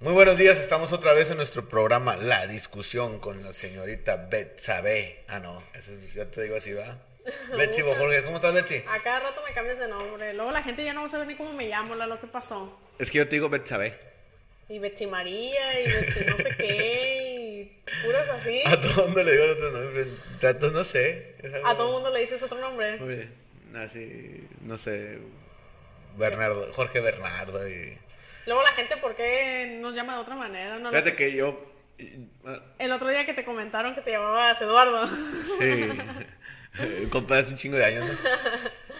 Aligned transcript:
Muy 0.00 0.12
buenos 0.14 0.38
días, 0.38 0.58
estamos 0.58 0.92
otra 0.92 1.12
vez 1.12 1.30
en 1.30 1.36
nuestro 1.36 1.68
programa 1.68 2.16
La 2.16 2.46
Discusión 2.46 3.18
con 3.18 3.42
la 3.42 3.52
señorita 3.52 4.16
Betsabe. 4.30 5.24
Ah, 5.28 5.38
no, 5.40 5.62
ese 5.74 5.94
es- 5.94 6.14
yo 6.14 6.26
te 6.28 6.42
digo 6.42 6.56
así, 6.56 6.72
¿va? 6.72 6.96
Betsy 7.58 7.82
Jorge, 7.82 8.22
¿cómo 8.24 8.36
estás, 8.36 8.54
Betsy? 8.54 8.82
A 8.88 9.02
cada 9.02 9.20
rato 9.20 9.42
me 9.46 9.52
cambias 9.52 9.78
de 9.78 9.88
nombre. 9.88 10.32
Luego 10.32 10.50
la 10.52 10.62
gente 10.62 10.84
ya 10.84 10.94
no 10.94 11.00
va 11.00 11.06
a 11.06 11.10
saber 11.10 11.26
ni 11.26 11.36
cómo 11.36 11.52
me 11.52 11.68
llamo, 11.68 11.94
la 11.94 12.06
lo 12.06 12.18
que 12.18 12.26
pasó. 12.26 12.78
Es 12.98 13.10
que 13.10 13.18
yo 13.18 13.28
te 13.28 13.36
digo 13.36 13.50
Betsabe. 13.50 13.94
Y 14.70 14.78
Betsy 14.78 15.06
María, 15.06 15.80
y 15.80 15.84
Betsy 15.92 16.20
no 16.26 16.38
sé 16.38 16.56
qué, 16.56 17.72
y 17.92 18.06
puras 18.06 18.28
así. 18.28 18.62
A 18.66 18.80
todo 18.80 19.04
mundo 19.06 19.22
le 19.22 19.32
digo 19.32 19.44
el 19.44 19.50
otro 19.50 19.70
nombre. 19.70 20.06
Trato, 20.38 20.70
no 20.70 20.84
sé. 20.84 21.34
es 21.42 21.52
algo- 21.52 21.66
A 21.66 21.76
todo 21.76 21.86
el 21.88 21.92
mundo 21.94 22.10
le 22.10 22.20
dices 22.20 22.42
otro 22.42 22.58
nombre. 22.58 22.94
Oye, 23.02 23.28
así, 23.76 24.46
no 24.62 24.78
sé. 24.78 25.18
Bernardo, 26.16 26.72
Jorge 26.72 27.00
Bernardo. 27.00 27.68
Y... 27.68 27.98
Luego 28.46 28.62
la 28.62 28.72
gente, 28.72 28.96
¿por 28.96 29.14
qué 29.14 29.78
nos 29.80 29.94
llama 29.94 30.14
de 30.14 30.20
otra 30.20 30.34
manera? 30.36 30.78
No, 30.78 30.90
Fíjate 30.90 31.14
que 31.14 31.32
yo. 31.32 31.66
El 32.78 32.92
otro 32.92 33.10
día 33.10 33.26
que 33.26 33.34
te 33.34 33.44
comentaron 33.44 33.94
que 33.94 34.00
te 34.00 34.12
llamabas 34.12 34.60
Eduardo. 34.60 35.08
Sí. 35.58 35.88
Compa 37.10 37.38
hace 37.38 37.52
un 37.52 37.58
chingo 37.58 37.76
de 37.76 37.84
años, 37.84 38.06
¿no? 38.06 38.12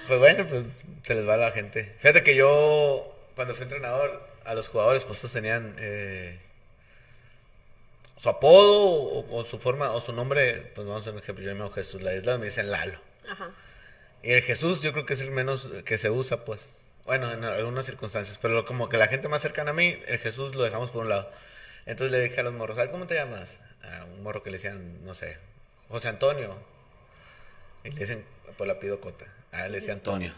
Pues 0.09 0.19
bueno, 0.19 0.47
pues 0.48 0.64
se 1.05 1.14
les 1.14 1.27
va 1.27 1.34
a 1.34 1.38
la 1.38 1.52
gente. 1.52 1.95
Fíjate 2.00 2.24
que 2.24 2.34
yo, 2.34 3.16
cuando 3.37 3.55
fui 3.55 3.62
entrenador, 3.62 4.28
a 4.45 4.55
los 4.55 4.69
jugadores, 4.69 5.05
pues 5.05 5.20
todos 5.20 5.33
tenían 5.33 5.77
eh, 5.78 6.41
su 8.16 8.28
apodo 8.28 8.91
o, 8.91 9.38
o 9.38 9.45
su 9.45 9.59
forma 9.59 9.92
o 9.92 10.00
su 10.00 10.12
nombre. 10.12 10.72
Pues 10.75 10.86
vamos 10.86 11.02
a 11.02 11.02
hacer 11.02 11.12
un 11.12 11.20
ejemplo. 11.20 11.45
Yo 11.45 11.52
me 11.52 11.59
llamo 11.59 11.70
Jesús 11.70 12.02
La 12.02 12.14
Isla, 12.14 12.38
me 12.38 12.47
dicen 12.47 12.70
Lalo. 12.70 12.98
Ajá. 13.28 13.50
Y 14.22 14.33
el 14.33 14.42
Jesús, 14.42 14.83
yo 14.83 14.92
creo 14.92 15.06
que 15.06 15.14
es 15.14 15.20
el 15.20 15.30
menos 15.30 15.69
que 15.84 15.97
se 15.97 16.11
usa, 16.11 16.45
pues. 16.45 16.69
Bueno, 17.10 17.32
en 17.32 17.42
algunas 17.42 17.87
circunstancias. 17.87 18.38
Pero 18.41 18.64
como 18.64 18.88
que 18.88 18.96
la 18.96 19.09
gente 19.09 19.27
más 19.27 19.41
cercana 19.41 19.73
a 19.73 19.74
mí, 19.74 20.00
el 20.06 20.19
Jesús 20.19 20.55
lo 20.55 20.62
dejamos 20.62 20.91
por 20.92 21.02
un 21.02 21.09
lado. 21.09 21.28
Entonces 21.84 22.12
le 22.12 22.20
dije 22.20 22.39
a 22.39 22.44
los 22.44 22.53
morros, 22.53 22.78
"A 22.78 22.83
ver, 22.83 22.92
¿cómo 22.92 23.08
te 23.08 23.16
llamas? 23.16 23.58
A 23.83 24.05
un 24.05 24.22
morro 24.22 24.44
que 24.44 24.50
le 24.50 24.58
decían, 24.58 25.05
no 25.05 25.12
sé, 25.14 25.36
José 25.88 26.06
Antonio. 26.06 26.56
Y 27.83 27.91
le 27.91 27.98
dicen, 27.98 28.25
pues 28.56 28.69
la 28.69 28.78
pido 28.78 29.00
Cota. 29.00 29.27
A 29.50 29.66
él 29.66 29.72
le 29.72 29.78
decía 29.78 29.92
Antonio. 29.92 30.33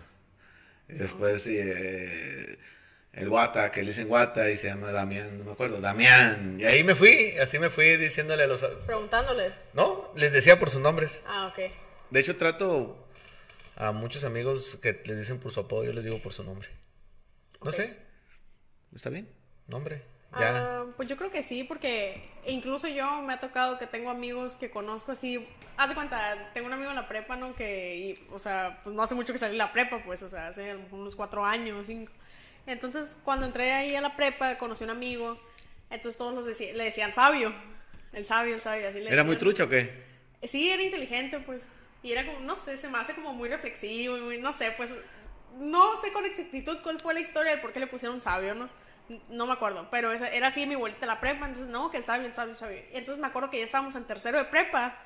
Y 0.89 0.95
después 0.95 1.47
eh, 1.47 2.59
el 3.13 3.29
Guata, 3.29 3.71
que 3.71 3.83
le 3.83 3.89
dicen 3.89 4.09
Guata 4.09 4.49
y 4.49 4.57
se 4.57 4.69
llama 4.69 4.93
Damián, 4.93 5.37
no 5.37 5.45
me 5.45 5.53
acuerdo, 5.53 5.79
Damián. 5.79 6.57
Y 6.59 6.65
ahí 6.65 6.85
me 6.85 6.95
fui, 6.95 7.37
así 7.37 7.59
me 7.59 7.69
fui 7.69 7.99
diciéndole 7.99 8.45
a 8.45 8.47
los... 8.47 8.65
Preguntándoles. 8.87 9.53
No, 9.75 10.11
les 10.17 10.33
decía 10.33 10.59
por 10.59 10.71
sus 10.71 10.81
nombres. 10.81 11.23
Ah, 11.27 11.53
ok. 11.53 11.71
De 12.09 12.21
hecho, 12.21 12.39
trato 12.39 12.97
a 13.89 13.93
muchos 13.93 14.25
amigos 14.25 14.79
que 14.83 15.01
les 15.05 15.19
dicen 15.19 15.39
por 15.39 15.53
su 15.53 15.61
apodo, 15.61 15.85
yo 15.85 15.93
les 15.93 16.05
digo 16.05 16.21
por 16.21 16.33
su 16.33 16.45
nombre. 16.45 16.69
No 17.63 17.73
sé. 17.73 17.97
¿Está 18.95 19.11
bien? 19.11 19.29
Nombre. 19.67 20.03
Ya. 20.39 20.81
Ah, 20.81 20.87
pues 20.97 21.09
yo 21.09 21.17
creo 21.17 21.31
que 21.31 21.43
sí, 21.43 21.63
porque 21.65 22.31
incluso 22.47 22.89
yo 22.89 23.21
me 23.23 23.35
ha 23.35 23.41
tocado 23.41 23.79
que 23.79 23.87
tengo 23.87 24.11
amigos 24.11 24.57
que 24.57 24.71
conozco 24.71 25.13
así. 25.13 25.47
Haz 25.77 25.91
de 25.91 25.95
cuenta, 25.95 26.51
tengo 26.55 26.67
un 26.67 26.73
amigo 26.73 26.91
en 26.91 26.97
la 26.97 27.07
prepa, 27.09 27.37
¿no? 27.37 27.55
Que, 27.55 27.97
y, 27.97 28.27
o 28.33 28.39
sea, 28.39 28.81
pues 28.83 28.95
no 28.97 29.03
hace 29.03 29.15
mucho 29.15 29.33
que 29.33 29.39
salí 29.39 29.53
de 29.53 29.59
la 29.59 29.73
prepa, 29.73 30.03
pues, 30.05 30.23
o 30.23 30.29
sea, 30.29 30.49
hace 30.49 30.71
a 30.71 30.75
lo 30.75 30.81
mejor 30.81 31.01
unos 31.01 31.17
cuatro 31.17 31.45
años, 31.45 31.87
cinco. 31.87 32.13
Entonces, 32.67 33.19
cuando 33.25 33.45
entré 33.47 33.73
ahí 33.73 33.95
a 33.95 34.01
la 34.01 34.17
prepa, 34.17 34.57
conocí 34.57 34.85
a 34.85 34.87
un 34.87 34.91
amigo, 34.93 35.39
entonces 35.91 36.17
todos 36.17 36.35
los 36.35 36.47
deci- 36.47 36.73
le 36.73 36.85
decían 36.85 37.13
sabio. 37.13 37.53
El 38.13 38.25
sabio, 38.27 38.55
el 38.55 38.61
sabio, 38.61 38.89
así 38.89 39.01
le 39.01 39.11
¿Era 39.11 39.25
muy 39.25 39.37
trucha 39.37 39.65
o 39.65 39.69
qué? 39.69 39.91
Sí, 40.45 40.71
era 40.71 40.83
inteligente, 40.83 41.41
pues. 41.41 41.67
Y 42.03 42.13
era 42.13 42.27
como, 42.27 42.41
no 42.41 42.57
sé, 42.57 42.77
se 42.79 42.89
me 42.89 42.99
hace 42.99 43.15
como 43.15 43.33
muy 43.33 43.49
reflexivo, 43.49 44.17
no 44.17 44.53
sé, 44.53 44.73
pues. 44.77 44.95
No 45.59 45.97
sé 46.01 46.13
con 46.13 46.25
exactitud 46.25 46.79
cuál 46.83 46.99
fue 46.99 47.13
la 47.15 47.21
historia 47.21 47.53
de 47.53 47.59
por 47.59 47.73
qué 47.73 47.81
le 47.81 47.87
pusieron 47.87 48.21
sabio, 48.21 48.55
¿no? 48.55 48.69
No 49.29 49.47
me 49.47 49.53
acuerdo, 49.53 49.89
pero 49.91 50.11
esa- 50.13 50.31
era 50.31 50.49
así 50.49 50.67
mi 50.67 50.75
vuelta 50.77 51.01
de 51.01 51.07
la 51.07 51.21
prepa, 51.21 51.45
entonces, 51.47 51.67
no, 51.69 51.91
que 51.91 51.99
el 51.99 52.07
sabio, 52.07 52.27
el 52.27 52.35
sabio, 52.35 52.53
el 52.53 52.57
sabio. 52.57 52.81
Entonces 52.93 53.21
me 53.21 53.27
acuerdo 53.27 53.51
que 53.51 53.59
ya 53.59 53.65
estábamos 53.65 53.95
en 53.97 54.05
tercero 54.05 54.39
de 54.39 54.45
prepa 54.47 54.97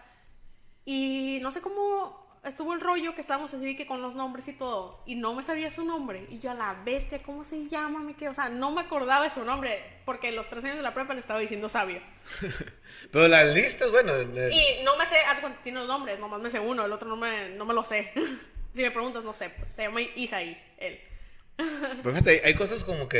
y 0.85 1.39
no 1.43 1.51
sé 1.53 1.61
cómo 1.61 2.26
estuvo 2.49 2.73
el 2.75 2.81
rollo 2.81 3.15
que 3.15 3.21
estábamos 3.21 3.53
así 3.55 3.77
que 3.77 3.87
con 3.87 4.01
los 4.03 4.15
nombres 4.15 4.49
y 4.49 4.53
todo, 4.53 5.03
y 5.07 5.15
no 5.17 5.35
me 5.35 5.43
sabía 5.43 5.71
su 5.71 5.85
nombre. 5.85 6.27
Y 6.31 6.39
yo 6.39 6.51
a 6.51 6.55
la 6.55 6.75
bestia, 6.85 7.23
¿cómo 7.23 7.45
se 7.45 7.69
llama? 7.69 8.01
Me 8.01 8.15
quedé, 8.15 8.29
o 8.31 8.35
sea, 8.35 8.49
no 8.49 8.71
me 8.71 8.81
acordaba 8.83 9.25
de 9.25 9.31
su 9.31 9.45
nombre, 9.45 9.83
porque 10.05 10.33
los 10.33 10.49
tres 10.49 10.65
años 10.65 10.77
de 10.77 10.83
la 10.83 10.95
prepa 10.95 11.15
le 11.15 11.21
estaba 11.21 11.41
diciendo 11.41 11.69
sabio. 11.69 12.01
Pero 13.13 13.29
las 13.29 13.55
listas, 13.55 13.91
bueno. 13.91 14.13
eh, 14.15 14.51
Y 14.53 14.85
no 14.85 14.97
me 14.97 15.07
sé, 15.07 15.17
haz 15.29 15.41
cuando 15.41 15.59
tiene 15.63 15.79
los 15.81 15.89
nombres, 15.89 16.19
nomás 16.19 16.41
me 16.41 16.51
sé 16.51 16.59
uno, 16.61 16.85
el 16.85 16.93
otro 16.93 17.09
no 17.09 17.17
me, 17.17 17.51
no 17.51 17.65
me 17.65 17.75
lo 17.75 17.85
sé. 17.85 18.13
si 18.75 18.83
me 18.83 18.91
preguntas, 18.91 19.25
no 19.25 19.33
sé, 19.35 19.51
pues 19.51 19.71
se 19.71 19.83
llama 19.83 20.01
Isaí, 20.03 20.57
él. 20.79 21.01
Pues 22.03 22.15
fíjate, 22.15 22.31
hay- 22.31 22.41
hay 22.45 22.55
cosas 22.55 22.85
como 22.85 23.09
que. 23.09 23.19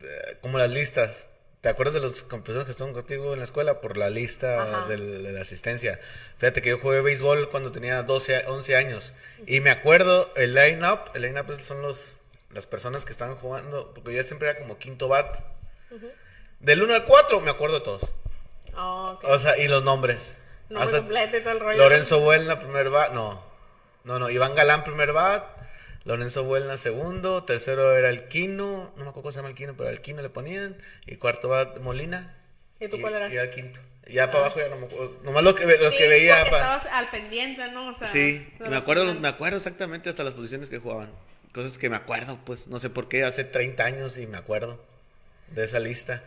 eh, 0.00 0.38
Como 0.42 0.58
las 0.58 0.70
listas. 0.70 1.28
¿Te 1.66 1.70
acuerdas 1.70 1.94
de 1.94 2.00
los 2.00 2.22
compañeros 2.22 2.64
que 2.64 2.70
estaban 2.70 2.94
contigo 2.94 3.32
en 3.32 3.40
la 3.40 3.44
escuela 3.44 3.80
por 3.80 3.96
la 3.96 4.08
lista 4.08 4.86
de 4.86 4.98
la 5.32 5.40
asistencia? 5.40 5.98
Fíjate 6.38 6.62
que 6.62 6.68
yo 6.68 6.78
jugué 6.78 7.00
béisbol 7.00 7.50
cuando 7.50 7.72
tenía 7.72 8.04
12, 8.04 8.44
11 8.46 8.76
años. 8.76 9.14
Y 9.48 9.58
me 9.58 9.70
acuerdo 9.70 10.32
el 10.36 10.54
line-up. 10.54 11.10
El 11.14 11.22
line-up 11.22 11.60
son 11.62 11.82
los, 11.82 12.18
las 12.54 12.68
personas 12.68 13.04
que 13.04 13.10
estaban 13.10 13.34
jugando. 13.34 13.92
Porque 13.92 14.14
yo 14.14 14.22
siempre 14.22 14.48
era 14.48 14.60
como 14.60 14.78
quinto 14.78 15.08
bat. 15.08 15.40
Del 16.60 16.84
1 16.84 16.94
al 16.94 17.04
4 17.04 17.40
me 17.40 17.50
acuerdo 17.50 17.80
de 17.80 17.84
todos. 17.84 18.14
Oh, 18.76 19.16
ok. 19.16 19.24
O 19.24 19.38
sea, 19.40 19.58
y 19.58 19.66
los 19.66 19.82
nombres. 19.82 20.38
Nombre 20.68 20.84
Hasta 20.84 20.98
completo 20.98 21.40
todo 21.40 21.52
el 21.52 21.58
rollo. 21.58 21.78
Lorenzo 21.78 22.20
Buelna, 22.20 22.60
primer 22.60 22.90
bat. 22.90 23.12
No, 23.12 23.42
no, 24.04 24.20
no. 24.20 24.30
Iván 24.30 24.54
Galán, 24.54 24.84
primer 24.84 25.12
bat. 25.12 25.44
Lorenzo 26.06 26.44
Buelna, 26.44 26.78
segundo. 26.78 27.42
Tercero 27.42 27.94
era 27.94 28.08
el 28.10 28.28
Quino. 28.28 28.92
No 28.96 29.04
me 29.04 29.10
acuerdo 29.10 29.22
cómo 29.22 29.32
se 29.32 29.38
llama 29.38 29.48
el 29.48 29.54
Quino, 29.56 29.74
pero 29.76 29.88
al 29.90 30.00
Quino 30.00 30.22
le 30.22 30.30
ponían. 30.30 30.76
Y 31.04 31.16
cuarto 31.16 31.48
bat 31.48 31.80
Molina. 31.80 32.32
¿Y 32.80 32.88
tú 32.88 33.00
cuál 33.00 33.14
eras? 33.14 33.32
Y 33.32 33.36
el 33.36 33.50
quinto. 33.50 33.80
Y 34.06 34.14
ya 34.14 34.30
para 34.30 34.44
abajo 34.44 34.60
ya 34.60 34.68
no 34.68 34.76
me 34.76 34.86
acuerdo. 34.86 35.18
Nomás 35.24 35.42
lo 35.42 35.54
que, 35.54 35.66
los 35.66 35.90
Sí, 35.90 35.98
que 35.98 36.08
veía. 36.08 36.42
estabas 36.42 36.86
al 36.86 37.08
pendiente, 37.10 37.68
¿no? 37.72 37.88
O 37.88 37.94
sea, 37.94 38.06
Sí, 38.06 38.46
me 38.60 38.76
acuerdo, 38.76 39.14
me 39.16 39.26
acuerdo 39.26 39.56
exactamente 39.56 40.08
hasta 40.10 40.22
las 40.22 40.34
posiciones 40.34 40.68
que 40.70 40.78
jugaban. 40.78 41.10
Cosas 41.52 41.76
que 41.76 41.90
me 41.90 41.96
acuerdo, 41.96 42.38
pues. 42.44 42.68
No 42.68 42.78
sé 42.78 42.88
por 42.88 43.08
qué, 43.08 43.24
hace 43.24 43.42
30 43.42 43.84
años 43.84 44.16
y 44.18 44.28
me 44.28 44.36
acuerdo 44.36 44.80
de 45.48 45.64
esa 45.64 45.80
lista. 45.80 46.22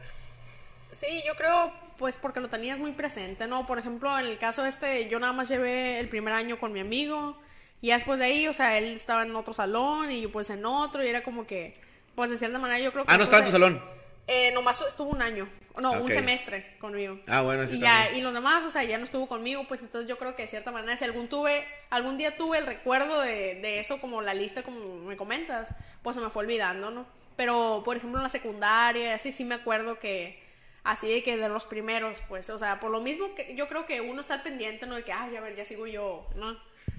Sí, 0.91 1.21
yo 1.25 1.35
creo, 1.35 1.71
pues 1.97 2.17
porque 2.17 2.41
lo 2.41 2.49
tenías 2.49 2.79
muy 2.79 2.91
presente, 2.91 3.47
¿no? 3.47 3.65
Por 3.65 3.79
ejemplo, 3.79 4.17
en 4.19 4.25
el 4.25 4.37
caso 4.39 4.65
este, 4.65 5.07
yo 5.07 5.19
nada 5.19 5.31
más 5.31 5.47
llevé 5.47 5.99
el 5.99 6.09
primer 6.09 6.33
año 6.33 6.59
con 6.59 6.73
mi 6.73 6.81
amigo 6.81 7.39
y 7.81 7.87
ya 7.87 7.95
después 7.95 8.19
de 8.19 8.25
ahí, 8.25 8.47
o 8.47 8.53
sea, 8.53 8.77
él 8.77 8.95
estaba 8.95 9.23
en 9.23 9.35
otro 9.35 9.53
salón 9.53 10.11
y 10.11 10.21
yo 10.21 10.31
pues 10.31 10.49
en 10.49 10.65
otro 10.65 11.03
y 11.03 11.07
era 11.07 11.23
como 11.23 11.47
que, 11.47 11.79
pues 12.15 12.29
de 12.29 12.37
cierta 12.37 12.59
manera 12.59 12.79
yo 12.79 12.91
creo 12.91 13.05
que... 13.05 13.11
Ah, 13.11 13.17
no 13.17 13.23
estaba 13.23 13.39
en 13.39 13.45
tu 13.45 13.51
salón. 13.51 13.83
Eh, 14.27 14.51
nomás 14.51 14.79
estuvo 14.87 15.09
un 15.09 15.23
año, 15.23 15.49
no, 15.79 15.93
un 15.93 16.11
semestre 16.11 16.77
conmigo. 16.79 17.19
Ah, 17.27 17.41
bueno, 17.41 17.65
sí 17.65 17.77
y 17.77 17.79
ya, 17.79 18.11
y 18.11 18.21
los 18.21 18.33
demás, 18.33 18.63
o 18.63 18.69
sea, 18.69 18.83
ya 18.83 18.99
no 18.99 19.03
estuvo 19.03 19.27
conmigo, 19.27 19.65
pues 19.67 19.79
entonces 19.81 20.07
yo 20.07 20.19
creo 20.19 20.35
que 20.35 20.43
de 20.43 20.47
cierta 20.47 20.71
manera, 20.71 20.95
si 20.95 21.03
algún 21.03 21.29
tuve, 21.29 21.65
algún 21.89 22.17
día 22.17 22.37
tuve 22.37 22.59
el 22.59 22.67
recuerdo 22.67 23.21
de, 23.21 23.55
de 23.55 23.79
eso, 23.79 23.99
como 23.99 24.21
la 24.21 24.35
lista, 24.35 24.61
como 24.61 24.97
me 24.97 25.17
comentas, 25.17 25.73
pues 26.03 26.15
se 26.15 26.21
me 26.21 26.29
fue 26.29 26.43
olvidando, 26.43 26.91
¿no? 26.91 27.07
Pero, 27.35 27.81
por 27.85 27.95
ejemplo, 27.97 28.19
en 28.19 28.23
la 28.23 28.29
secundaria, 28.29 29.15
así 29.15 29.31
sí 29.31 29.45
me 29.45 29.55
acuerdo 29.55 29.97
que, 29.97 30.43
así 30.83 31.11
de 31.11 31.23
que 31.23 31.37
de 31.37 31.49
los 31.49 31.65
primeros, 31.65 32.21
pues, 32.27 32.49
o 32.49 32.59
sea, 32.59 32.79
por 32.79 32.91
lo 32.91 32.99
mismo 33.01 33.33
que 33.33 33.55
yo 33.55 33.67
creo 33.67 33.85
que 33.85 34.01
uno 34.01 34.19
está 34.19 34.35
al 34.35 34.43
pendiente, 34.43 34.85
¿no? 34.85 34.95
De 34.95 35.03
que, 35.03 35.13
ay, 35.13 35.37
a 35.37 35.41
ver, 35.41 35.55
ya 35.55 35.65
sigo 35.65 35.87
yo, 35.87 36.27
¿no? 36.35 36.55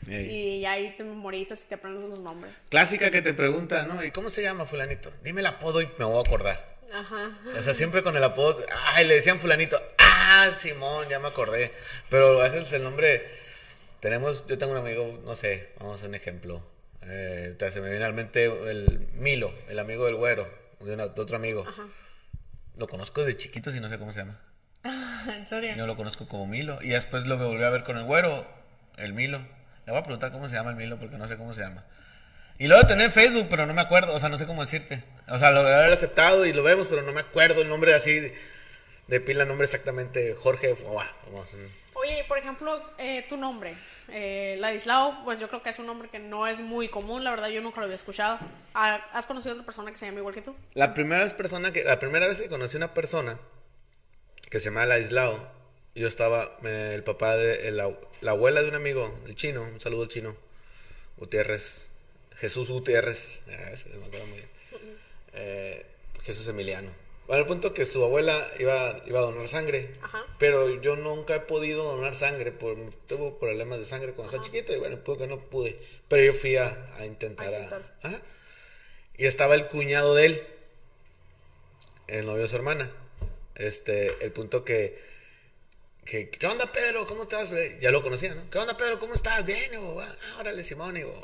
Y 0.09 0.65
ahí 0.65 0.94
te 0.97 1.05
memorizas 1.05 1.62
y 1.62 1.66
te 1.69 1.75
aprendes 1.77 2.09
los 2.09 2.19
nombres. 2.21 2.53
Clásica 2.69 3.11
que 3.11 3.22
te 3.22 3.34
pregunta, 3.34 3.87
¿no? 3.87 4.03
¿Y 4.05 4.11
cómo 4.11 4.31
se 4.31 4.43
llama 4.43 4.65
fulanito? 4.66 5.12
Dime 5.22 5.41
el 5.41 5.47
apodo 5.47 5.81
y 5.83 5.88
me 5.99 6.05
voy 6.05 6.19
a 6.19 6.21
acordar. 6.27 6.78
Ajá. 6.93 7.28
O 7.56 7.62
sea, 7.62 7.75
siempre 7.75 8.03
con 8.03 8.16
el 8.16 8.25
apodo, 8.25 8.59
ay, 8.94 9.06
le 9.06 9.15
decían 9.15 9.39
fulanito, 9.39 9.81
ah, 9.99 10.50
Simón, 10.59 11.09
ya 11.09 11.21
me 11.21 11.28
acordé. 11.28 11.72
Pero 12.09 12.41
a 12.41 12.44
veces 12.49 12.72
el 12.72 12.83
nombre, 12.83 13.25
tenemos, 14.00 14.44
yo 14.49 14.59
tengo 14.59 14.72
un 14.72 14.78
amigo, 14.78 15.21
no 15.25 15.37
sé, 15.37 15.69
vamos 15.78 16.03
a 16.03 16.06
un 16.06 16.15
ejemplo. 16.15 16.66
Eh, 17.03 17.56
se 17.72 17.81
me 17.81 17.91
viene 17.91 18.05
al 18.05 18.15
mente 18.15 18.44
el 18.47 19.09
Milo, 19.15 19.53
el 19.69 19.78
amigo 19.78 20.06
del 20.06 20.16
güero, 20.16 20.49
de, 20.81 20.95
una- 20.95 21.07
de 21.09 21.21
otro 21.21 21.36
amigo. 21.36 21.65
Ajá. 21.66 21.86
Lo 22.77 22.89
conozco 22.89 23.25
de 23.25 23.36
chiquitos 23.36 23.75
y 23.77 23.80
no 23.80 23.89
sé 23.89 23.98
cómo 23.98 24.13
se 24.13 24.21
llama. 24.21 24.41
en 25.36 25.47
serio. 25.47 25.75
Yo 25.77 25.86
lo 25.86 25.97
conozco 25.97 26.27
como 26.27 26.47
Milo. 26.47 26.78
Y 26.83 26.89
después 26.89 27.25
lo 27.27 27.36
volví 27.39 27.63
a 27.63 27.71
ver 27.71 27.84
con 27.84 27.97
el 27.98 28.04
güero, 28.04 28.47
el 28.97 29.13
Milo. 29.13 29.41
Le 29.91 29.95
voy 29.95 30.03
a 30.03 30.04
preguntar 30.04 30.31
cómo 30.31 30.48
se 30.48 30.54
llama 30.54 30.71
el 30.71 30.77
Milo 30.77 31.01
porque 31.01 31.19
no 31.19 31.27
sé 31.27 31.37
cómo 31.37 31.53
se 31.53 31.63
llama. 31.63 31.83
Y 32.60 32.69
luego 32.69 32.87
tener 32.87 33.07
en 33.07 33.13
Facebook, 33.13 33.48
pero 33.51 33.66
no 33.66 33.75
me 33.75 33.81
acuerdo, 33.81 34.15
o 34.15 34.21
sea, 34.21 34.28
no 34.28 34.39
sé 34.39 34.47
cómo 34.47 34.60
decirte. 34.60 35.03
O 35.27 35.37
sea, 35.37 35.51
lo 35.51 35.65
de 35.65 35.75
haber 35.75 35.92
aceptado 35.92 36.47
y 36.47 36.53
lo 36.53 36.63
vemos, 36.63 36.87
pero 36.87 37.03
no 37.03 37.10
me 37.10 37.22
acuerdo 37.22 37.60
el 37.63 37.69
nombre 37.69 37.92
así 37.92 38.21
de, 38.21 38.39
de 39.09 39.21
pila, 39.21 39.45
nombre 39.47 39.65
exactamente, 39.65 40.33
Jorge. 40.34 40.77
o, 40.87 40.95
vamos, 40.95 41.54
mm. 41.54 41.98
Oye, 41.98 42.25
por 42.28 42.39
ejemplo, 42.39 42.81
eh, 42.98 43.27
tu 43.28 43.37
nombre, 43.37 43.75
eh, 44.10 44.59
Ladislao, 44.60 45.25
pues 45.25 45.41
yo 45.41 45.48
creo 45.48 45.60
que 45.60 45.71
es 45.71 45.78
un 45.81 45.87
nombre 45.87 46.09
que 46.09 46.21
no 46.21 46.47
es 46.47 46.60
muy 46.60 46.87
común, 46.87 47.25
la 47.25 47.33
verdad 47.33 47.48
yo 47.48 47.60
nunca 47.60 47.81
lo 47.81 47.87
había 47.87 47.97
escuchado. 47.97 48.39
Ah, 48.75 49.01
¿Has 49.13 49.27
conocido 49.27 49.51
a 49.51 49.54
otra 49.54 49.66
persona 49.66 49.91
que 49.91 49.97
se 49.97 50.07
llama 50.07 50.21
igual 50.21 50.37
que 50.37 50.42
tú? 50.42 50.54
La 50.75 50.95
primera 50.95 51.25
vez 51.25 51.33
persona 51.33 51.72
que, 51.72 51.83
la 51.83 51.98
primera 51.98 52.28
vez 52.28 52.41
que 52.41 52.48
conocí 52.48 52.77
una 52.77 52.95
persona 52.95 53.41
que 54.48 54.60
se 54.60 54.66
llama 54.66 54.87
Ladislao, 54.87 55.51
yo 55.95 56.09
estaba, 56.09 56.59
eh, 56.65 56.92
el 56.95 57.03
papá 57.03 57.37
de, 57.37 57.69
el 57.69 57.77
la 57.77 58.31
abuela 58.31 58.63
de 58.63 58.69
un 58.69 58.75
amigo, 58.75 59.19
el 59.27 59.34
chino, 59.34 59.63
un 59.63 59.81
saludo 59.81 60.03
al 60.03 60.09
chino, 60.09 60.37
Gutiérrez, 61.16 61.89
Jesús 62.37 62.69
Gutiérrez, 62.69 63.42
me 63.47 63.54
acuerdo 64.07 64.27
muy 64.27 64.37
bien. 64.37 64.48
Eh, 65.34 65.87
Jesús 66.22 66.48
Emiliano. 66.48 66.91
Bueno, 67.27 67.42
el 67.42 67.47
punto 67.47 67.72
que 67.72 67.87
su 67.87 68.03
abuela 68.03 68.45
iba, 68.59 69.03
iba 69.07 69.21
a 69.21 69.22
donar 69.22 69.47
sangre. 69.47 69.95
Ajá. 70.03 70.27
Pero 70.39 70.81
yo 70.81 70.97
nunca 70.97 71.37
he 71.37 71.41
podido 71.41 71.84
donar 71.84 72.16
sangre. 72.16 72.51
Por, 72.51 72.77
tuve 73.07 73.31
problemas 73.39 73.78
de 73.78 73.84
sangre 73.84 74.13
cuando 74.15 74.31
estaba 74.31 74.45
chiquito 74.45 74.75
y 74.75 74.81
bueno, 74.81 74.98
que 75.04 75.27
no 75.28 75.39
pude. 75.39 75.78
Pero 76.09 76.25
yo 76.25 76.33
fui 76.33 76.57
a, 76.57 76.92
a 76.98 77.07
intentar. 77.07 77.54
A 77.54 77.59
A 77.59 77.63
intentar. 77.63 77.83
ajá. 78.03 78.22
Y 79.16 79.27
estaba 79.27 79.54
el 79.54 79.69
cuñado 79.69 80.15
de 80.16 80.27
él, 80.27 80.47
el 82.09 82.27
novio 82.27 82.42
de 82.42 82.48
su 82.48 82.57
hermana. 82.57 82.91
Este, 83.54 84.25
el 84.25 84.33
punto 84.33 84.65
que, 84.65 84.98
¿qué 86.10 86.47
onda 86.47 86.71
Pedro? 86.72 87.07
¿Cómo 87.07 87.22
estás? 87.22 87.53
Ya 87.80 87.91
lo 87.91 88.03
conocía, 88.03 88.34
¿no? 88.34 88.51
¿Qué 88.51 88.59
onda 88.59 88.77
Pedro? 88.77 88.98
¿Cómo 88.98 89.15
estás? 89.15 89.45
Bien, 89.45 89.72
y 89.72 89.77
güey, 89.77 90.07
ah, 90.07 90.41
órale 90.41 90.65
Simón, 90.65 90.97
y 90.97 91.03
güey, 91.03 91.15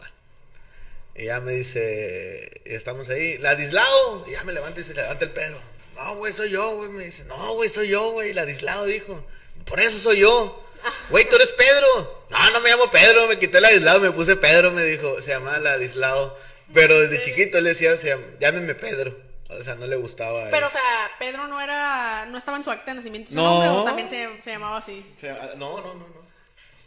y 1.18 1.24
ya 1.24 1.40
me 1.40 1.52
dice, 1.52 2.60
estamos 2.66 3.08
ahí, 3.08 3.38
Ladislao. 3.38 4.26
Y 4.28 4.32
ya 4.32 4.44
me 4.44 4.52
levanto 4.52 4.80
y 4.80 4.84
se 4.84 4.92
levanta 4.92 5.24
el 5.24 5.30
Pedro. 5.30 5.58
No, 5.96 6.16
güey, 6.16 6.32
soy 6.32 6.50
yo, 6.50 6.76
güey. 6.76 6.90
Me 6.90 7.04
dice, 7.04 7.24
no, 7.24 7.54
güey, 7.54 7.70
soy 7.70 7.88
yo, 7.88 8.10
güey. 8.10 8.34
Ladislao 8.34 8.84
dijo. 8.84 9.26
Por 9.64 9.80
eso 9.80 9.98
soy 9.98 10.18
yo. 10.20 10.62
Güey, 11.08 11.26
tú 11.26 11.36
eres 11.36 11.48
Pedro. 11.48 12.26
No, 12.28 12.50
no 12.50 12.60
me 12.60 12.68
llamo 12.68 12.90
Pedro. 12.90 13.28
Me 13.28 13.38
quité 13.38 13.62
Ladislao, 13.62 13.98
me 13.98 14.12
puse 14.12 14.36
Pedro, 14.36 14.72
me 14.72 14.84
dijo. 14.84 15.22
Se 15.22 15.30
llama 15.30 15.58
Ladislao. 15.58 16.36
Pero 16.74 17.00
desde 17.00 17.22
chiquito 17.22 17.56
él 17.56 17.64
decía, 17.64 17.94
llámeme 18.38 18.74
Pedro. 18.74 19.16
O 19.48 19.62
sea, 19.62 19.75
no 19.76 19.87
le 19.87 19.96
gustaba. 19.96 20.44
él. 20.44 20.48
Pero, 20.50 20.66
o 20.66 20.70
sea, 20.70 20.81
Pedro 21.19 21.46
no 21.46 21.60
era. 21.60 22.26
No 22.26 22.37
estaba 22.38 22.56
en 22.56 22.64
su 22.64 22.70
acta 22.70 22.90
de 22.90 22.96
nacimiento 22.96 23.31
su 23.31 23.37
No. 23.37 23.44
nombre, 23.44 23.69
o 23.69 23.84
también 23.84 24.08
se, 24.08 24.28
se 24.43 24.50
llamaba 24.50 24.78
así. 24.78 25.04
Sea, 25.16 25.52
no, 25.56 25.81
no, 25.81 25.94
no, 25.94 26.06
no. 26.08 26.26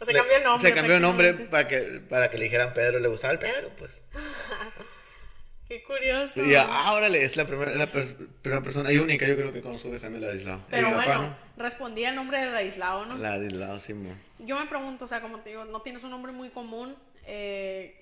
O 0.00 0.04
se 0.04 0.12
Le- 0.12 0.18
cambió 0.18 0.36
el 0.38 0.44
nombre. 0.44 0.68
Se 0.68 0.74
cambió 0.74 0.96
el 0.96 1.02
nombre 1.02 1.34
para 1.34 1.66
que, 1.68 1.80
para 2.08 2.30
que 2.30 2.38
le 2.38 2.44
dijeran 2.44 2.72
Pedro. 2.74 2.98
Le 3.00 3.08
gustaba 3.08 3.32
el 3.32 3.38
Pedro, 3.38 3.70
pues. 3.78 4.02
Qué 5.68 5.82
curioso. 5.84 6.44
Y 6.44 6.54
ah, 6.56 6.92
órale, 6.92 7.22
es 7.22 7.36
la 7.36 7.46
primera, 7.46 7.70
la 7.72 7.86
per- 7.86 8.16
primera 8.42 8.60
persona 8.60 8.90
y 8.92 8.98
única, 8.98 9.24
yo 9.26 9.36
creo 9.36 9.52
que 9.52 9.62
conozco 9.62 9.88
que 9.90 10.00
se 10.00 10.06
llama 10.06 10.18
Ladislao. 10.18 10.60
Pero 10.68 10.88
Y 10.88 10.90
mi 10.90 10.96
papá, 10.96 11.16
bueno, 11.18 11.36
respondía 11.56 12.08
el 12.08 12.16
nombre 12.16 12.40
de 12.44 12.50
Ladislao, 12.50 13.06
¿no? 13.06 13.16
Ladislao, 13.16 13.78
Simón. 13.78 14.20
Yo 14.40 14.58
me 14.58 14.66
pregunto, 14.66 15.04
o 15.04 15.08
sea, 15.08 15.20
como 15.20 15.38
te 15.40 15.50
digo, 15.50 15.64
no 15.66 15.80
tienes 15.82 16.02
un 16.02 16.10
nombre 16.10 16.32
muy 16.32 16.50
común. 16.50 16.96
eh, 17.24 17.99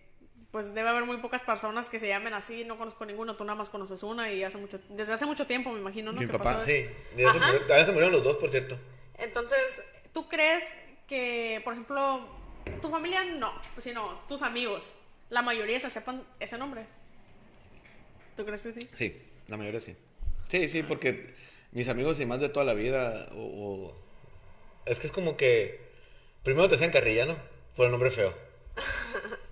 pues 0.50 0.74
debe 0.74 0.88
haber 0.88 1.04
muy 1.04 1.18
pocas 1.18 1.42
personas 1.42 1.88
que 1.88 1.98
se 1.98 2.08
llamen 2.08 2.32
así. 2.34 2.64
No 2.64 2.78
conozco 2.78 3.04
ninguno, 3.04 3.34
tú 3.34 3.44
nada 3.44 3.56
más 3.56 3.70
conoces 3.70 4.02
una 4.02 4.32
y 4.32 4.42
hace 4.44 4.56
mucho, 4.58 4.78
desde 4.88 5.12
hace 5.12 5.26
mucho 5.26 5.46
tiempo, 5.46 5.70
me 5.72 5.78
imagino, 5.80 6.12
¿no? 6.12 6.20
Mi 6.20 6.26
que 6.26 6.32
papá, 6.32 6.54
pasó 6.54 6.66
sí. 6.66 6.72
eso. 6.76 6.90
De 7.16 7.22
eso 7.24 7.36
Ajá. 7.36 7.46
murió- 7.52 7.66
también 7.66 7.86
se 7.86 7.92
murieron 7.92 8.12
los 8.12 8.22
dos, 8.24 8.36
por 8.36 8.50
cierto. 8.50 8.78
Entonces, 9.18 9.82
¿tú 10.12 10.28
crees 10.28 10.64
que, 11.06 11.60
por 11.64 11.74
ejemplo, 11.74 12.26
tu 12.80 12.88
familia 12.90 13.24
no, 13.24 13.52
sino 13.78 14.20
tus 14.28 14.42
amigos, 14.42 14.96
la 15.30 15.42
mayoría 15.42 15.78
se 15.80 15.90
sepan 15.90 16.22
ese 16.40 16.56
nombre? 16.56 16.86
¿Tú 18.36 18.44
crees 18.44 18.62
que 18.62 18.72
sí? 18.72 18.88
Sí, 18.92 19.22
la 19.48 19.56
mayoría 19.56 19.80
sí. 19.80 19.96
Sí, 20.48 20.68
sí, 20.68 20.82
porque 20.82 21.34
mis 21.72 21.88
amigos 21.88 22.20
y 22.20 22.26
más 22.26 22.40
de 22.40 22.48
toda 22.48 22.64
la 22.64 22.74
vida, 22.74 23.28
o, 23.32 23.36
o- 23.42 23.96
es 24.86 24.98
que 24.98 25.06
es 25.08 25.12
como 25.12 25.36
que 25.36 25.80
primero 26.42 26.68
te 26.68 26.76
hacían 26.76 26.90
carrilla, 26.92 27.26
¿no? 27.26 27.36
Por 27.76 27.86
el 27.86 27.92
nombre 27.92 28.10
feo. 28.10 28.32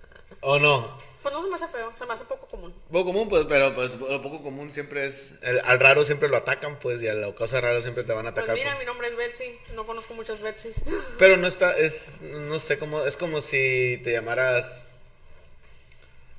¿O 0.49 0.57
no? 0.59 0.97
Pues 1.23 1.35
no 1.35 1.41
se 1.41 1.49
me 1.49 1.55
hace 1.55 1.67
feo, 1.67 1.91
se 1.93 2.05
me 2.05 2.13
hace 2.13 2.23
poco 2.23 2.45
común. 2.47 2.73
Poco 2.89 3.05
común, 3.07 3.27
pues, 3.27 3.45
pero 3.49 3.75
pues, 3.75 3.93
lo 3.95 4.21
poco 4.21 4.41
común 4.41 4.71
siempre 4.71 5.05
es. 5.05 5.33
el- 5.41 5.59
al 5.65 5.77
raro 5.77 6.05
siempre 6.05 6.29
lo 6.29 6.37
atacan, 6.37 6.79
pues, 6.79 7.01
y 7.01 7.07
a 7.09 7.13
la 7.13 7.33
cosa 7.33 7.59
rara 7.59 7.81
siempre 7.81 8.05
te 8.05 8.13
van 8.13 8.27
a 8.27 8.31
Pues 8.33 8.43
atacar. 8.45 8.55
mira, 8.55 8.71
pues. 8.75 8.79
mi 8.79 8.85
nombre 8.85 9.07
es 9.09 9.15
Betsy, 9.17 9.57
no 9.75 9.85
conozco 9.85 10.13
muchas 10.13 10.39
Betsys. 10.39 10.83
Pero 11.19 11.35
no 11.35 11.47
está, 11.47 11.77
es, 11.77 12.21
no 12.21 12.59
sé 12.59 12.77
cómo, 12.79 13.03
es 13.03 13.17
como 13.17 13.41
si 13.41 13.99
te 14.05 14.13
llamaras. 14.13 14.83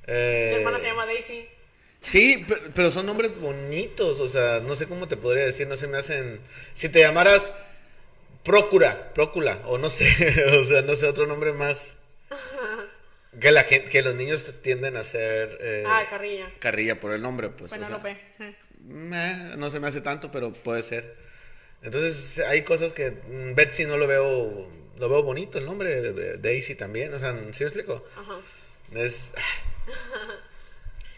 eh, 0.07 0.47
Mi 0.53 0.55
hermana 0.57 0.79
se 0.79 0.87
llama 0.87 1.05
Daisy. 1.05 1.47
Sí, 2.01 2.37
pe- 2.47 2.71
pero 2.73 2.91
son 2.91 3.05
nombres 3.05 3.39
bonitos, 3.39 4.19
o 4.21 4.27
sea, 4.27 4.59
no 4.61 4.75
sé 4.75 4.87
cómo 4.87 5.07
te 5.07 5.17
podría 5.17 5.45
decir, 5.45 5.67
no 5.67 5.75
se 5.77 5.85
me 5.87 5.97
hacen... 5.99 6.39
Si 6.73 6.89
te 6.89 6.99
llamaras 7.01 7.53
Procura, 8.43 9.13
Procula, 9.13 9.59
o 9.65 9.77
no 9.77 9.89
sé, 9.91 10.05
o 10.61 10.63
sea, 10.65 10.81
no 10.81 10.95
sé, 10.95 11.05
otro 11.07 11.27
nombre 11.27 11.53
más... 11.53 11.95
Que 13.39 13.51
la 13.51 13.63
gente, 13.63 13.89
que 13.89 14.01
los 14.01 14.15
niños 14.15 14.53
tienden 14.61 14.95
a 14.97 15.01
hacer... 15.01 15.57
eh, 15.61 15.83
Ah, 15.85 16.03
Carrilla. 16.09 16.49
carrilla 16.59 16.99
por 16.99 17.11
el 17.13 17.21
nombre, 17.21 17.49
pues. 17.49 17.71
o 17.71 17.75
sea, 17.75 18.01
eh. 18.39 18.55
meh, 18.85 19.55
no 19.57 19.69
se 19.69 19.79
me 19.79 19.87
hace 19.87 20.01
tanto, 20.01 20.31
pero 20.31 20.51
puede 20.51 20.81
ser. 20.83 21.15
Entonces, 21.83 22.39
hay 22.39 22.63
cosas 22.63 22.91
que 22.93 23.11
mm, 23.11 23.55
Betsy 23.55 23.85
no 23.85 23.97
lo 23.97 24.07
veo, 24.07 24.69
lo 24.97 25.09
veo 25.09 25.23
bonito 25.23 25.57
el 25.59 25.65
nombre, 25.65 25.99
eh, 25.99 26.37
Daisy 26.39 26.75
también, 26.75 27.13
o 27.13 27.19
sea, 27.19 27.31
¿sí 27.51 27.63
me 27.63 27.67
explico? 27.69 28.05
Ajá. 28.17 28.39
Es 28.95 29.31
ah, 29.37 29.41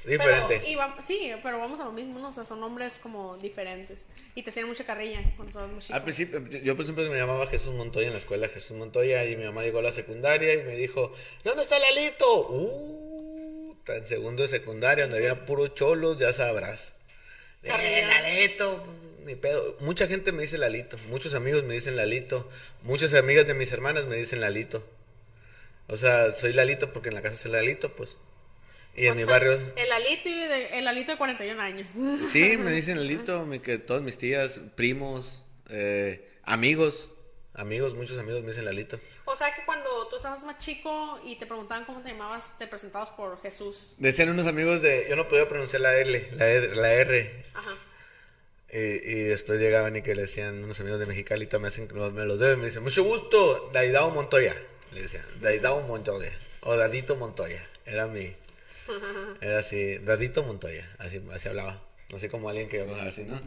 diferente. 0.06 0.58
Pero, 0.60 0.68
y 0.68 0.76
va- 0.76 0.98
sí, 1.02 1.32
pero 1.44 1.60
vamos 1.60 1.80
a 1.80 1.86
lo 1.86 1.92
mismo, 1.92 2.20
¿no? 2.20 2.30
O 2.30 2.34
sea, 2.34 2.44
son 2.46 2.60
nombres 2.60 3.00
como 3.00 3.38
diferentes. 3.38 4.06
Y 4.36 4.44
te 4.44 4.50
hacían 4.50 4.68
mucha 4.68 4.84
carrilla 4.84 5.22
cuando 5.36 5.48
estabas 5.50 5.72
muy 5.72 5.80
chico. 5.82 5.94
Al 5.94 6.04
principio, 6.04 6.40
yo 6.48 6.76
por 6.76 6.84
ejemplo 6.84 7.10
me 7.10 7.18
llamaba 7.18 7.48
Jesús 7.48 7.74
Montoya 7.74 8.08
en 8.08 8.14
la 8.14 8.20
escuela, 8.20 8.48
Jesús 8.50 8.78
Montoya, 8.78 9.26
y 9.26 9.36
mi 9.36 9.44
mamá 9.46 9.64
llegó 9.64 9.80
a 9.80 9.84
la 9.84 9.92
secundaria 9.92 10.54
y 10.54 10.64
me 10.64 10.76
dijo, 10.76 11.14
¿dónde 11.44 11.64
está 11.64 11.78
Lalito? 11.80 12.48
Uh, 12.50 13.76
en 13.88 14.08
segundo 14.08 14.44
de 14.44 14.48
secundaria, 14.50 15.06
donde 15.08 15.18
había 15.18 15.46
puro 15.46 15.68
cholos, 15.70 16.18
ya 16.20 16.34
sabrás. 16.34 16.94
Eh. 17.64 18.04
Lalito, 18.08 18.84
ni 19.26 19.36
pedo. 19.36 19.78
Mucha 19.82 20.08
gente 20.08 20.32
me 20.32 20.44
dice 20.44 20.58
Lalito, 20.58 20.98
muchos 21.10 21.36
amigos 21.36 21.64
me 21.64 21.74
dicen 21.76 21.96
Lalito, 21.96 22.50
muchas 22.84 23.14
amigas 23.14 23.46
de 23.48 23.54
mis 23.54 23.72
hermanas 23.72 24.06
me 24.06 24.16
dicen 24.16 24.42
Lalito. 24.42 24.84
O 25.88 25.98
sea, 25.98 26.32
soy 26.38 26.54
Lalito 26.54 26.94
porque 26.94 27.10
en 27.10 27.16
la 27.16 27.22
casa 27.22 27.36
soy 27.36 27.52
Lalito, 27.52 27.94
pues. 27.96 28.18
Y 28.96 29.08
en 29.08 29.16
mi 29.18 29.24
barrio... 29.24 29.54
El 29.76 29.92
alito, 29.92 30.30
de, 30.30 30.78
el 30.78 30.88
alito 30.88 31.12
de 31.12 31.18
41 31.18 31.62
años. 31.62 31.88
Sí, 32.32 32.58
me 32.58 32.72
dicen 32.72 32.98
Lalito, 32.98 33.46
mi- 33.46 33.60
que 33.60 33.78
todas 33.78 34.02
mis 34.02 34.18
tías, 34.18 34.60
primos, 34.76 35.44
eh, 35.70 36.30
amigos, 36.44 37.10
amigos, 37.54 37.94
muchos 37.96 38.18
amigos 38.18 38.42
me 38.42 38.48
dicen 38.50 38.66
Lalito. 38.66 39.00
O 39.26 39.36
sea 39.38 39.54
que 39.54 39.64
cuando 39.66 39.90
tú 40.10 40.18
estabas 40.18 40.44
más 40.44 40.58
chico 40.58 41.20
y 41.26 41.38
te 41.38 41.46
preguntaban 41.46 41.86
cómo 41.86 42.02
te 42.02 42.10
llamabas, 42.10 42.58
te 42.58 42.68
presentabas 42.68 43.10
por 43.12 43.42
Jesús. 43.42 43.94
Decían 43.98 44.30
unos 44.30 44.46
amigos 44.48 44.82
de, 44.82 45.06
yo 45.10 45.16
no 45.16 45.28
podía 45.28 45.48
pronunciar 45.48 45.82
la 45.82 45.98
L, 45.98 46.30
la 46.34 46.48
R, 46.50 46.76
la 46.76 46.94
R. 46.94 47.46
Ajá. 47.54 47.72
Y, 48.74 48.78
y 48.78 49.24
después 49.24 49.60
llegaban 49.60 49.96
y 49.98 50.02
que 50.02 50.16
le 50.16 50.22
decían 50.24 50.64
unos 50.64 50.80
amigos 50.80 51.00
de 51.00 51.06
Mexicali, 51.06 51.48
me 51.60 51.68
hacen, 51.68 51.88
me 52.14 52.26
los 52.26 52.40
deben, 52.40 52.60
me 52.60 52.66
dicen, 52.68 52.84
mucho 52.84 53.04
gusto, 53.04 53.70
Daidao 53.74 54.12
Montoya. 54.12 54.56
Le 54.94 55.02
decían, 55.04 55.24
Daidao 55.42 55.82
Montoya. 55.82 56.32
O 56.62 56.76
Dadito 56.78 57.16
Montoya. 57.16 57.66
Era 57.86 58.08
mi, 58.08 58.32
era 59.42 59.60
así, 59.60 59.98
Dadito 60.00 60.44
Montoya. 60.44 60.88
Así, 60.98 61.22
así 61.34 61.48
hablaba. 61.48 61.82
Así 62.16 62.28
como 62.28 62.50
alguien 62.50 62.68
que 62.68 62.78
yo 62.78 62.96
así, 62.96 63.24
¿no? 63.24 63.40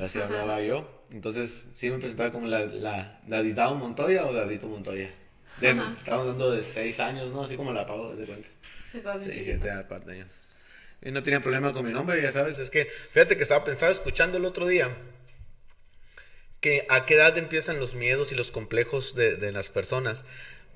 Así 0.00 0.20
hablaba 0.20 0.60
yo. 0.62 1.02
Entonces, 1.10 1.66
sí 1.72 1.90
me 1.90 1.98
presentaba 1.98 2.30
como 2.30 2.46
la, 2.46 2.64
la 2.66 3.20
Daditao 3.26 3.74
Montoya 3.74 4.24
o 4.26 4.32
Dadito 4.32 4.68
Montoya. 4.68 5.10
De, 5.60 5.70
estamos 5.70 6.26
dando 6.26 6.52
de 6.52 6.62
seis 6.62 7.00
años, 7.00 7.32
¿no? 7.32 7.42
Así 7.42 7.56
como 7.56 7.72
la 7.72 7.86
pago, 7.86 8.14
de 8.14 8.24
cuenta. 8.26 8.48
Estabas 8.94 9.24
bien 9.24 9.32
Sí, 9.34 9.40
chiquito. 9.40 9.62
siete 9.64 9.70
a 9.70 9.86
cuatro 9.88 10.12
años. 10.12 10.40
Y 11.02 11.10
no 11.10 11.22
tenía 11.22 11.40
problema 11.40 11.72
con 11.72 11.84
mi 11.84 11.92
nombre, 11.92 12.20
ya 12.22 12.32
sabes, 12.32 12.58
es 12.58 12.70
que, 12.70 12.84
fíjate 12.84 13.36
que 13.36 13.42
estaba 13.44 13.64
pensando, 13.64 13.92
escuchando 13.92 14.38
el 14.38 14.44
otro 14.44 14.66
día, 14.66 14.96
que 16.60 16.86
a 16.88 17.06
qué 17.06 17.14
edad 17.14 17.38
empiezan 17.38 17.78
los 17.78 17.94
miedos 17.94 18.32
y 18.32 18.34
los 18.34 18.50
complejos 18.50 19.14
de, 19.14 19.36
de 19.36 19.52
las 19.52 19.68
personas. 19.68 20.24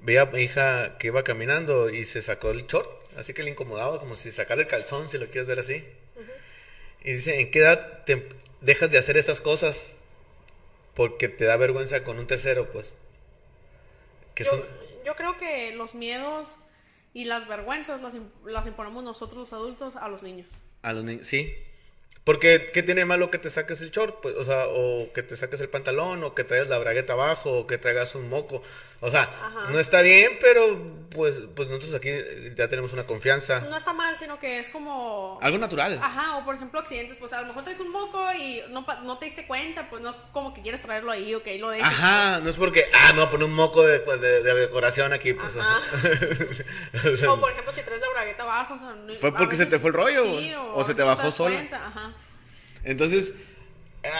Vi 0.01 0.17
a 0.17 0.27
mi 0.27 0.41
hija 0.41 0.97
que 0.99 1.09
iba 1.09 1.25
caminando 1.25 1.91
y 1.91 2.05
se 2.05 2.23
sacó 2.23 2.51
el 2.51 2.67
short, 2.67 2.89
así 3.17 3.35
que 3.35 3.43
le 3.43 3.51
incomodaba, 3.51 3.99
como 3.99 4.17
si 4.17 4.31
sacara 4.33 4.61
el 4.61 4.67
calzón, 4.67 5.11
si 5.11 5.19
lo 5.19 5.27
quieres 5.27 5.47
ver 5.47 5.59
así. 5.59 5.85
Y 7.05 7.15
dice, 7.15 7.41
¿en 7.41 7.51
qué 7.51 7.61
edad 7.61 8.05
te 8.05 8.29
dejas 8.61 8.91
de 8.91 8.99
hacer 8.99 9.17
esas 9.17 9.41
cosas? 9.41 9.89
Porque 10.95 11.29
te 11.29 11.45
da 11.45 11.57
vergüenza 11.57 12.05
con 12.05 12.19
un 12.19 12.27
tercero, 12.27 12.71
pues. 12.71 12.95
Que 14.35 14.45
Yo, 14.45 14.51
son... 14.51 14.65
yo 15.05 15.15
creo 15.17 15.37
que 15.37 15.73
los 15.73 15.95
miedos 15.95 16.57
y 17.13 17.25
las 17.25 17.49
vergüenzas 17.49 18.01
las, 18.01 18.15
las 18.45 18.67
imponemos 18.67 19.03
nosotros 19.05 19.39
los 19.39 19.53
adultos 19.53 19.97
a 19.97 20.09
los 20.09 20.23
niños. 20.23 20.49
A 20.83 20.93
los 20.93 21.05
niños, 21.05 21.27
sí. 21.27 21.55
Porque, 22.25 22.71
¿qué 22.73 22.83
tiene 22.83 23.05
malo 23.05 23.31
que 23.31 23.39
te 23.39 23.51
saques 23.51 23.83
el 23.83 23.91
short? 23.91 24.21
Pues, 24.23 24.37
o 24.37 24.45
sea, 24.45 24.67
o 24.69 25.13
que 25.13 25.23
te 25.23 25.37
saques 25.37 25.61
el 25.61 25.69
pantalón, 25.69 26.23
o 26.23 26.35
que 26.35 26.45
traigas 26.45 26.69
la 26.69 26.79
bragueta 26.79 27.15
abajo, 27.15 27.59
o 27.59 27.67
que 27.67 27.79
traigas 27.79 28.15
un 28.15 28.29
moco. 28.29 28.63
O 29.05 29.11
sea, 29.11 29.23
Ajá. 29.23 29.71
no 29.73 29.81
está 29.81 30.01
bien, 30.01 30.39
pero 30.41 30.81
pues, 31.11 31.43
pues 31.57 31.67
nosotros 31.69 31.93
aquí 31.95 32.09
ya 32.57 32.69
tenemos 32.69 32.93
una 32.93 33.05
confianza. 33.05 33.59
No 33.63 33.77
está 33.77 33.93
mal, 33.93 34.17
sino 34.17 34.39
que 34.39 34.61
es 34.61 34.69
como... 34.69 35.41
Algo 35.43 35.59
natural. 35.59 35.99
Ajá, 36.01 36.37
o 36.39 36.45
por 36.45 36.55
ejemplo 36.55 36.79
accidentes, 36.79 37.17
pues 37.17 37.33
a 37.33 37.41
lo 37.43 37.49
mejor 37.49 37.65
traes 37.65 37.81
un 37.81 37.91
moco 37.91 38.25
y 38.33 38.63
no, 38.71 38.87
pa- 38.87 39.01
no 39.01 39.19
te 39.19 39.25
diste 39.25 39.45
cuenta, 39.47 39.91
pues 39.91 40.01
no 40.03 40.11
es 40.11 40.17
como 40.33 40.55
que 40.55 40.63
quieres 40.63 40.81
traerlo 40.83 41.11
ahí 41.11 41.35
o 41.35 41.43
que 41.43 41.51
ahí 41.51 41.59
lo 41.59 41.71
dejes. 41.71 41.85
Ajá, 41.87 42.39
no 42.41 42.49
es 42.49 42.57
porque, 42.57 42.85
ah, 42.95 43.09
me 43.09 43.19
voy 43.19 43.27
a 43.27 43.31
poner 43.31 43.47
un 43.49 43.55
moco 43.55 43.83
de, 43.85 43.99
de- 43.99 44.43
de 44.45 44.55
decoración 44.55 45.13
aquí. 45.13 45.33
Pues, 45.35 45.57
Ajá. 45.57 45.81
o 47.13 47.17
sea, 47.17 47.33
O 47.33 47.41
por 47.41 47.51
ejemplo 47.51 47.73
si 47.73 47.83
traes 47.83 48.01
la 48.01 48.09
bragueta 48.11 48.45
abajo, 48.45 48.75
o 48.75 48.79
sea, 48.79 48.93
no- 48.95 49.15
Fue 49.19 49.35
porque 49.35 49.57
se 49.57 49.67
te 49.67 49.81
fue 49.81 49.91
el 49.91 49.95
rollo, 49.95 50.25
o 50.75 50.81
a 50.81 50.85
se 50.85 50.95
te 50.95 51.03
bajó 51.03 51.31
sola. 51.33 51.61
Ajá. 51.73 52.15
Entonces, 52.85 53.33
eh, 54.05 54.11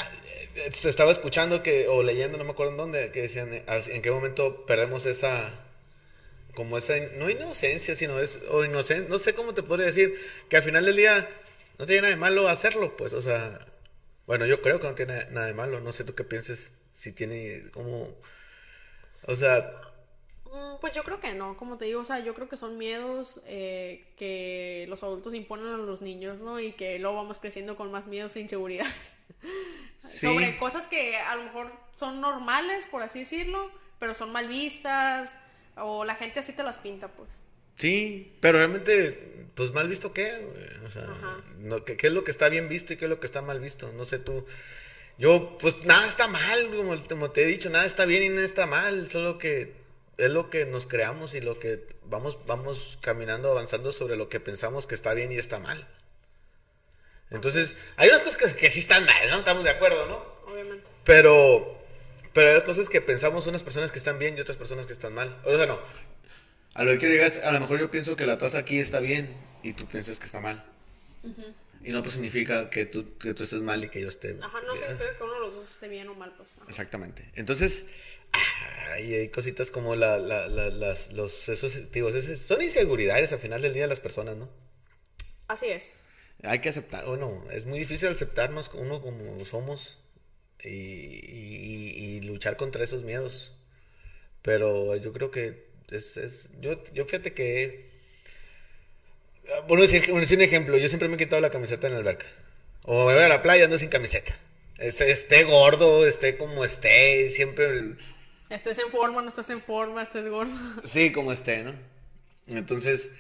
se 0.73 0.89
estaba 0.89 1.13
escuchando 1.13 1.63
que, 1.63 1.89
o 1.89 2.03
leyendo, 2.03 2.39
no 2.39 2.45
me 2.45 2.51
acuerdo 2.53 2.73
en 2.73 2.79
dónde, 2.79 3.11
que 3.13 3.23
decían 3.23 3.53
eh, 3.55 3.65
en 3.67 4.03
qué 4.03 4.11
momento 4.11 4.67
perdemos 4.67 5.07
esa, 5.07 5.53
como 6.55 6.79
esa, 6.79 6.95
no 7.17 7.31
inocencia, 7.31 7.95
sino 7.95 8.21
es, 8.21 8.41
o 8.51 8.65
inocencia, 8.65 9.09
no 9.09 9.19
sé 9.19 9.35
cómo 9.35 9.55
te 9.55 9.63
podría 9.63 9.87
decir, 9.87 10.15
que 10.49 10.57
al 10.57 10.63
final 10.63 10.85
del 10.87 10.97
día 10.97 11.29
no 11.79 11.87
tiene 11.87 12.03
nada 12.03 12.15
de 12.15 12.21
malo 12.21 12.49
hacerlo, 12.49 12.97
pues, 12.97 13.13
o 13.13 13.23
sea, 13.23 13.61
Bueno, 14.27 14.47
yo 14.47 14.63
creo 14.63 14.81
que 14.81 14.89
no 14.89 14.95
tiene 14.97 15.27
nada 15.33 15.47
de 15.49 15.55
malo. 15.55 15.81
No 15.81 15.93
sé 15.93 16.05
tú 16.05 16.15
qué 16.15 16.25
pienses. 16.25 16.75
Si 16.93 17.13
tiene 17.13 17.71
como. 17.73 18.09
O 19.27 19.35
sea. 19.35 19.81
Mm, 20.45 20.79
Pues 20.81 20.95
yo 20.95 21.03
creo 21.05 21.21
que 21.21 21.33
no, 21.35 21.57
como 21.57 21.79
te 21.79 21.87
digo, 21.87 22.01
o 22.01 22.05
sea, 22.05 22.19
yo 22.21 22.35
creo 22.35 22.49
que 22.49 22.57
son 22.57 22.77
miedos 22.79 23.41
eh, 23.47 24.13
que 24.17 24.85
los 24.89 25.03
adultos 25.03 25.35
imponen 25.35 25.67
a 25.69 25.77
los 25.79 26.03
niños, 26.03 26.43
¿no? 26.43 26.61
Y 26.61 26.73
que 26.73 26.99
luego 26.99 27.17
vamos 27.17 27.41
creciendo 27.41 27.77
con 27.77 27.91
más 27.91 28.07
miedos 28.07 28.37
e 28.37 28.41
inseguridades. 28.41 29.17
Sí. 30.13 30.27
Sobre 30.27 30.57
cosas 30.59 30.87
que 30.87 31.17
a 31.17 31.35
lo 31.37 31.45
mejor 31.45 31.73
son 31.95 32.21
normales, 32.21 32.87
por 32.87 33.03
así 33.03 33.21
decirlo, 33.21 33.71
pero 33.99 34.15
son 34.15 34.31
mal 34.31 34.47
vistas, 34.47 35.35
o 35.77 36.05
la 36.05 36.15
gente 36.15 36.41
así 36.41 36.53
te 36.53 36.63
las 36.63 36.79
pinta, 36.79 37.09
pues. 37.09 37.39
Sí, 37.77 38.37
pero 38.41 38.59
realmente, 38.59 39.47
pues 39.55 39.73
mal 39.73 39.89
visto 39.89 40.13
qué? 40.13 40.47
O 40.87 40.91
sea, 40.91 41.09
no, 41.59 41.85
¿qué, 41.85 41.97
qué 41.97 42.09
es 42.09 42.13
lo 42.13 42.25
que 42.25 42.31
está 42.31 42.49
bien 42.49 42.69
visto 42.69 42.93
y 42.93 42.97
qué 42.97 43.07
es 43.07 43.11
lo 43.11 43.21
que 43.21 43.27
está 43.27 43.43
mal 43.43 43.61
visto? 43.61 43.93
No 43.93 44.05
sé 44.05 44.19
tú. 44.19 44.45
Yo, 45.19 45.57
pues 45.59 45.85
nada 45.85 46.07
está 46.07 46.29
mal, 46.29 46.75
como, 46.77 46.97
como 47.09 47.31
te 47.31 47.43
he 47.43 47.47
dicho, 47.47 47.71
nada 47.71 47.87
está 47.87 48.05
bien 48.05 48.23
y 48.25 48.29
nada 48.29 48.45
está 48.45 48.67
mal, 48.67 49.11
solo 49.11 49.39
que 49.39 49.75
es 50.19 50.31
lo 50.31 50.51
que 50.51 50.67
nos 50.67 50.87
creamos 50.87 51.35
y 51.35 51.41
lo 51.41 51.59
que 51.59 51.87
vamos, 52.05 52.39
vamos 52.47 52.99
caminando, 53.01 53.51
avanzando 53.51 53.93
sobre 53.93 54.17
lo 54.17 54.29
que 54.29 54.41
pensamos 54.41 54.87
que 54.87 54.95
está 54.95 55.15
bien 55.15 55.33
y 55.33 55.37
está 55.37 55.59
mal. 55.59 55.87
Entonces, 57.35 57.77
hay 57.97 58.09
unas 58.09 58.23
cosas 58.23 58.37
que, 58.53 58.55
que 58.57 58.71
sí 58.71 58.81
están 58.81 59.05
mal, 59.05 59.31
¿no? 59.31 59.39
Estamos 59.39 59.65
de 59.65 59.71
acuerdo, 59.71 60.07
¿no? 60.07 60.53
Obviamente. 60.53 60.91
Pero, 61.05 61.79
pero 62.33 62.51
hay 62.51 62.61
cosas 62.63 62.89
que 62.89 63.01
pensamos 63.01 63.47
unas 63.47 63.63
personas 63.63 63.91
que 63.91 63.99
están 63.99 64.19
bien 64.19 64.37
y 64.37 64.41
otras 64.41 64.57
personas 64.57 64.87
que 64.87 64.93
están 64.93 65.15
mal. 65.15 65.37
O 65.45 65.57
sea, 65.57 65.67
no. 65.67 65.79
A 66.75 66.85
lo 66.85 66.99
que 66.99 67.09
llegas, 67.09 67.39
a 67.41 67.53
lo 67.53 67.61
mejor 67.61 67.79
yo 67.81 67.91
pienso 67.91 68.17
que 68.17 68.25
la 68.27 68.39
taza 68.39 68.59
aquí 68.59 68.79
está 68.79 68.99
bien 69.01 69.37
y 69.63 69.73
tú 69.75 69.87
piensas 69.87 70.19
que 70.19 70.27
está 70.27 70.41
mal. 70.41 70.65
Y 71.85 71.91
no 71.91 72.01
pues 72.03 72.15
significa 72.15 72.71
que 72.71 72.87
tú, 72.87 73.19
que 73.19 73.35
tú 73.35 73.43
estés 73.43 73.61
mal 73.61 73.83
y 73.85 73.89
que 73.89 74.01
yo 74.01 74.09
esté 74.09 74.37
Ajá, 74.41 74.61
no 74.63 74.77
significa 74.77 75.17
que 75.19 75.25
uno 75.25 75.35
de 75.35 75.41
los 75.41 75.55
dos 75.57 75.71
esté 75.73 75.89
bien 75.89 76.09
o 76.09 76.15
mal, 76.15 76.33
pues. 76.37 76.55
Ajá. 76.57 76.67
Exactamente. 76.69 77.29
Entonces, 77.35 77.85
ah, 78.33 79.01
y 79.01 79.15
hay 79.15 79.29
cositas 79.31 79.71
como 79.73 79.97
la, 79.97 80.17
la- 80.19 80.47
la- 80.49 80.69
las, 80.71 81.13
los, 81.13 81.49
esos, 81.49 81.91
digo, 81.91 82.09
esos- 82.09 82.39
son 82.39 82.63
inseguridades 82.63 83.33
al 83.33 83.41
final 83.41 83.61
del 83.63 83.75
día 83.75 83.83
de 83.83 83.89
las 83.89 84.01
personas, 84.01 84.37
¿no? 84.37 84.49
Así 85.49 85.67
es. 85.67 85.95
Hay 86.43 86.59
que 86.61 86.69
aceptar, 86.71 87.05
bueno, 87.07 87.45
es 87.53 87.67
muy 87.67 87.79
difícil 87.79 88.09
aceptarnos 88.09 88.71
uno 88.75 89.01
como 89.01 89.45
somos 89.45 90.01
y, 90.65 90.69
y- 90.71 91.95
y- 92.17 92.21
luchar 92.23 92.57
contra 92.57 92.83
esos 92.83 93.03
miedos. 93.03 93.55
Pero 94.43 94.97
yo 94.97 95.13
creo 95.13 95.31
que 95.31 95.67
es, 95.91 96.17
es- 96.17 96.51
yo, 96.61 96.83
yo 96.93 97.05
fíjate 97.05 97.33
que, 97.33 97.89
ah, 99.55 99.61
bueno, 99.69 99.83
decir, 99.83 100.11
bueno, 100.11 100.27
un 100.31 100.41
ejemplo, 100.43 100.77
yo 100.79 100.89
siempre 100.89 101.09
me 101.09 101.15
he 101.15 101.19
quitado 101.19 101.41
la 101.41 101.51
camiseta 101.51 101.87
en 101.87 101.93
la 101.95 101.99
alberca. 102.01 102.27
O 102.85 103.07
me 103.07 103.15
voy 103.15 103.23
a 103.23 103.29
la 103.29 103.43
playa 103.43 103.65
ando 103.65 103.79
sin 103.79 103.89
camiseta. 103.89 104.37
Esté, 104.79 105.11
esté 105.13 105.45
gordo, 105.45 106.07
esté 106.07 106.37
como 106.37 106.65
esté, 106.65 107.31
siempre, 107.31 107.95
Estés 108.51 108.79
en 108.79 108.91
forma, 108.91 109.23
no 109.23 109.29
estés 109.29 109.49
en 109.51 109.63
forma, 109.63 110.03
estés 110.03 110.29
gordo. 110.29 110.53
sí, 110.85 111.13
como 111.13 111.33
esté, 111.33 111.63
¿no? 111.63 111.73
Entonces, 112.49 113.11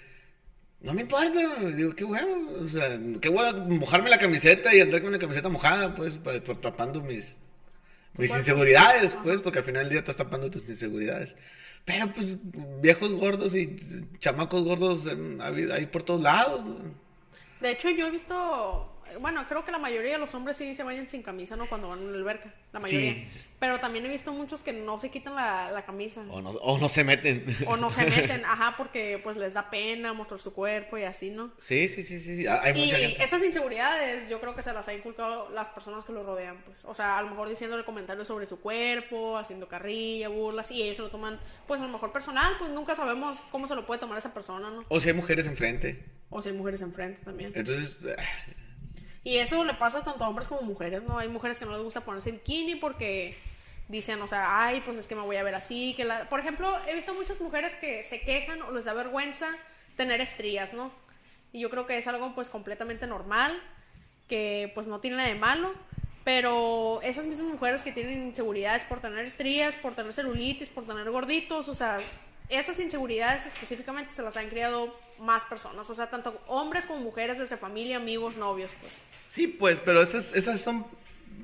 no 0.83 0.95
me 0.95 1.03
importa, 1.03 1.57
digo, 1.77 1.95
qué 1.95 2.05
huevo, 2.05 2.59
o 2.61 2.69
sea, 2.69 2.99
qué 3.21 3.29
huevo 3.29 3.59
mojarme 3.67 4.11
la 4.11 4.19
camiseta 4.19 4.75
y 4.75 4.81
andar 4.81 5.01
con 5.01 5.13
la 5.13 5.19
camiseta 5.19 5.49
mojada, 5.49 5.95
pues, 5.95 6.15
para, 6.15 6.43
tapando 6.43 7.01
mis, 7.03 7.37
mis 8.19 8.31
inseguridades, 8.31 9.17
pues, 9.23 9.41
porque 9.41 9.61
al 9.61 9.65
final 9.65 9.85
del 9.85 9.91
día 9.91 9.99
estás 10.01 10.17
tapando 10.17 10.51
tus 10.51 10.69
inseguridades. 10.69 11.37
Pero, 11.85 12.13
pues, 12.13 12.37
viejos 12.81 13.13
gordos 13.13 13.55
y 13.55 13.77
chamacos 14.19 14.63
gordos 14.63 15.07
em, 15.07 15.41
hay 15.41 15.87
por 15.87 16.03
todos 16.03 16.23
lados. 16.23 16.65
De 17.61 17.71
hecho, 17.71 17.91
yo 17.91 18.09
he 18.09 18.11
visto, 18.11 18.92
bueno, 19.21 19.47
creo 19.49 19.65
que 19.65 19.71
la 19.73 19.79
mayoría 19.79 20.13
de 20.13 20.19
los 20.19 20.35
hombres 20.35 20.57
sí 20.57 20.75
se 20.75 20.83
bañan 20.83 21.09
sin 21.09 21.23
camisa, 21.23 21.57
¿no? 21.57 21.69
Cuando 21.69 21.89
van 21.89 22.01
a 22.01 22.03
la 22.03 22.17
alberca, 22.17 22.53
la 22.73 22.81
mayoría. 22.81 23.13
Sí. 23.13 23.29
Pero 23.59 23.79
también 23.79 24.05
he 24.07 24.09
visto 24.09 24.33
muchos 24.33 24.63
que 24.63 24.73
no 24.73 24.99
se 24.99 25.11
quitan 25.11 25.35
la, 25.37 25.71
la 25.71 25.85
camisa. 25.85 26.25
O 26.31 26.43
no, 26.43 26.51
o 26.51 26.79
no 26.79 26.89
se 26.89 27.05
meten. 27.05 27.45
O 27.67 27.77
no 27.77 27.91
se 27.91 28.05
meten, 28.07 28.45
ajá, 28.47 28.75
porque 28.77 29.21
pues 29.23 29.37
les 29.37 29.55
da 29.55 29.71
pena 29.71 30.13
mostrar 30.13 30.41
su 30.41 30.53
cuerpo 30.53 30.99
y 30.99 31.05
así, 31.05 31.31
¿no? 31.31 31.53
Sí, 31.59 31.89
sí, 31.89 32.03
sí, 32.03 32.19
sí, 32.19 32.37
sí, 32.37 32.47
hay 32.47 32.73
Y 32.77 32.87
mucha 32.87 32.97
gente. 32.99 33.23
esas 33.23 33.43
inseguridades 33.45 34.29
yo 34.29 34.41
creo 34.41 34.55
que 34.55 34.63
se 34.63 34.73
las 34.73 34.89
ha 34.89 34.95
inculcado 34.95 35.49
las 35.51 35.71
personas 35.71 36.05
que 36.05 36.13
lo 36.13 36.25
rodean, 36.25 36.57
pues. 36.65 36.85
O 36.85 36.95
sea, 36.95 37.19
a 37.19 37.23
lo 37.23 37.31
mejor 37.31 37.49
diciéndole 37.49 37.85
comentarios 37.85 38.27
sobre 38.27 38.47
su 38.47 38.61
cuerpo, 38.61 39.37
haciendo 39.39 39.69
carrilla, 39.69 40.29
burlas, 40.29 40.71
y 40.71 40.83
ellos 40.83 40.99
lo 40.99 41.11
toman, 41.11 41.39
pues 41.67 41.81
a 41.81 41.85
lo 41.85 41.91
mejor 41.91 42.13
personal, 42.13 42.55
pues 42.59 42.71
nunca 42.71 42.95
sabemos 42.95 43.45
cómo 43.51 43.69
se 43.69 43.75
lo 43.75 43.87
puede 43.87 44.01
tomar 44.01 44.19
esa 44.19 44.35
persona, 44.35 44.71
¿no? 44.71 44.85
O 44.89 45.01
si 45.01 45.09
hay 45.09 45.15
mujeres 45.15 45.47
enfrente. 45.47 46.03
O 46.31 46.41
si 46.43 46.49
hay 46.49 46.55
mujeres 46.57 46.83
enfrente 46.83 47.21
también. 47.25 47.53
Entonces, 47.55 47.99
ah, 48.19 48.23
Y 49.25 49.37
eso 49.37 49.65
le 49.65 49.75
pasa 49.75 50.03
tanto 50.03 50.25
a 50.25 50.29
hombres 50.29 50.49
como 50.49 50.63
mujeres, 50.63 51.03
¿no? 51.05 51.19
Hay 51.19 51.29
mujeres 51.29 51.59
que 51.59 51.65
no 51.65 51.73
les 51.73 51.83
gusta 51.83 52.01
ponerse 52.01 52.33
bikini 52.33 52.75
porque 52.75 53.37
dicen, 53.89 54.21
o 54.21 54.27
sea, 54.27 54.65
ay, 54.65 54.81
pues 54.81 54.99
es 54.99 55.07
que 55.07 55.15
me 55.15 55.23
voy 55.23 55.37
a 55.37 55.43
ver 55.43 55.55
así. 55.55 55.95
que. 55.97 56.09
Por 56.29 56.41
ejemplo, 56.41 56.77
he 56.89 56.95
visto 56.95 57.15
muchas 57.15 57.41
mujeres 57.41 57.77
que 57.77 58.03
se 58.03 58.21
quejan 58.23 58.63
o 58.63 58.73
les 58.73 58.85
da 58.85 58.95
vergüenza 58.95 59.49
tener 59.97 60.21
estrías, 60.21 60.73
¿no? 60.75 60.91
Y 61.53 61.61
yo 61.61 61.71
creo 61.71 61.87
que 61.87 61.99
es 61.99 62.07
algo 62.09 62.35
pues 62.35 62.51
completamente 62.51 63.07
normal, 63.07 63.61
que 64.29 64.73
pues 64.75 64.89
no 64.89 65.01
tiene 65.01 65.19
nada 65.19 65.29
de 65.29 65.37
malo. 65.37 65.75
Pero 66.25 67.01
esas 67.03 67.27
mismas 67.27 67.49
mujeres 67.49 67.83
que 67.83 67.93
tienen 67.93 68.23
inseguridades 68.23 68.85
por 68.85 69.01
tener 69.01 69.25
estrías, 69.25 69.77
por 69.77 69.95
tener 69.95 70.13
celulitis, 70.13 70.71
por 70.71 70.85
tener 70.87 71.11
gorditos, 71.11 71.69
o 71.69 71.75
sea, 71.75 71.99
esas 72.59 72.79
inseguridades 72.79 73.47
específicamente 73.47 74.11
se 74.13 74.23
las 74.23 74.37
han 74.37 74.49
creado 74.49 74.97
más 75.19 75.45
personas, 75.45 75.89
o 75.89 75.95
sea, 75.95 76.11
tanto 76.11 76.41
hombres 76.47 76.87
como 76.87 77.01
mujeres 77.01 77.39
desde 77.39 77.57
familia, 77.57 77.97
amigos, 77.97 78.37
novios, 78.37 78.73
pues. 78.81 79.03
sí, 79.29 79.47
pues, 79.47 79.81
pero 79.81 80.03
esas, 80.03 80.35
esas 80.35 80.61
son, 80.61 80.85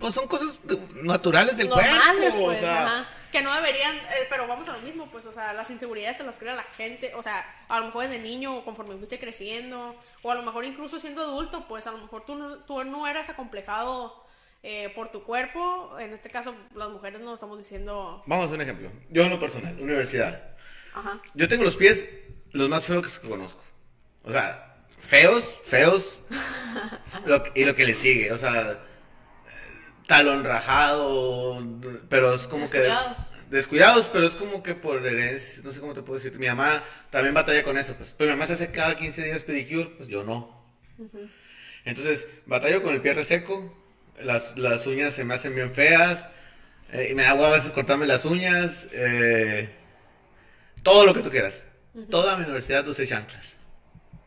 pues, 0.01 0.15
son 0.15 0.27
cosas 0.27 0.61
naturales 1.03 1.57
del 1.57 1.69
Normales, 1.69 2.35
cuerpo. 2.35 2.45
pues, 2.47 2.59
o 2.59 2.61
sea, 2.61 2.87
ajá. 2.87 3.09
Que 3.31 3.43
no 3.43 3.55
deberían, 3.55 3.95
eh, 3.95 4.27
pero 4.31 4.47
vamos 4.49 4.69
a 4.69 4.73
lo 4.73 4.81
mismo, 4.81 5.07
pues, 5.11 5.27
o 5.27 5.33
sea, 5.33 5.53
las 5.53 5.69
inseguridades 5.69 6.17
te 6.17 6.25
las 6.25 6.39
crea 6.39 6.55
la 6.55 6.63
gente, 6.63 7.13
o 7.15 7.23
sea, 7.23 7.45
a 7.69 7.79
lo 7.79 7.87
mejor 7.87 8.05
desde 8.09 8.19
niño, 8.19 8.57
o 8.57 8.65
conforme 8.65 8.97
fuiste 8.97 9.21
creciendo, 9.21 9.95
o 10.23 10.31
a 10.33 10.35
lo 10.35 10.43
mejor 10.43 10.65
incluso 10.65 10.99
siendo 10.99 11.21
adulto, 11.23 11.69
pues, 11.69 11.87
a 11.87 11.93
lo 11.93 11.99
mejor 11.99 12.25
tú 12.25 12.35
no, 12.37 12.57
tú 12.61 12.83
no 12.85 13.07
eras 13.07 13.29
acomplejado 13.29 14.25
eh, 14.63 14.91
por 14.95 15.11
tu 15.11 15.23
cuerpo, 15.25 15.97
en 16.01 16.15
este 16.15 16.31
caso, 16.31 16.55
las 16.75 16.89
mujeres 16.89 17.21
no 17.21 17.35
estamos 17.35 17.59
diciendo, 17.59 18.23
Vamos 18.27 18.51
a 18.51 18.55
un 18.55 18.61
ejemplo. 18.63 18.91
Yo 19.11 19.23
en 19.23 19.31
lo 19.31 19.39
personal, 19.39 19.77
universidad. 19.79 20.57
Ajá, 20.95 21.21
Yo 21.35 21.49
tengo 21.49 21.65
los 21.65 21.77
pies 21.77 22.07
los 22.53 22.69
más 22.69 22.85
feos 22.85 23.19
que 23.19 23.29
conozco. 23.29 23.63
O 24.23 24.31
sea, 24.33 24.77
feos, 24.99 25.59
feos. 25.65 26.23
lo- 27.27 27.45
y 27.55 27.65
lo 27.65 27.75
que 27.75 27.85
le 27.87 27.95
sigue. 27.95 28.33
O 28.33 28.37
sea, 28.39 28.81
talón 30.07 30.45
rajado. 30.45 31.65
Pero 32.09 32.35
es 32.35 32.47
como 32.47 32.63
Descuidados. 32.67 33.17
que. 33.19 33.29
Descuidados, 33.57 34.11
pero 34.13 34.27
es 34.27 34.35
como 34.35 34.63
que 34.63 34.75
por 34.75 35.07
herencia. 35.07 35.63
No 35.65 35.73
sé 35.73 35.81
cómo 35.81 35.95
te 35.95 36.03
puedo 36.03 36.19
decir. 36.19 36.39
Mi 36.39 36.47
mamá 36.47 36.83
también 37.11 37.35
batalla 37.35 37.63
con 37.63 37.79
eso. 37.79 37.95
Pues, 37.95 38.15
pero 38.17 38.31
mi 38.31 38.37
mamá 38.37 38.47
se 38.47 38.55
hace 38.55 38.71
cada 38.71 38.97
15 38.97 39.25
días 39.25 39.43
pedicure. 39.45 39.87
Pues 39.97 40.09
yo 40.09 40.23
no. 40.25 40.59
Entonces, 41.85 42.29
batallo 42.47 42.83
con 42.83 42.95
el 42.95 43.01
pie 43.01 43.15
reseco. 43.15 43.75
Las, 44.21 44.59
las 44.59 44.87
uñas 44.87 45.15
se 45.15 45.25
me 45.25 45.35
hacen 45.35 45.55
bien 45.55 45.73
feas. 45.73 46.29
eh, 46.93 47.09
y 47.11 47.15
me 47.15 47.23
da 47.23 47.35
hueva 47.35 47.49
a 47.49 47.53
veces 47.53 47.71
cortarme 47.71 48.07
las 48.07 48.25
uñas. 48.25 48.89
eh, 48.93 49.75
todo 50.83 51.07
lo 51.07 51.15
que 51.15 51.21
tú 51.21 51.31
quieras. 51.31 51.65
Toda 52.11 52.37
mi 52.37 52.45
universidad 52.45 52.87
usé 52.87 53.07
chanclas. 53.07 53.57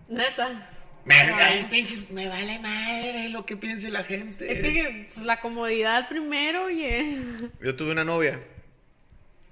neta. 0.10 0.67
Me, 1.03 1.15
Ay. 1.15 1.65
pinches, 1.72 2.12
me 2.12 2.27
vale 2.29 2.60
madre 2.60 3.29
lo 3.29 3.43
que 3.43 3.58
piense 3.58 3.89
la 3.89 4.03
gente. 4.03 4.51
Es 4.51 4.60
que 4.60 5.05
pues, 5.08 5.25
la 5.25 5.39
comodidad 5.39 6.08
primero, 6.10 6.65
oye. 6.65 7.17
Yo 7.60 7.75
tuve 7.75 7.91
una 7.91 8.03
novia, 8.03 8.39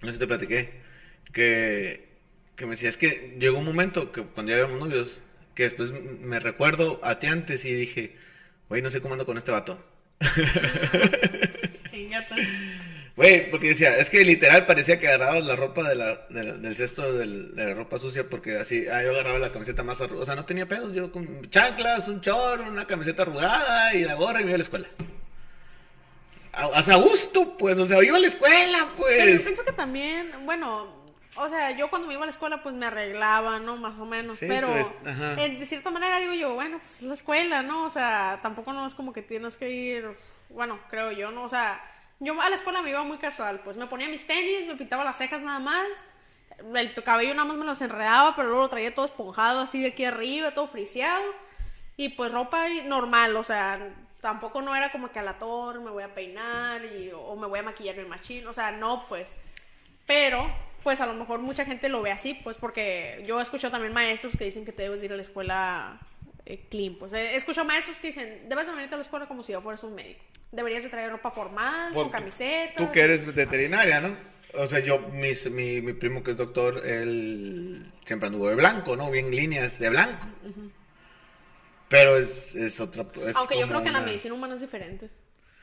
no 0.01 0.07
sé 0.07 0.13
si 0.13 0.19
te 0.19 0.27
platiqué, 0.27 0.69
que, 1.33 2.07
que 2.55 2.65
me 2.65 2.71
decía, 2.71 2.89
es 2.89 2.97
que 2.97 3.35
llegó 3.39 3.57
un 3.57 3.65
momento 3.65 4.11
que 4.11 4.21
cuando 4.21 4.51
ya 4.51 4.59
éramos 4.59 4.79
novios, 4.79 5.23
que 5.55 5.63
después 5.63 5.91
me 5.91 6.39
recuerdo 6.39 6.99
a 7.03 7.17
ti 7.17 7.25
antes 7.25 7.65
y 7.65 7.73
dije, 7.73 8.15
güey, 8.67 8.83
no 8.83 8.91
sé 8.91 9.01
cómo 9.01 9.15
ando 9.15 9.25
con 9.25 9.37
este 9.37 9.51
vato. 9.51 9.83
Güey, 13.19 13.51
porque 13.51 13.67
decía, 13.67 13.97
es 13.97 14.09
que 14.09 14.23
literal 14.23 14.65
parecía 14.65 14.97
que 14.97 15.09
agarrabas 15.09 15.45
la 15.45 15.57
ropa 15.57 15.83
de 15.89 15.93
la, 15.95 16.25
de 16.29 16.41
la- 16.41 16.53
del 16.53 16.73
cesto 16.73 17.11
del- 17.11 17.53
de 17.53 17.65
la 17.65 17.73
ropa 17.73 17.97
sucia 17.99 18.29
porque 18.29 18.55
así, 18.57 18.87
ah, 18.87 19.03
yo 19.03 19.09
agarraba 19.11 19.39
la 19.39 19.51
camiseta 19.51 19.83
más 19.83 19.99
arrugada, 19.99 20.23
o 20.23 20.25
sea, 20.25 20.35
no 20.35 20.45
tenía 20.45 20.67
pedos, 20.69 20.93
yo 20.95 21.11
con 21.11 21.41
chanclas, 21.49 22.07
un 22.07 22.21
chor, 22.21 22.61
una 22.61 22.87
camiseta 22.87 23.23
arrugada 23.23 23.93
y 23.93 24.05
la 24.05 24.13
gorra 24.13 24.39
y 24.39 24.45
me 24.45 24.51
iba 24.51 24.55
a 24.55 24.59
la 24.59 24.63
escuela. 24.63 24.87
A, 26.53 26.63
a 26.79 26.95
gusto, 26.95 27.57
pues, 27.57 27.77
o 27.77 27.85
sea, 27.85 28.01
iba 28.03 28.15
a 28.15 28.19
la 28.21 28.27
escuela, 28.27 28.87
Pero 28.97 29.09
yo 29.25 29.25
pues. 29.31 29.43
pienso 29.43 29.65
que 29.65 29.73
también, 29.73 30.31
bueno, 30.45 30.87
o 31.35 31.49
sea, 31.49 31.71
yo 31.71 31.89
cuando 31.89 32.07
me 32.07 32.13
iba 32.13 32.23
a 32.23 32.25
la 32.25 32.31
escuela 32.31 32.63
pues 32.63 32.73
me 32.73 32.85
arreglaba, 32.85 33.59
¿no? 33.59 33.75
Más 33.75 33.99
o 33.99 34.05
menos. 34.05 34.37
Sí, 34.37 34.45
pero 34.47 34.69
ajá. 35.05 35.41
eh, 35.43 35.57
de 35.59 35.65
cierta 35.65 35.91
manera 35.91 36.19
digo 36.19 36.33
yo, 36.33 36.53
bueno, 36.55 36.79
pues 36.79 36.97
es 36.97 37.03
la 37.03 37.13
escuela, 37.13 37.61
¿no? 37.63 37.83
O 37.85 37.89
sea, 37.89 38.39
tampoco 38.41 38.71
no 38.73 38.85
es 38.85 38.95
como 38.95 39.11
que 39.13 39.21
tienes 39.21 39.57
que 39.57 39.69
ir, 39.69 40.05
bueno, 40.49 40.79
creo 40.89 41.11
yo, 41.11 41.31
¿no? 41.31 41.43
O 41.43 41.49
sea, 41.49 41.81
yo 42.19 42.39
a 42.41 42.49
la 42.49 42.55
escuela 42.55 42.81
me 42.81 42.89
iba 42.89 43.03
muy 43.03 43.17
casual, 43.17 43.61
pues 43.63 43.77
me 43.77 43.87
ponía 43.87 44.07
mis 44.09 44.25
tenis, 44.25 44.67
me 44.67 44.75
pintaba 44.75 45.03
las 45.03 45.17
cejas 45.17 45.41
nada 45.41 45.59
más, 45.59 45.87
el 46.75 46.93
cabello 47.03 47.33
nada 47.33 47.45
más 47.45 47.57
me 47.57 47.65
los 47.65 47.81
enredaba, 47.81 48.35
pero 48.35 48.49
luego 48.49 48.63
lo 48.63 48.69
traía 48.69 48.93
todo 48.93 49.05
esponjado 49.05 49.61
así 49.61 49.81
de 49.81 49.89
aquí 49.89 50.05
arriba, 50.05 50.51
todo 50.51 50.67
friseado. 50.67 51.23
Y 51.95 52.09
pues 52.09 52.31
ropa 52.31 52.67
normal, 52.85 53.35
o 53.35 53.43
sea, 53.43 53.93
Tampoco 54.21 54.61
no 54.61 54.75
era 54.75 54.91
como 54.91 55.11
que 55.11 55.19
a 55.19 55.23
la 55.23 55.39
torre 55.39 55.79
me 55.79 55.91
voy 55.91 56.03
a 56.03 56.13
peinar 56.13 56.83
y, 56.83 57.11
o 57.11 57.35
me 57.37 57.47
voy 57.47 57.59
a 57.59 57.63
maquillar 57.63 57.97
el 57.99 58.07
machín. 58.07 58.45
O 58.47 58.53
sea, 58.53 58.71
no, 58.71 59.05
pues. 59.07 59.33
Pero, 60.05 60.45
pues 60.83 60.99
a 60.99 61.05
lo 61.05 61.13
mejor 61.13 61.39
mucha 61.39 61.63
gente 61.63 61.87
lo 61.87 62.01
ve 62.01 62.11
así, 62.11 62.33
pues 62.33 62.57
porque 62.57 63.23
yo 63.25 63.39
escucho 63.39 63.71
también 63.71 63.93
maestros 63.93 64.35
que 64.35 64.43
dicen 64.43 64.65
que 64.65 64.71
te 64.71 64.83
debes 64.83 65.03
ir 65.03 65.13
a 65.13 65.15
la 65.15 65.21
escuela 65.21 65.99
eh, 66.45 66.65
clean. 66.69 66.95
Pues 66.95 67.13
he 67.13 67.35
escuchado 67.35 67.65
maestros 67.65 67.99
que 67.99 68.07
dicen, 68.07 68.49
debes 68.49 68.67
de 68.67 68.73
venirte 68.73 68.95
a 68.95 68.97
la 68.97 69.03
escuela 69.03 69.27
como 69.27 69.43
si 69.43 69.53
ya 69.53 69.61
fueras 69.61 69.83
un 69.83 69.95
médico. 69.95 70.21
Deberías 70.51 70.83
de 70.83 70.89
traer 70.89 71.11
ropa 71.11 71.31
formal, 71.31 71.93
con 71.93 72.09
camiseta. 72.09 72.73
Tú 72.77 72.91
que 72.91 73.01
eres 73.01 73.25
veterinaria, 73.33 74.01
¿no? 74.01 74.17
O 74.55 74.65
sea, 74.65 74.79
yo, 74.79 74.99
mis- 74.99 75.49
mi, 75.51 75.79
mi 75.81 75.93
primo 75.93 76.23
que 76.23 76.31
es 76.31 76.37
doctor, 76.37 76.81
él 76.85 77.85
siempre 78.03 78.27
anduvo 78.27 78.49
de 78.49 78.55
blanco, 78.55 78.95
¿no? 78.95 79.11
Bien 79.11 79.29
líneas 79.29 79.77
de 79.77 79.89
blanco. 79.91 80.25
Pero 81.87 82.17
es, 82.17 82.55
es 82.55 82.79
otra... 82.79 83.03
es 83.27 83.35
Aunque 83.35 83.59
yo 83.59 83.67
creo 83.67 83.81
que 83.81 83.87
en 83.87 83.93
la 83.93 83.99
una- 83.99 84.07
medicina 84.07 84.33
humana 84.33 84.55
es 84.55 84.61
diferente. 84.61 85.09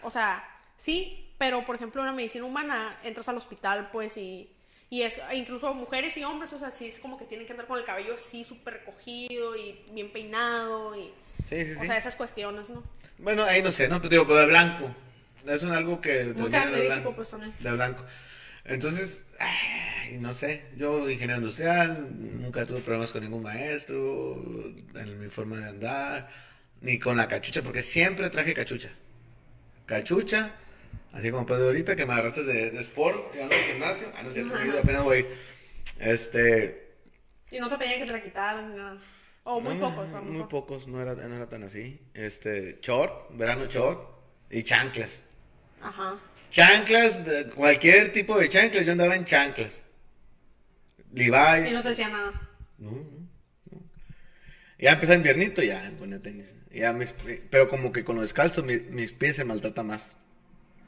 O 0.02 0.10
sea, 0.10 0.44
sí, 0.76 1.32
pero 1.38 1.64
por 1.64 1.76
ejemplo 1.76 2.00
en 2.02 2.06
la 2.06 2.12
medicina 2.12 2.44
humana 2.44 2.98
entras 3.02 3.28
al 3.28 3.36
hospital, 3.36 3.90
pues, 3.92 4.16
y, 4.16 4.50
y 4.90 5.02
es 5.02 5.18
incluso 5.34 5.72
mujeres 5.74 6.16
y 6.16 6.24
hombres, 6.24 6.52
o 6.52 6.58
sea, 6.58 6.70
sí 6.70 6.86
es 6.88 6.98
como 6.98 7.18
que 7.18 7.24
tienen 7.24 7.46
que 7.46 7.52
andar 7.52 7.66
con 7.66 7.78
el 7.78 7.84
cabello 7.84 8.14
así 8.14 8.44
súper 8.44 8.74
recogido 8.74 9.56
y 9.56 9.84
bien 9.92 10.12
peinado 10.12 10.96
y... 10.96 11.12
Sí, 11.44 11.64
sí, 11.64 11.72
O 11.76 11.80
sí. 11.80 11.86
sea, 11.86 11.96
esas 11.96 12.16
cuestiones, 12.16 12.70
¿no? 12.70 12.82
Bueno, 13.18 13.44
ahí 13.44 13.62
no 13.62 13.70
sé, 13.70 13.88
¿no? 13.88 13.96
Pero 13.96 14.08
digo, 14.10 14.26
pero 14.26 14.40
de 14.40 14.46
blanco. 14.46 14.94
Es 15.46 15.62
un 15.62 15.72
algo 15.72 16.00
que... 16.00 16.24
De 16.24 16.34
característico, 16.50 16.86
blanco. 16.86 17.16
pues, 17.16 17.30
también. 17.30 17.54
De 17.60 17.72
blanco. 17.72 18.04
Entonces, 18.64 19.24
ay, 19.38 20.18
no 20.18 20.32
sé. 20.32 20.66
Yo, 20.76 21.08
ingeniero 21.08 21.38
industrial, 21.38 22.08
nunca 22.40 22.66
tuve 22.66 22.80
problemas 22.80 23.12
con 23.12 23.22
ningún 23.22 23.42
maestro, 23.42 24.42
en 24.94 25.20
mi 25.20 25.28
forma 25.28 25.58
de 25.58 25.68
andar, 25.68 26.28
ni 26.80 26.98
con 26.98 27.16
la 27.16 27.28
cachucha, 27.28 27.62
porque 27.62 27.82
siempre 27.82 28.28
traje 28.28 28.54
cachucha. 28.54 28.90
Cachucha, 29.86 30.52
así 31.12 31.30
como 31.30 31.46
Pedro 31.46 31.66
ahorita, 31.66 31.94
que 31.94 32.06
me 32.06 32.14
agarraste 32.14 32.42
de, 32.42 32.72
de 32.72 32.80
sport, 32.80 33.32
llegando 33.32 33.54
al 33.54 33.62
gimnasio. 33.62 34.12
Ah, 34.16 34.22
no 34.24 34.32
yo 34.32 34.80
apenas 34.80 35.04
voy. 35.04 35.26
Este... 36.00 36.86
Y 37.52 37.60
no 37.60 37.68
te 37.68 37.78
pedían 37.78 38.00
que 38.00 38.06
te 38.06 38.12
la 38.12 38.22
quitaran 38.22 38.70
ni 38.72 38.76
nada. 38.76 38.98
O 39.48 39.60
muy 39.60 39.76
no, 39.76 39.88
pocos, 39.90 40.12
Muy 40.22 40.32
mejor. 40.32 40.48
pocos, 40.48 40.88
no 40.88 41.00
era, 41.00 41.14
no 41.14 41.36
era 41.36 41.48
tan 41.48 41.62
así. 41.62 42.00
Este, 42.14 42.78
short, 42.82 43.30
verano 43.36 43.66
short 43.66 44.00
y 44.50 44.62
chanclas. 44.64 45.20
Ajá. 45.80 46.18
Chanclas, 46.50 47.24
de- 47.24 47.46
cualquier 47.50 48.10
tipo 48.12 48.36
de 48.38 48.48
chanclas, 48.48 48.84
yo 48.84 48.92
andaba 48.92 49.14
en 49.14 49.24
chanclas. 49.24 49.86
Levi's. 51.12 51.70
Y 51.70 51.74
no 51.74 51.82
te 51.82 51.88
decían 51.90 52.12
nada. 52.12 52.32
No, 52.78 52.90
no, 52.90 52.96
no. 53.70 53.82
Ya 54.78 54.92
empezó 54.92 55.14
inviernito, 55.14 55.62
ya 55.62 55.80
me 55.82 55.90
ponía 55.92 56.20
tenis. 56.20 56.54
Ya 56.72 56.92
mis, 56.92 57.14
pero 57.48 57.68
como 57.68 57.92
que 57.92 58.04
con 58.04 58.16
lo 58.16 58.22
descalzo 58.22 58.62
mi- 58.64 58.80
mis 58.80 59.12
pies 59.12 59.36
se 59.36 59.44
maltratan 59.44 59.86
más. 59.86 60.16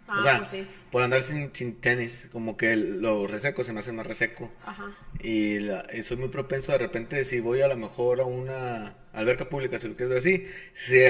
Ah, 0.08 0.18
o 0.18 0.22
sea, 0.22 0.36
pues 0.38 0.48
sí. 0.48 0.66
por 0.90 1.02
andar 1.02 1.20
sin, 1.22 1.50
sin 1.54 1.76
tenis, 1.80 2.28
como 2.32 2.56
que 2.56 2.72
el- 2.72 3.00
lo 3.02 3.26
reseco 3.26 3.62
se 3.62 3.72
me 3.74 3.80
hace 3.80 3.92
más 3.92 4.06
reseco. 4.06 4.50
Ajá. 4.64 4.96
Y, 5.20 5.58
la- 5.60 5.84
y 5.92 6.02
soy 6.02 6.16
muy 6.16 6.28
propenso 6.28 6.72
de 6.72 6.78
repente, 6.78 7.24
si 7.24 7.40
voy 7.40 7.60
a 7.60 7.68
lo 7.68 7.76
mejor 7.76 8.20
a 8.20 8.24
una 8.24 8.94
alberca 9.12 9.48
pública, 9.48 9.78
si 9.78 9.86
lo 9.88 9.96
quieres 9.96 10.08
ver 10.10 10.18
así, 10.18 10.46
si 10.72 11.02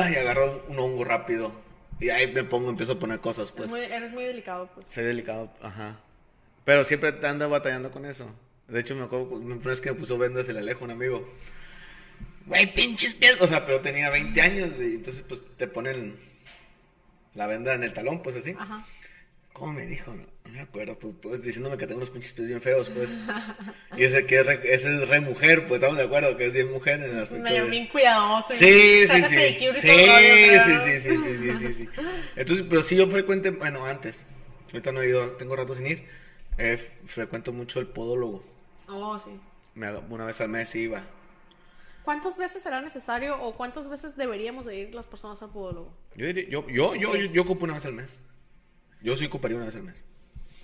ay, 0.00 0.14
agarro 0.16 0.64
un 0.68 0.78
hongo 0.78 1.04
rápido. 1.04 1.52
Y 2.00 2.10
ahí 2.10 2.32
me 2.32 2.44
pongo, 2.44 2.70
empiezo 2.70 2.92
a 2.92 2.98
poner 2.98 3.20
cosas, 3.20 3.52
pues. 3.52 3.68
Muy- 3.70 3.80
eres 3.80 4.12
muy 4.12 4.24
delicado, 4.24 4.70
pues. 4.74 4.88
Soy 4.88 5.04
delicado, 5.04 5.52
ajá. 5.62 6.00
Pero 6.64 6.84
siempre 6.84 7.14
ando 7.26 7.48
batallando 7.50 7.90
con 7.90 8.04
eso. 8.04 8.32
De 8.68 8.80
hecho, 8.80 8.94
me 8.94 9.04
acuerdo, 9.04 9.26
una 9.36 9.56
vez 9.56 9.80
que 9.80 9.90
me 9.92 9.98
puso 9.98 10.16
vendas 10.18 10.48
el 10.48 10.58
Alejo, 10.58 10.84
un 10.84 10.90
amigo. 10.92 11.28
Güey, 12.46 12.72
pinches 12.74 13.14
pies. 13.14 13.36
O 13.40 13.46
sea, 13.46 13.66
pero 13.66 13.80
tenía 13.80 14.10
20 14.10 14.40
años, 14.40 14.74
güey. 14.74 14.94
Entonces, 14.94 15.24
pues, 15.28 15.40
te 15.56 15.68
ponen 15.68 16.16
la 17.34 17.46
venda 17.46 17.74
en 17.74 17.84
el 17.84 17.92
talón, 17.92 18.22
pues, 18.22 18.36
así. 18.36 18.54
Ajá. 18.58 18.84
¿Cómo 19.52 19.72
me 19.72 19.86
dijo? 19.86 20.14
No, 20.14 20.22
no 20.22 20.52
me 20.52 20.60
acuerdo, 20.60 20.98
pues, 20.98 21.14
pues, 21.20 21.42
diciéndome 21.42 21.76
que 21.76 21.86
tengo 21.86 21.98
unos 21.98 22.10
pinches 22.10 22.32
pies 22.32 22.46
bien 22.48 22.60
feos, 22.60 22.90
pues. 22.90 23.18
Y 23.96 24.04
ese 24.04 24.24
que 24.24 24.38
es 24.38 24.46
re, 24.46 24.60
ese 24.62 24.94
es 24.94 25.08
re 25.08 25.20
mujer, 25.20 25.66
pues, 25.66 25.80
estamos 25.80 25.98
de 25.98 26.04
acuerdo 26.04 26.36
que 26.36 26.46
es 26.46 26.52
bien 26.52 26.70
mujer 26.70 27.02
en 27.02 27.10
el 27.10 27.18
aspecto 27.18 27.42
Medio 27.42 27.64
de- 27.64 27.70
bien 27.70 27.88
cuidadoso. 27.88 28.54
Sí, 28.54 29.06
sí, 29.08 29.24
sí. 29.24 29.58
Sí, 29.80 29.88
sí, 30.84 30.98
sí, 31.00 31.18
sí, 31.18 31.38
sí, 31.38 31.56
sí, 31.56 31.72
sí. 31.72 31.88
Entonces, 32.36 32.64
pero 32.68 32.82
sí 32.82 32.96
yo 32.96 33.08
frecuente, 33.08 33.50
bueno, 33.50 33.84
antes, 33.84 34.26
ahorita 34.66 34.92
no 34.92 35.02
he 35.02 35.08
ido, 35.08 35.32
tengo 35.32 35.56
rato 35.56 35.74
sin 35.74 35.86
ir, 35.88 36.04
eh, 36.58 36.76
frecuento 37.06 37.52
mucho 37.52 37.80
el 37.80 37.88
podólogo. 37.88 38.44
Oh, 38.86 39.18
sí. 39.18 39.30
Me 39.74 39.92
una 39.92 40.24
vez 40.24 40.40
al 40.40 40.48
mes 40.50 40.72
iba. 40.76 41.02
¿Cuántas 42.08 42.38
veces 42.38 42.62
será 42.62 42.80
necesario 42.80 43.38
o 43.38 43.54
cuántas 43.54 43.86
veces 43.86 44.16
deberíamos 44.16 44.64
de 44.64 44.76
ir 44.78 44.94
las 44.94 45.06
personas 45.06 45.42
al 45.42 45.50
podólogo? 45.50 45.94
Yo, 46.16 46.24
diría- 46.24 46.48
yo, 46.48 46.66
yo, 46.66 46.94
yo, 46.94 47.14
yo, 47.14 47.30
yo 47.34 47.42
ocupo 47.42 47.66
una 47.66 47.74
vez 47.74 47.84
al 47.84 47.92
mes. 47.92 48.22
Yo 49.02 49.14
sí 49.14 49.26
ocuparía 49.26 49.58
una 49.58 49.66
vez 49.66 49.76
al 49.76 49.82
mes. 49.82 50.06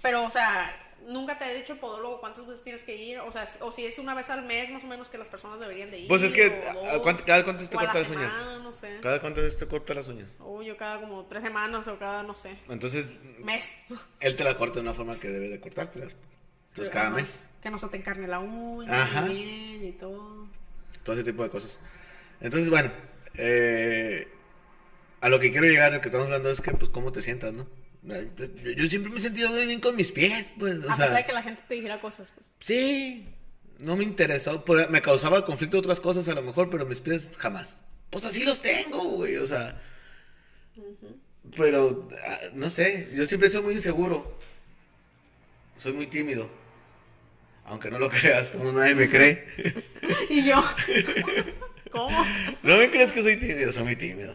Pero, 0.00 0.24
o 0.24 0.30
sea, 0.30 0.74
nunca 1.06 1.38
te 1.38 1.44
he 1.44 1.54
dicho 1.54 1.74
el 1.74 1.80
podólogo 1.80 2.18
cuántas 2.18 2.46
veces 2.46 2.64
tienes 2.64 2.82
que 2.82 2.96
ir. 2.96 3.18
O 3.18 3.30
sea, 3.30 3.46
o 3.60 3.70
si 3.70 3.84
es 3.84 3.98
una 3.98 4.14
vez 4.14 4.30
al 4.30 4.42
mes, 4.46 4.70
más 4.70 4.84
o 4.84 4.86
menos 4.86 5.10
que 5.10 5.18
las 5.18 5.28
personas 5.28 5.60
deberían 5.60 5.90
de 5.90 5.98
ir. 5.98 6.08
Pues 6.08 6.22
es 6.22 6.32
que, 6.32 6.46
o 6.46 6.82
¿a- 6.88 6.92
dos, 6.94 7.02
cuánto- 7.02 7.24
cada 7.26 7.44
cuánto 7.44 7.68
te 7.68 7.76
cortas 7.76 7.94
las 7.94 8.10
uñas? 8.10 8.46
No 8.62 8.72
sé. 8.72 9.00
¿Cada 9.02 9.20
cuánto 9.20 9.42
te 9.46 9.66
corta 9.68 9.92
las 9.92 10.08
uñas? 10.08 10.38
O 10.40 10.62
yo 10.62 10.78
cada 10.78 10.98
como 10.98 11.26
tres 11.26 11.42
semanas 11.42 11.86
o 11.88 11.98
cada, 11.98 12.22
no 12.22 12.34
sé, 12.34 12.56
Entonces, 12.70 13.20
mes. 13.40 13.76
él 14.20 14.34
te 14.34 14.44
la 14.44 14.56
corta 14.56 14.76
de 14.76 14.80
una 14.80 14.94
forma 14.94 15.20
que 15.20 15.28
debe 15.28 15.50
de 15.50 15.60
cortártelas. 15.60 16.14
pues. 16.14 16.38
Entonces, 16.70 16.88
cada 16.88 17.08
Ajá. 17.08 17.16
mes. 17.16 17.44
Que 17.60 17.68
no 17.68 17.78
se 17.78 17.86
te 17.88 17.98
encarne 17.98 18.26
la 18.28 18.38
uña, 18.38 19.02
Ajá. 19.02 19.20
bien 19.28 19.84
y 19.84 19.92
todo. 19.92 20.48
Todo 21.04 21.14
ese 21.14 21.24
tipo 21.24 21.42
de 21.42 21.50
cosas. 21.50 21.78
Entonces, 22.40 22.70
bueno, 22.70 22.90
eh, 23.36 24.28
a 25.20 25.28
lo 25.28 25.38
que 25.38 25.50
quiero 25.50 25.66
llegar, 25.66 25.92
lo 25.92 26.00
que 26.00 26.08
estamos 26.08 26.26
hablando 26.26 26.50
es 26.50 26.60
que, 26.60 26.72
pues, 26.72 26.90
cómo 26.90 27.12
te 27.12 27.22
sientas, 27.22 27.52
¿no? 27.52 27.68
Yo, 28.02 28.72
yo 28.72 28.86
siempre 28.86 29.10
me 29.10 29.18
he 29.18 29.22
sentido 29.22 29.50
muy 29.50 29.66
bien 29.66 29.80
con 29.80 29.96
mis 29.96 30.12
pies, 30.12 30.52
pues, 30.58 30.84
o 30.84 30.90
a 30.90 30.96
sea, 30.96 31.06
pesar 31.06 31.22
de 31.22 31.26
que 31.26 31.32
la 31.32 31.42
gente 31.42 31.62
te 31.66 31.74
dijera 31.74 32.00
cosas, 32.00 32.30
pues. 32.32 32.52
sí, 32.60 33.26
no 33.78 33.96
me 33.96 34.04
interesó, 34.04 34.62
me 34.90 35.00
causaba 35.00 35.44
conflicto 35.44 35.78
otras 35.78 36.00
cosas 36.00 36.28
a 36.28 36.34
lo 36.34 36.42
mejor, 36.42 36.68
pero 36.68 36.84
mis 36.84 37.00
pies 37.00 37.30
jamás. 37.38 37.78
Pues 38.10 38.24
así 38.26 38.44
los 38.44 38.60
tengo, 38.60 39.02
güey, 39.02 39.36
o 39.36 39.46
sea, 39.46 39.80
pero, 41.56 42.08
ah, 42.26 42.40
no 42.52 42.68
sé, 42.68 43.08
yo 43.14 43.24
siempre 43.24 43.48
soy 43.48 43.62
muy 43.62 43.74
inseguro, 43.74 44.38
soy 45.78 45.94
muy 45.94 46.06
tímido, 46.06 46.50
aunque 47.64 47.90
no 47.90 47.98
lo 47.98 48.10
creas, 48.10 48.54
no, 48.54 48.72
nadie 48.72 48.94
me 48.94 49.08
cree. 49.08 49.46
Y 50.28 50.44
yo, 50.46 50.62
¿cómo? 51.90 52.24
¿No 52.62 52.76
me 52.76 52.90
crees 52.90 53.12
que 53.12 53.22
soy 53.22 53.36
tímido? 53.38 53.72
Soy 53.72 53.84
muy 53.84 53.96
tímido. 53.96 54.34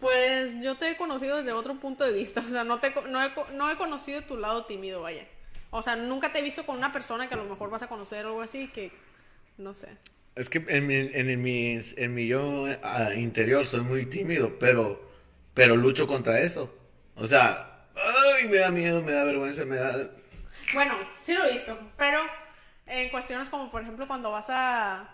Pues 0.00 0.54
yo 0.60 0.76
te 0.76 0.90
he 0.90 0.96
conocido 0.96 1.36
desde 1.36 1.52
otro 1.52 1.74
punto 1.80 2.04
de 2.04 2.12
vista. 2.12 2.44
O 2.46 2.50
sea, 2.50 2.64
no, 2.64 2.78
te, 2.78 2.92
no, 3.08 3.22
he, 3.22 3.30
no 3.54 3.70
he 3.70 3.76
conocido 3.76 4.22
tu 4.22 4.36
lado 4.36 4.66
tímido, 4.66 5.02
vaya. 5.02 5.26
O 5.70 5.82
sea, 5.82 5.96
nunca 5.96 6.32
te 6.32 6.38
he 6.38 6.42
visto 6.42 6.64
con 6.64 6.76
una 6.76 6.92
persona 6.92 7.28
que 7.28 7.34
a 7.34 7.38
lo 7.38 7.44
mejor 7.44 7.70
vas 7.70 7.82
a 7.82 7.88
conocer 7.88 8.24
o 8.24 8.28
algo 8.28 8.42
así 8.42 8.68
que, 8.68 8.92
no 9.58 9.74
sé. 9.74 9.88
Es 10.34 10.50
que 10.50 10.64
en 10.68 10.86
mi, 10.86 10.94
en 10.94 11.42
mi, 11.42 11.80
en 11.96 12.14
mi 12.14 12.26
yo 12.26 12.66
ah, 12.82 13.14
interior 13.14 13.66
soy 13.66 13.80
muy 13.80 14.06
tímido, 14.06 14.58
pero, 14.58 15.10
pero 15.54 15.76
lucho 15.76 16.06
contra 16.06 16.40
eso. 16.40 16.74
O 17.14 17.26
sea, 17.26 17.86
ay, 18.36 18.48
me 18.48 18.58
da 18.58 18.70
miedo, 18.70 19.02
me 19.02 19.12
da 19.12 19.24
vergüenza, 19.24 19.64
me 19.64 19.76
da... 19.76 20.10
Bueno, 20.74 20.94
sí 21.20 21.34
lo 21.34 21.44
he 21.44 21.52
visto, 21.52 21.78
pero 21.96 22.20
en 22.86 23.08
cuestiones 23.10 23.50
como 23.50 23.70
por 23.70 23.82
ejemplo 23.82 24.06
cuando 24.06 24.30
vas 24.30 24.48
a... 24.50 25.12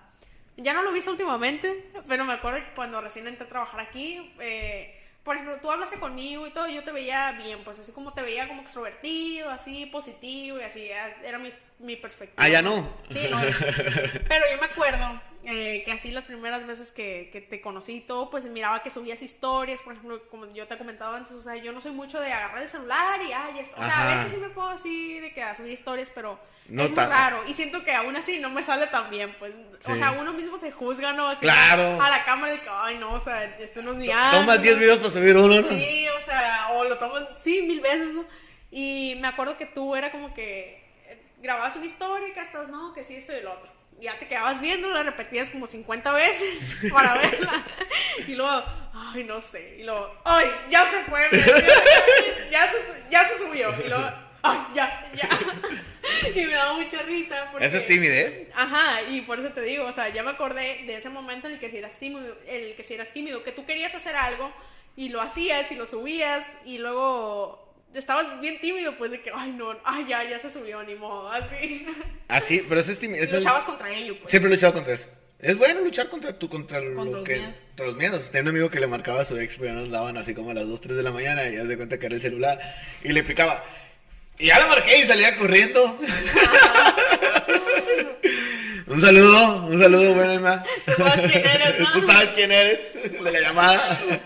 Ya 0.57 0.75
no 0.75 0.83
lo 0.83 0.91
he 0.91 0.95
visto 0.95 1.11
últimamente, 1.11 1.91
pero 2.07 2.25
me 2.25 2.35
acuerdo 2.35 2.59
que 2.59 2.75
cuando 2.75 3.01
recién 3.01 3.27
entré 3.27 3.47
a 3.47 3.49
trabajar 3.49 3.81
aquí, 3.81 4.35
eh, 4.39 5.03
por 5.23 5.37
ejemplo, 5.37 5.57
tú 5.63 5.71
hablaste 5.71 5.99
conmigo 5.99 6.47
y 6.47 6.51
todo, 6.51 6.69
yo 6.69 6.85
te 6.85 6.93
veía 6.93 7.33
bien, 7.33 7.65
pues 7.65 7.79
así 7.79 7.93
como 7.93 8.13
te 8.13 8.23
veía 8.23 8.49
como 8.49 8.61
extrovertido, 8.61 9.51
así 9.51 9.87
positivo 9.87 10.59
y 10.59 10.63
así, 10.63 10.91
era 10.91 11.17
era 11.23 11.39
mi, 11.39 11.51
mi 11.83 11.97
perspectiva. 11.97 12.43
Ah, 12.43 12.49
ya 12.49 12.63
no. 12.63 12.89
Sí, 13.11 13.27
no. 13.31 13.41
Pero 14.29 14.45
yo 14.51 14.59
me 14.61 14.67
acuerdo 14.67 15.21
eh, 15.45 15.83
que 15.85 15.93
así 15.93 16.11
las 16.13 16.25
primeras 16.25 16.67
veces 16.67 16.93
que, 16.93 17.29
que 17.33 17.41
te 17.41 17.61
conocí 17.61 17.97
y 17.97 18.01
todo, 18.01 18.31
pues 18.31 18.47
miraba 18.47 18.83
que 18.83 18.91
subías 18.91 19.23
historias, 19.23 19.83
por 19.83 19.93
ejemplo, 19.95 20.23
como 20.31 20.47
yo 20.55 20.67
te 20.67 20.75
he 20.75 20.79
comentado 20.79 21.15
antes, 21.17 21.33
o 21.33 21.43
sea, 21.43 21.57
yo 21.57 21.73
no 21.73 21.81
soy 21.81 21.91
mucho 21.93 22.21
de 22.21 22.33
agarrar 22.33 22.63
el 22.63 22.69
celular 22.69 23.21
y, 23.23 23.33
ay, 23.33 23.59
esto. 23.59 23.75
O 23.79 23.85
sea, 23.85 23.93
a 23.99 24.03
Ajá. 24.05 24.15
veces 24.15 24.33
sí 24.33 24.39
me 24.39 24.49
puedo 24.51 24.69
así 24.69 25.19
de 25.21 25.33
que 25.35 25.43
a 25.43 25.55
subir 25.55 25.73
historias, 25.73 26.11
pero 26.15 26.39
No 26.69 26.85
es 26.85 26.91
muy 26.93 27.05
raro. 27.05 27.43
Y 27.49 27.55
siento 27.55 27.83
que 27.83 27.93
aún 27.93 28.15
así 28.17 28.39
no 28.39 28.49
me 28.51 28.63
sale 28.63 28.87
tan 28.87 29.11
bien, 29.11 29.35
pues. 29.41 29.53
O 29.85 29.93
Sí. 29.93 29.99
sea, 29.99 30.13
uno 30.13 30.33
mismo 30.33 30.59
se 30.59 30.71
juzga, 30.71 31.13
¿no? 31.13 31.27
Así 31.29 31.41
Claro. 31.41 32.01
A 32.01 32.09
la 32.09 32.25
cámara 32.25 32.53
de 32.53 32.61
que, 32.61 32.69
ay, 32.71 32.99
no, 32.99 33.15
o 33.15 33.21
sea, 33.21 33.45
esto 33.59 33.83
no 33.83 33.91
es 33.93 33.97
mi 33.97 34.07
Tomas 34.07 34.35
ángulo. 34.35 34.59
10 34.59 34.79
videos 34.79 34.99
para 34.99 35.11
subir 35.11 35.37
uno, 35.37 35.61
¿no? 35.61 35.69
Sí, 35.69 36.07
o 36.17 36.21
sea, 36.21 36.69
o 36.75 36.85
lo 36.85 36.97
tomo, 36.99 37.15
sí, 37.37 37.63
mil 37.63 37.81
veces, 37.81 38.09
¿no? 38.15 38.25
Y 38.71 39.17
me 39.21 39.27
acuerdo 39.27 39.59
que 39.59 39.67
tú 39.67 39.97
era 39.97 40.11
como 40.13 40.33
que 40.33 40.82
grababas 41.43 41.77
una 41.77 41.87
historia 41.87 42.29
y 42.29 42.33
que 42.33 42.41
estabas, 42.41 42.69
no, 42.69 42.93
que 42.95 43.03
sí, 43.03 43.17
esto 43.17 43.33
y 43.33 43.37
el 43.37 43.47
otro. 43.47 43.71
Y 44.01 44.05
ya 44.05 44.19
te 44.19 44.27
quedabas 44.27 44.61
viendo, 44.61 44.89
la 44.89 45.03
repetías 45.03 45.51
como 45.51 45.67
50 45.67 46.13
veces 46.13 46.77
para 46.93 47.15
verla. 47.15 47.65
Y 48.27 48.35
luego, 48.35 48.65
ay, 48.95 49.25
no 49.25 49.41
sé. 49.41 49.77
Y 49.79 49.83
luego, 49.85 50.15
ay, 50.25 50.47
ya 50.71 50.91
se 50.91 51.01
fue, 51.05 51.29
ya, 52.51 52.71
se, 52.71 52.79
ya 53.11 53.29
se 53.29 53.39
subió. 53.39 53.71
Y 53.85 53.89
luego, 53.89 54.11
ay, 54.43 54.59
ya, 54.75 55.11
ya. 55.15 55.29
y 56.35 56.47
me 56.47 56.53
daba 56.53 56.75
mucha 56.75 57.03
risa. 57.03 57.49
Porque... 57.51 57.67
¿Eso 57.67 57.77
es 57.77 57.87
timidez? 57.87 58.49
Ajá, 58.55 59.03
y 59.03 59.21
por 59.23 59.39
eso 59.39 59.51
te 59.51 59.63
digo, 59.63 59.85
o 59.85 59.93
sea, 59.93 60.09
ya 60.09 60.23
me 60.23 60.31
acordé 60.31 60.85
de 60.87 60.97
ese 60.97 61.09
momento 61.09 61.49
en 61.49 61.55
el 61.55 61.61
que 61.61 61.71
si 61.71 61.79
eras 61.79 61.99
tímido, 61.99 62.37
el 62.47 62.75
que 62.75 62.83
si 62.83 62.95
eras 62.95 63.13
tímido, 63.13 63.43
que 63.43 63.53
tú 63.53 63.67
querías 63.67 63.95
hacer 63.95 64.17
algo 64.17 64.53
y 64.97 65.09
lo 65.09 65.21
hacías 65.21 65.71
y 65.73 65.75
lo 65.75 65.87
subías 65.87 66.51
y 66.65 66.79
luego 66.79 67.62
estabas 67.95 68.41
bien 68.41 68.61
tímido, 68.61 68.95
pues 68.97 69.11
de 69.11 69.21
que, 69.21 69.31
ay, 69.35 69.51
no, 69.53 69.77
ay, 69.85 70.05
ya, 70.09 70.23
ya 70.29 70.39
se 70.39 70.51
subió, 70.51 70.83
ni 70.83 70.95
modo, 70.95 71.31
así. 71.31 71.87
Así, 72.29 72.61
Ah, 72.63 72.67
pero 72.69 72.81
eso 72.81 72.93
es 72.93 72.99
timidez. 72.99 73.33
Luchabas 73.33 73.65
contra 73.65 73.91
ello, 73.91 74.17
pues. 74.21 74.31
Siempre 74.31 74.51
he 74.51 74.55
luchado 74.55 74.75
contra 74.75 74.95
eso. 74.95 75.09
Es 75.39 75.57
bueno 75.59 75.81
luchar 75.81 76.09
contra 76.09 76.39
tu, 76.39 76.49
contra, 76.49 76.79
Contra 76.81 77.05
lo 77.05 77.11
los 77.19 77.25
que, 77.27 77.37
miedos. 77.37 77.59
contra 77.71 77.87
los 77.87 77.97
miedos. 77.97 78.27
Tenía 78.31 78.43
un 78.43 78.49
amigo 78.51 78.71
que 78.71 78.79
le 78.79 78.87
marcaba 78.87 79.23
a 79.23 79.25
su 79.25 79.37
ex, 79.39 79.57
pero 79.57 79.75
ya 79.75 79.81
nos 79.81 79.91
daban 79.91 80.17
así 80.17 80.35
como 80.35 80.53
a 80.53 80.55
las 80.55 80.69
2, 80.69 80.81
3 80.81 80.97
de 80.97 81.03
la 81.03 81.11
mañana 81.11 81.49
y 81.49 81.57
ya 81.57 81.63
se 81.63 81.67
de 81.69 81.77
cuenta 81.77 81.99
que 81.99 82.07
era 82.07 82.15
el 82.15 82.23
celular 82.23 82.61
y 83.03 83.13
le 83.13 83.25
picaba. 83.25 83.65
Y 84.39 84.47
ya 84.47 84.59
la 84.61 84.69
marqué 84.69 84.99
y 85.01 85.03
salía 85.03 85.37
corriendo. 85.37 85.99
un 88.87 89.01
saludo, 89.01 89.67
un 89.67 89.83
saludo, 89.83 90.15
bueno, 90.15 90.33
Emma. 90.33 90.65
Tú 90.87 90.93
sabes 90.97 91.33
quién 91.33 91.45
eres, 91.47 91.79
¿no? 91.81 91.93
Tú 91.93 92.01
sabes 92.07 92.29
quién 92.35 92.53
eres, 92.53 92.95
de 93.23 93.33
la 93.33 93.41
llamada. 93.41 93.99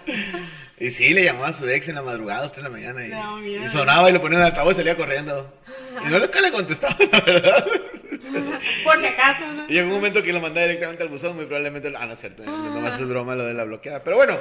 Y 0.78 0.90
sí, 0.90 1.14
le 1.14 1.24
llamaba 1.24 1.48
a 1.48 1.52
su 1.54 1.68
ex 1.68 1.88
en 1.88 1.94
la 1.94 2.02
madrugada, 2.02 2.40
a 2.40 2.42
las 2.42 2.52
3 2.52 2.64
de 2.64 2.70
la 2.70 2.76
mañana. 2.76 3.40
Y, 3.46 3.68
sonaba 3.68 4.10
y 4.10 4.12
lo 4.12 4.20
ponía 4.20 4.38
en 4.38 4.44
el 4.44 4.50
altavoz 4.50 4.74
y 4.74 4.76
salía 4.76 4.96
corriendo. 4.96 5.58
Y 6.04 6.10
no 6.10 6.18
lo 6.18 6.30
que 6.30 6.40
le 6.40 6.52
contestaba, 6.52 6.96
la 7.12 7.20
verdad. 7.20 7.66
Por 8.84 8.98
si 8.98 9.06
acaso, 9.06 9.52
¿no? 9.54 9.66
Y 9.68 9.72
llegó 9.72 9.88
un 9.88 9.94
momento 9.94 10.22
que 10.22 10.32
lo 10.32 10.40
mandé 10.40 10.62
directamente 10.62 11.02
al 11.02 11.08
buzón, 11.08 11.36
muy 11.36 11.46
probablemente... 11.46 11.92
Ah, 11.96 12.06
no 12.06 12.12
es 12.12 12.20
cierto, 12.20 12.44
nomás 12.44 13.00
es 13.00 13.08
broma 13.08 13.34
lo 13.34 13.46
de 13.46 13.54
la 13.54 13.64
bloqueada. 13.64 14.04
Pero 14.04 14.16
bueno, 14.16 14.38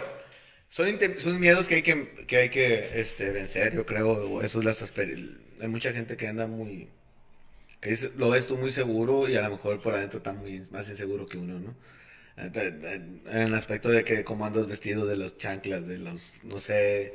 son, 0.69 1.39
miedos 1.39 1.67
que 1.67 1.75
hay 1.75 1.81
que, 1.83 2.25
que, 2.27 2.37
hay 2.37 2.49
que 2.49 2.99
este, 2.99 3.29
vencer, 3.31 3.73
yo 3.73 3.85
creo. 3.85 4.11
o 4.11 4.41
Eso 4.41 4.59
es 4.59 4.65
las 4.65 4.93
Hay 5.61 5.67
mucha 5.69 5.93
gente 5.93 6.17
que 6.17 6.27
anda 6.27 6.47
muy... 6.47 6.89
Que 7.79 7.91
dice- 7.91 8.11
lo 8.17 8.29
ves 8.29 8.47
tú 8.47 8.57
muy 8.57 8.71
seguro 8.71 9.29
y 9.29 9.37
a 9.37 9.41
lo 9.43 9.51
mejor 9.51 9.81
por 9.81 9.93
adentro 9.93 10.17
está 10.17 10.33
muy 10.33 10.61
más 10.71 10.89
inseguro 10.89 11.25
que 11.25 11.37
uno, 11.37 11.59
¿no? 11.59 11.75
En 12.37 13.21
el 13.41 13.53
aspecto 13.53 13.89
de 13.89 14.03
que 14.03 14.23
como 14.23 14.45
andas 14.45 14.67
vestido 14.67 15.05
de 15.05 15.15
las 15.15 15.37
chanclas, 15.37 15.87
de 15.87 15.97
los, 15.97 16.43
no 16.43 16.59
sé, 16.59 17.13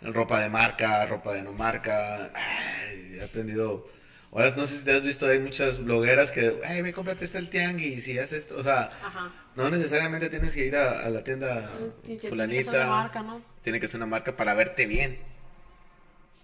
ropa 0.00 0.40
de 0.40 0.48
marca, 0.48 1.04
ropa 1.06 1.34
de 1.34 1.42
no 1.42 1.52
marca. 1.52 2.32
Ay, 2.34 3.16
he 3.18 3.24
aprendido... 3.24 3.86
Ahora 4.34 4.50
no 4.56 4.66
sé 4.66 4.78
si 4.78 4.84
te 4.86 4.92
has 4.92 5.02
visto, 5.02 5.26
hay 5.26 5.40
muchas 5.40 5.84
blogueras 5.84 6.32
que, 6.32 6.58
ay, 6.66 6.82
me 6.82 6.94
cómprate 6.94 7.22
este 7.26 7.36
el 7.36 7.50
tianguis 7.50 8.08
y 8.08 8.18
haz 8.18 8.32
esto. 8.32 8.56
O 8.56 8.62
sea, 8.62 8.84
Ajá. 9.04 9.30
no 9.56 9.68
necesariamente 9.68 10.30
tienes 10.30 10.54
que 10.54 10.64
ir 10.64 10.74
a, 10.74 11.00
a 11.04 11.10
la 11.10 11.22
tienda 11.22 11.68
que 12.02 12.06
tiene 12.06 12.20
que 12.20 12.28
fulanita. 12.28 12.72
ser 12.72 12.80
una 12.80 12.86
marca, 12.88 13.22
¿no? 13.22 13.42
Tiene 13.60 13.78
que 13.78 13.88
ser 13.88 13.96
una 13.98 14.06
marca 14.06 14.34
para 14.34 14.54
verte 14.54 14.86
bien. 14.86 15.18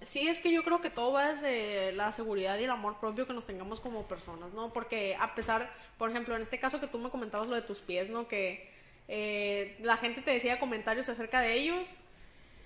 Sí, 0.08 0.26
es 0.26 0.40
que 0.40 0.50
yo 0.50 0.64
creo 0.64 0.80
que 0.80 0.88
todo 0.88 1.12
va 1.12 1.28
desde 1.28 1.92
la 1.92 2.12
seguridad 2.12 2.58
y 2.58 2.64
el 2.64 2.70
amor 2.70 2.98
propio 2.98 3.26
que 3.26 3.34
nos 3.34 3.44
tengamos 3.44 3.78
como 3.78 4.08
personas, 4.08 4.54
¿no? 4.54 4.72
Porque 4.72 5.14
a 5.20 5.34
pesar, 5.34 5.70
por 5.98 6.08
ejemplo, 6.08 6.34
en 6.34 6.40
este 6.40 6.58
caso 6.58 6.80
que 6.80 6.86
tú 6.86 6.98
me 6.98 7.10
comentabas 7.10 7.46
lo 7.46 7.54
de 7.54 7.60
tus 7.60 7.82
pies, 7.82 8.08
¿no? 8.08 8.26
Que 8.26 8.72
eh, 9.06 9.76
la 9.82 9.98
gente 9.98 10.22
te 10.22 10.30
decía 10.30 10.58
comentarios 10.58 11.10
acerca 11.10 11.42
de 11.42 11.52
ellos 11.52 11.94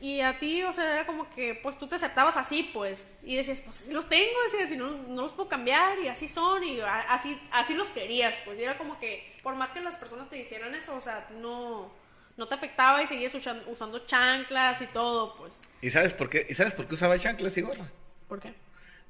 y 0.01 0.21
a 0.21 0.39
ti, 0.39 0.63
o 0.63 0.73
sea, 0.73 0.93
era 0.93 1.05
como 1.05 1.29
que, 1.31 1.57
pues 1.57 1.77
tú 1.77 1.89
te 1.89 1.97
aceptabas 1.97 2.37
así, 2.37 2.71
pues, 2.73 3.09
y 3.25 3.35
decías, 3.35 3.61
pues 3.61 3.81
así 3.81 3.93
los 3.93 4.09
tengo, 4.09 4.41
decías, 4.45 4.71
si 4.71 4.77
no, 4.77 4.93
no 4.93 5.23
los 5.23 5.33
puedo 5.33 5.49
cambiar 5.49 5.99
y 5.99 6.07
así 6.07 6.29
son 6.29 6.63
y 6.63 6.79
así, 6.81 7.37
así 7.51 7.75
los 7.75 7.89
querías, 7.89 8.39
pues, 8.45 8.57
y 8.61 8.63
era 8.63 8.79
como 8.79 9.01
que, 9.01 9.25
por 9.43 9.57
más 9.57 9.71
que 9.71 9.81
las 9.81 9.97
personas 9.97 10.31
te 10.31 10.37
dijeran 10.37 10.77
eso, 10.77 10.95
o 10.95 11.01
sea, 11.01 11.29
no, 11.41 11.91
no 12.43 12.49
te 12.49 12.57
afectaba 12.57 13.01
y 13.01 13.07
seguías 13.07 13.33
usando, 13.35 14.01
chanclas 14.01 14.83
y 14.83 14.87
todo, 14.87 15.37
pues. 15.37 15.61
¿Y 15.81 15.91
sabes 15.91 16.13
por 16.13 16.29
qué? 16.29 16.45
¿Y 16.51 16.55
sabes 16.55 16.73
por 16.73 16.89
qué 16.89 16.95
usaba 16.95 17.17
chanclas 17.17 17.57
y 17.57 17.61
gorra? 17.61 17.89
¿Por 18.27 18.41
qué? 18.41 18.53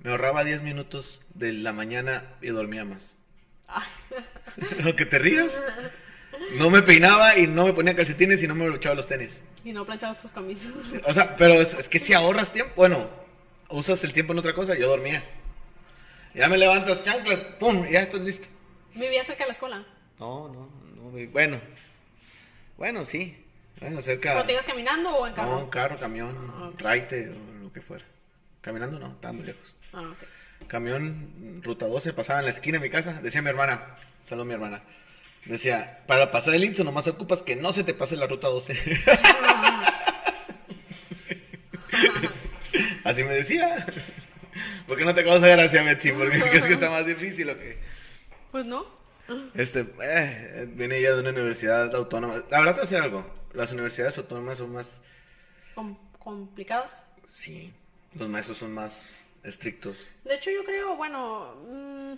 Me 0.00 0.10
ahorraba 0.10 0.44
10 0.44 0.60
minutos 0.60 1.22
de 1.32 1.54
la 1.54 1.72
mañana 1.72 2.34
y 2.42 2.48
dormía 2.48 2.84
más. 2.84 3.16
Ay. 3.68 3.88
Aunque 4.84 5.06
te 5.06 5.18
rías. 5.18 5.62
No 6.58 6.68
me 6.68 6.82
peinaba 6.82 7.38
y 7.38 7.46
no 7.46 7.64
me 7.64 7.72
ponía 7.72 7.96
calcetines 7.96 8.42
y 8.42 8.48
no 8.48 8.54
me 8.54 8.66
echaba 8.74 8.94
los 8.94 9.06
tenis. 9.06 9.40
Y 9.64 9.72
no 9.72 9.86
planchabas 9.86 10.18
tus 10.18 10.32
camisas. 10.32 10.70
O 11.06 11.14
sea, 11.14 11.34
pero 11.36 11.54
es, 11.54 11.72
es 11.72 11.88
que 11.88 11.98
si 11.98 12.12
ahorras 12.12 12.52
tiempo, 12.52 12.74
bueno, 12.76 13.08
usas 13.70 14.04
el 14.04 14.12
tiempo 14.12 14.34
en 14.34 14.40
otra 14.40 14.52
cosa, 14.52 14.74
yo 14.74 14.88
dormía. 14.90 15.24
Ya 16.34 16.50
me 16.50 16.58
levantas, 16.58 17.02
chanclas, 17.02 17.38
pum, 17.58 17.86
ya 17.88 18.02
estás 18.02 18.20
listo. 18.20 18.48
Vivía 18.94 19.24
cerca 19.24 19.44
de 19.44 19.48
la 19.48 19.52
escuela. 19.52 19.86
No, 20.18 20.48
no, 20.48 20.70
no, 20.96 21.30
bueno. 21.30 21.60
Bueno, 22.82 23.04
sí. 23.04 23.36
Bueno, 23.78 24.02
cerca. 24.02 24.32
¿Pero 24.32 24.44
te 24.44 24.54
ibas 24.54 24.64
caminando 24.64 25.10
o 25.10 25.24
en 25.24 25.34
carro? 25.34 25.50
No, 25.52 25.70
carro, 25.70 26.00
camión, 26.00 26.36
Ah, 26.56 26.72
raite 26.78 27.28
o 27.28 27.62
lo 27.62 27.72
que 27.72 27.80
fuera. 27.80 28.04
Caminando 28.60 28.98
no, 28.98 29.06
estaba 29.06 29.32
muy 29.32 29.44
lejos. 29.44 29.76
Ah, 29.92 30.00
ok. 30.00 30.66
Camión, 30.66 31.60
ruta 31.62 31.86
12, 31.86 32.12
pasaba 32.12 32.40
en 32.40 32.46
la 32.46 32.50
esquina 32.50 32.78
de 32.78 32.84
mi 32.84 32.90
casa. 32.90 33.20
Decía 33.22 33.40
mi 33.40 33.50
hermana, 33.50 33.98
saludos 34.24 34.48
mi 34.48 34.54
hermana. 34.54 34.82
Decía, 35.44 36.00
para 36.08 36.32
pasar 36.32 36.56
el 36.56 36.64
Inso 36.64 36.82
nomás 36.82 37.06
ocupas 37.06 37.44
que 37.44 37.54
no 37.54 37.72
se 37.72 37.84
te 37.84 37.94
pase 37.94 38.16
la 38.16 38.26
ruta 38.26 38.48
12. 38.48 38.76
Así 43.04 43.22
me 43.22 43.34
decía. 43.34 43.86
¿Por 44.88 44.98
qué 44.98 45.04
no 45.04 45.14
te 45.14 45.22
causa 45.22 45.46
gracia, 45.46 45.84
Betsy? 45.84 46.10
Porque 46.10 46.40
crees 46.40 46.64
que 46.64 46.72
está 46.72 46.90
más 46.90 47.06
difícil 47.06 47.48
o 47.48 47.56
qué? 47.56 47.78
Pues 48.50 48.66
no. 48.66 49.01
Este, 49.54 49.86
eh, 50.02 50.68
viene 50.72 50.98
ella 50.98 51.14
de 51.14 51.20
una 51.20 51.30
universidad 51.30 51.94
autónoma. 51.94 52.42
La 52.50 52.60
verdad 52.60 52.74
te 52.74 52.80
voy 52.80 52.88
a 52.88 52.90
decir 52.90 52.98
algo. 52.98 53.34
Las 53.54 53.72
universidades 53.72 54.16
autónomas 54.18 54.58
son 54.58 54.72
más, 54.72 55.02
Com- 55.74 55.96
complicadas. 56.18 57.06
sí, 57.28 57.72
los 58.14 58.28
maestros 58.28 58.58
son 58.58 58.72
más 58.72 59.24
estrictos. 59.42 60.06
De 60.24 60.34
hecho, 60.34 60.50
yo 60.50 60.64
creo, 60.64 60.96
bueno, 60.96 61.54
mm, 61.68 62.12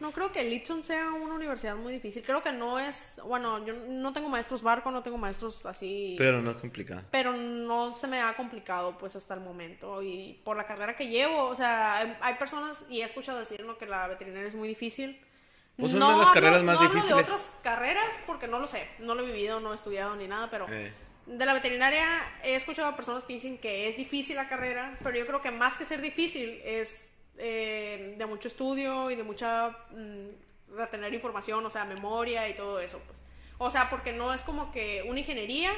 no 0.00 0.12
creo 0.12 0.32
que 0.32 0.42
Litson 0.44 0.82
sea 0.82 1.12
una 1.12 1.34
universidad 1.34 1.76
muy 1.76 1.92
difícil. 1.94 2.22
Creo 2.24 2.42
que 2.42 2.52
no 2.52 2.78
es, 2.78 3.20
bueno, 3.24 3.64
yo 3.64 3.72
no 3.74 4.12
tengo 4.12 4.28
maestros 4.28 4.60
barco, 4.62 4.90
no 4.90 5.02
tengo 5.02 5.16
maestros 5.16 5.64
así. 5.66 6.16
Pero 6.18 6.42
no 6.42 6.50
es 6.50 6.56
complicado. 6.56 7.02
pero 7.10 7.32
no 7.32 7.94
se 7.94 8.06
me 8.08 8.20
ha 8.20 8.36
complicado 8.36 8.98
pues 8.98 9.14
hasta 9.16 9.34
el 9.34 9.40
momento 9.40 10.02
y 10.02 10.40
por 10.44 10.56
la 10.56 10.66
carrera 10.66 10.96
que 10.96 11.06
llevo, 11.08 11.46
o 11.46 11.54
sea, 11.56 11.98
hay, 11.98 12.16
hay 12.20 12.34
personas 12.34 12.84
y 12.90 13.00
he 13.00 13.04
escuchado 13.04 13.38
decir 13.38 13.64
¿no? 13.64 13.78
que 13.78 13.86
la 13.86 14.08
veterinaria 14.08 14.48
es 14.48 14.54
muy 14.56 14.68
difícil. 14.68 15.18
Son 15.78 15.92
de 15.92 15.98
las 15.98 16.30
carreras 16.30 16.62
más 16.62 16.76
no 16.80 16.82
difíciles. 16.88 17.16
de 17.16 17.22
otras 17.22 17.50
carreras 17.62 18.18
porque 18.26 18.46
no 18.46 18.58
lo 18.60 18.66
sé, 18.66 18.88
no 19.00 19.14
lo 19.14 19.22
he 19.22 19.26
vivido, 19.26 19.58
no 19.60 19.72
he 19.72 19.74
estudiado 19.74 20.14
ni 20.16 20.28
nada, 20.28 20.48
pero 20.50 20.66
Eh. 20.70 20.92
de 21.26 21.46
la 21.46 21.52
veterinaria 21.52 22.06
he 22.44 22.54
escuchado 22.54 22.88
a 22.88 22.96
personas 22.96 23.24
que 23.24 23.32
dicen 23.32 23.58
que 23.58 23.88
es 23.88 23.96
difícil 23.96 24.36
la 24.36 24.48
carrera, 24.48 24.96
pero 25.02 25.16
yo 25.18 25.26
creo 25.26 25.40
que 25.42 25.50
más 25.50 25.76
que 25.76 25.84
ser 25.84 26.00
difícil 26.00 26.60
es 26.64 27.10
eh, 27.38 28.14
de 28.16 28.26
mucho 28.26 28.46
estudio 28.46 29.10
y 29.10 29.16
de 29.16 29.24
mucha 29.24 29.70
mm, 29.90 30.74
retener 30.76 31.12
información, 31.12 31.66
o 31.66 31.70
sea, 31.70 31.84
memoria 31.84 32.48
y 32.48 32.54
todo 32.54 32.78
eso, 32.78 33.00
pues. 33.06 33.24
O 33.58 33.70
sea, 33.70 33.90
porque 33.90 34.12
no 34.12 34.32
es 34.32 34.42
como 34.42 34.70
que 34.70 35.02
una 35.08 35.18
ingeniería, 35.18 35.72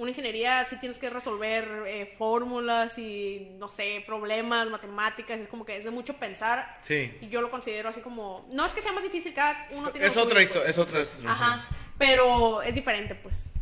una 0.00 0.10
ingeniería 0.10 0.64
sí 0.64 0.76
tienes 0.80 0.98
que 0.98 1.10
resolver 1.10 1.84
eh, 1.86 2.14
fórmulas 2.18 2.98
y, 2.98 3.50
no 3.58 3.68
sé, 3.68 4.02
problemas, 4.06 4.68
matemáticas, 4.68 5.38
es 5.40 5.48
como 5.48 5.64
que 5.64 5.76
es 5.76 5.84
de 5.84 5.90
mucho 5.90 6.16
pensar. 6.16 6.78
Sí. 6.82 7.16
Y 7.20 7.28
yo 7.28 7.42
lo 7.42 7.50
considero 7.50 7.88
así 7.90 8.00
como, 8.00 8.48
no 8.52 8.64
es 8.64 8.72
que 8.74 8.80
sea 8.80 8.92
más 8.92 9.02
difícil, 9.04 9.34
cada 9.34 9.68
uno 9.72 9.90
tiene 9.90 10.06
Es 10.06 10.16
otra 10.16 10.40
suyo, 10.40 10.42
historia, 10.44 10.62
pues. 10.64 10.70
es 10.70 10.78
otra. 10.78 11.30
Ajá, 11.30 11.68
pero 11.98 12.62
es 12.62 12.74
diferente, 12.74 13.14
pues. 13.14 13.52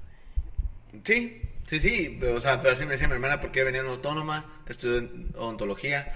Sí, 1.05 1.42
sí, 1.66 1.81
sí. 1.81 2.20
O 2.35 2.40
sea, 2.40 2.61
pero 2.62 2.74
así 2.74 2.85
me 2.85 2.92
decía 2.92 3.09
mi 3.09 3.14
hermana 3.14 3.40
porque 3.40 3.64
venía 3.64 3.81
en 3.81 3.87
autónoma, 3.88 4.44
estudió 4.68 5.09
odontología. 5.37 6.14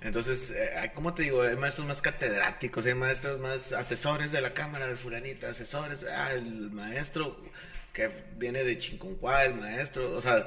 Entonces, 0.00 0.52
eh, 0.52 0.74
hay- 0.78 0.90
¿cómo 0.90 1.12
te 1.12 1.24
digo? 1.24 1.42
Hay 1.42 1.56
maestros 1.56 1.88
más 1.88 2.00
catedráticos, 2.00 2.86
hay 2.86 2.94
maestros 2.94 3.40
más 3.40 3.72
asesores 3.72 4.30
de 4.30 4.40
la 4.40 4.54
cámara 4.54 4.86
de 4.86 4.94
fulanita, 4.94 5.48
asesores, 5.48 6.04
ah, 6.04 6.32
el 6.34 6.70
maestro 6.70 7.42
que 7.96 8.10
viene 8.36 8.62
de 8.62 8.76
Chinconcuá, 8.78 9.44
el 9.46 9.54
maestro, 9.54 10.12
o 10.14 10.20
sea, 10.20 10.46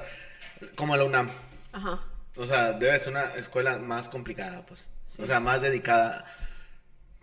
como 0.76 0.96
la 0.96 1.02
UNAM. 1.04 1.28
Ajá. 1.72 2.00
O 2.36 2.44
sea, 2.44 2.72
debe 2.72 2.96
ser 3.00 3.08
una 3.10 3.24
escuela 3.34 3.76
más 3.78 4.08
complicada, 4.08 4.64
pues. 4.64 4.88
O 5.18 5.26
sea, 5.26 5.40
más 5.40 5.60
dedicada. 5.60 6.24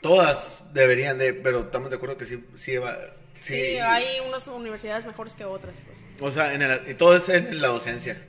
Todas 0.01 0.65
deberían 0.73 1.17
de, 1.17 1.33
pero 1.33 1.61
estamos 1.61 1.89
de 1.89 1.95
acuerdo 1.95 2.17
que 2.17 2.25
sí, 2.25 2.43
sí 2.55 2.75
va. 2.77 2.97
Sí, 3.39 3.77
hay 3.77 4.19
unas 4.19 4.45
universidades 4.47 5.05
mejores 5.05 5.33
que 5.33 5.45
otras, 5.45 5.79
pues. 5.87 6.03
O 6.19 6.29
sea, 6.29 6.53
en 6.53 6.61
el, 6.61 6.89
y 6.89 6.93
todo 6.95 7.15
es 7.15 7.29
en 7.29 7.61
la 7.61 7.69
docencia. 7.69 8.21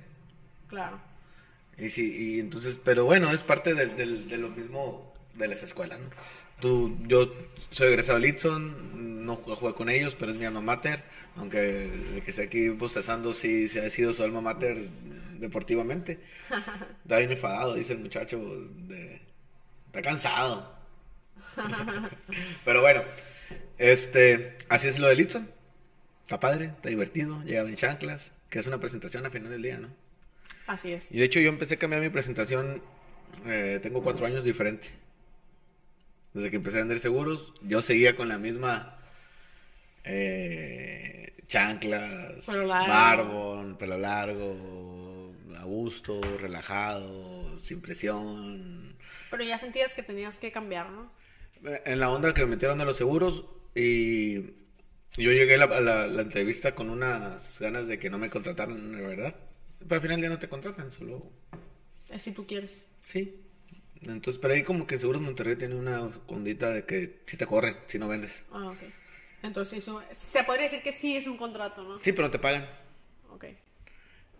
Claro. 0.69 1.01
Y 1.77 1.91
sí, 1.91 2.37
y 2.37 2.41
entonces, 2.41 2.79
pero 2.83 3.05
bueno, 3.07 3.33
es 3.33 3.43
parte 3.43 3.75
del, 3.75 3.97
del- 3.97 4.29
de 4.29 4.37
lo 4.39 4.51
mismo 4.51 5.13
de 5.35 5.49
las 5.49 5.63
escuelas, 5.65 5.99
¿no? 5.99 6.11
Tú, 6.61 6.97
yo 7.07 7.33
soy 7.71 7.89
egresado 7.89 8.19
de 8.21 8.27
Litson, 8.27 9.08
no 9.29 9.55
jugué 9.57 9.75
con 9.75 9.89
ellos, 9.89 10.17
pero 10.19 10.33
es 10.33 10.39
mi 10.39 10.45
alma 10.45 10.61
mater, 10.61 11.05
aunque 11.37 11.85
el 12.17 12.23
que 12.25 12.31
esté 12.31 12.43
aquí 12.45 12.69
bostezando 12.71 13.33
sí, 13.33 13.69
sí 13.69 13.79
ha 13.79 13.89
sido 13.91 14.13
su 14.13 14.23
alma 14.23 14.41
mater 14.41 14.89
deportivamente. 15.39 16.19
Está 17.03 17.19
bien 17.19 17.31
enfadado, 17.31 17.75
dice 17.75 17.93
el 17.93 18.01
muchacho, 18.01 18.39
de- 18.89 19.21
está 19.87 20.03
cansado. 20.03 20.77
pero 22.65 22.81
bueno, 22.81 23.03
este, 23.79 24.57
así 24.69 24.89
es 24.89 24.99
lo 24.99 25.07
de 25.09 25.17
Litson. 25.17 25.51
Está 26.23 26.41
padre, 26.41 26.67
está 26.67 26.89
divertido, 26.91 27.43
llegaba 27.45 27.69
en 27.69 27.77
chanclas, 27.77 28.33
que 28.51 28.59
es 28.59 28.67
una 28.67 28.79
presentación 28.81 29.25
al 29.25 29.33
final 29.33 29.51
del 29.51 29.63
día, 29.63 29.79
¿no? 29.79 29.89
Así 30.67 30.93
es. 30.93 31.11
Y 31.11 31.19
de 31.19 31.25
hecho 31.25 31.41
yo 31.41 31.49
empecé 31.49 31.75
a 31.75 31.79
cambiar 31.79 32.03
mi 32.03 32.11
presentación, 32.11 32.83
eh, 33.47 33.81
tengo 33.83 34.03
cuatro 34.03 34.27
años 34.27 34.45
diferente. 34.45 34.91
Desde 36.35 36.51
que 36.51 36.57
empecé 36.57 36.77
a 36.77 36.81
vender 36.81 36.99
seguros, 36.99 37.55
yo 37.63 37.81
seguía 37.81 38.15
con 38.15 38.29
la 38.29 38.39
misma 38.39 38.98
eh, 40.09 41.35
chanclas, 41.49 42.45
Pelo 42.47 42.65
largo. 42.65 43.77
pelo 43.79 43.99
largo, 43.99 45.33
a 45.57 45.65
gusto, 45.65 46.21
relajado, 46.39 47.59
sin 47.59 47.81
presión. 47.81 48.97
Pero 49.31 49.43
ya 49.45 49.59
sentías 49.59 49.95
que 49.95 50.03
tenías 50.03 50.39
que 50.39 50.53
cambiar, 50.53 50.91
¿no? 50.91 51.11
En 51.85 51.99
la 52.01 52.11
onda 52.11 52.35
que 52.35 52.43
me 52.43 52.53
metieron 52.53 52.81
a 52.81 52.85
los 52.85 52.97
seguros 52.97 53.45
y 53.75 54.41
yo 55.17 55.33
llegué 55.33 55.55
a 55.55 55.59
la, 55.59 55.65
a 55.65 55.81
la- 55.81 56.07
la 56.07 56.23
entrevista 56.23 56.75
con 56.75 56.89
unas 56.91 57.59
ganas 57.61 57.89
de 57.89 57.99
que 57.99 58.11
no 58.11 58.19
me 58.19 58.31
contrataran, 58.31 58.93
la 58.93 59.09
verdad. 59.09 59.37
Pero 59.81 59.95
al 59.97 60.01
final 60.01 60.21
ya 60.23 60.29
no 60.29 60.39
te 60.39 60.49
contratan, 60.49 60.93
solo 60.93 61.31
Es 62.11 62.23
si 62.23 62.33
tú 62.33 62.47
quieres. 62.47 62.87
sí. 63.05 63.45
Entonces, 64.03 64.39
pero 64.41 64.55
ahí 64.55 64.63
como 64.63 64.87
que 64.87 64.99
Seguros 64.99 65.21
Monterrey 65.23 65.57
tiene 65.57 65.75
una 65.75 66.03
ondita 66.29 66.71
de 66.71 66.85
que 66.87 67.23
si 67.27 67.37
te 67.37 67.47
corren, 67.47 67.77
si 67.89 67.99
no 67.99 68.07
vendes. 68.09 68.45
Ah, 68.53 68.71
ok. 68.71 68.83
Entonces, 69.43 69.79
eso, 69.79 70.03
se 70.11 70.45
podría 70.45 70.65
decir 70.65 70.83
que 70.83 70.93
sí 70.93 71.17
es 71.17 71.27
un 71.27 71.37
contrato, 71.37 71.83
¿no? 71.83 71.99
Sí, 71.99 72.13
pero 72.13 72.31
te 72.31 72.39
pagan. 72.39 72.69
Ok. 73.31 73.45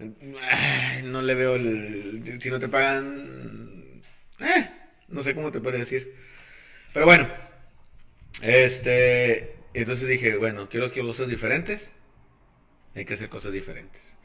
Ay, 0.01 1.03
No 1.05 1.23
le 1.23 1.35
veo 1.35 1.55
el... 1.55 2.41
Si 2.41 2.51
no 2.51 2.59
te 2.59 2.69
pagan... 2.69 4.03
eh, 4.41 4.71
no 5.09 5.23
sé 5.23 5.35
cómo 5.35 5.51
te 5.53 5.61
puedo 5.61 5.79
decir. 5.79 6.15
Pero 6.93 7.07
bueno. 7.07 7.29
Este... 8.43 9.57
Entonces 9.75 10.09
dije, 10.09 10.37
bueno, 10.37 10.69
quiero 10.69 10.91
que 10.91 11.01
cosas 11.03 11.29
diferentes. 11.29 11.93
Hay 12.95 13.05
que 13.05 13.15
hacer 13.15 13.29
cosas 13.29 13.53
diferentes. 13.53 14.17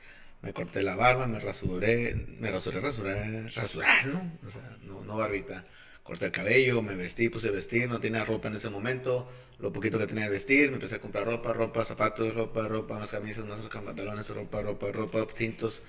Me 0.42 0.52
corté 0.54 0.82
la 0.82 0.96
barba, 0.96 1.28
me 1.28 1.40
rasuré, 1.40 2.16
me 2.40 2.52
rasuré, 2.52 2.82
rasuré, 2.82 3.48
rasurar, 3.50 4.06
¿no? 4.08 4.38
O 4.46 4.52
sea, 4.52 4.78
no, 4.82 5.02
no 5.04 5.16
barbita. 5.16 5.66
Corté 6.04 6.26
el 6.26 6.32
cabello, 6.32 6.82
me 6.82 6.96
vestí, 6.96 7.30
puse 7.30 7.50
vestir, 7.50 7.88
no 7.90 8.00
tenía 8.00 8.26
ropa 8.26 8.50
en 8.50 8.56
ese 8.56 8.70
momento. 8.70 9.30
Lo 9.60 9.72
poquito 9.72 9.98
que 9.98 10.06
tenía 10.08 10.26
de 10.26 10.32
vestir, 10.32 10.68
me 10.70 10.76
empecé 10.76 10.96
a 10.96 11.00
comprar 11.02 11.26
ropa, 11.26 11.54
ropa, 11.54 11.86
zapatos, 11.86 12.34
ropa, 12.36 12.68
ropa, 12.68 13.00
más 13.00 13.12
camisas, 13.12 13.46
más 13.46 13.60
pantalones, 13.62 14.30
ropa, 14.30 14.62
ropa, 14.62 14.92
ropa, 14.92 15.26
cintos, 15.34 15.82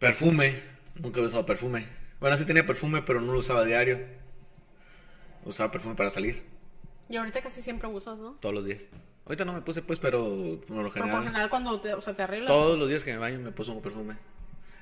perfume. 0.00 0.54
Nunca 0.96 1.20
he 1.20 1.22
usado 1.24 1.46
perfume. 1.46 1.86
Bueno, 2.18 2.36
sí 2.36 2.44
tenía 2.44 2.66
perfume, 2.66 3.02
pero 3.02 3.20
no 3.20 3.32
lo 3.32 3.38
usaba 3.38 3.64
diario. 3.64 4.00
Usaba 5.44 5.70
perfume 5.70 5.94
para 5.94 6.10
salir, 6.10 6.42
Y 7.08 7.14
ahorita 7.16 7.40
casi 7.40 7.62
siempre 7.62 7.86
usas, 7.88 8.18
¿no? 8.20 8.32
todos 8.40 8.54
los 8.54 8.64
días. 8.64 8.88
Ahorita 9.26 9.44
no 9.44 9.52
me 9.52 9.60
puse, 9.62 9.82
pues, 9.82 9.98
pero 10.00 10.20
por 10.20 10.28
lo 10.28 10.58
Pero 10.66 10.82
por 10.84 10.92
general. 10.92 11.24
general 11.24 11.50
cuando 11.50 11.80
te, 11.80 11.94
o 11.94 12.00
sea, 12.00 12.14
te 12.14 12.22
arreglas. 12.22 12.48
Todos 12.48 12.78
los 12.78 12.88
días 12.88 13.04
que 13.04 13.12
me 13.12 13.18
baño 13.18 13.38
me 13.38 13.52
puso 13.52 13.72
un 13.72 13.82
perfume. 13.82 14.16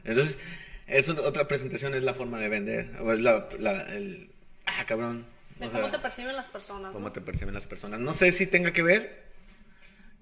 Entonces, 0.05 0.39
es 0.87 1.09
otra 1.09 1.47
presentación, 1.49 1.95
es 1.95 2.03
la 2.03 2.15
forma 2.15 2.39
de 2.41 2.49
vender. 2.49 2.91
O 3.01 3.13
es 3.13 3.21
la, 3.21 3.49
la- 3.59 3.83
el... 3.97 4.31
Ah, 4.67 4.85
cabrón. 4.87 5.27
De 5.59 5.67
O 5.67 5.71
cómo 5.71 5.83
sea, 5.85 5.91
te 5.93 5.99
perciben 5.99 6.35
las 6.37 6.49
personas. 6.49 6.93
cómo 6.93 7.09
¿no? 7.09 7.13
te 7.13 7.21
perciben 7.21 7.55
las 7.55 7.67
personas. 7.67 8.01
No 8.01 8.13
sé 8.13 8.33
si 8.33 8.47
tenga 8.47 8.73
que 8.73 8.83
ver. 8.83 9.25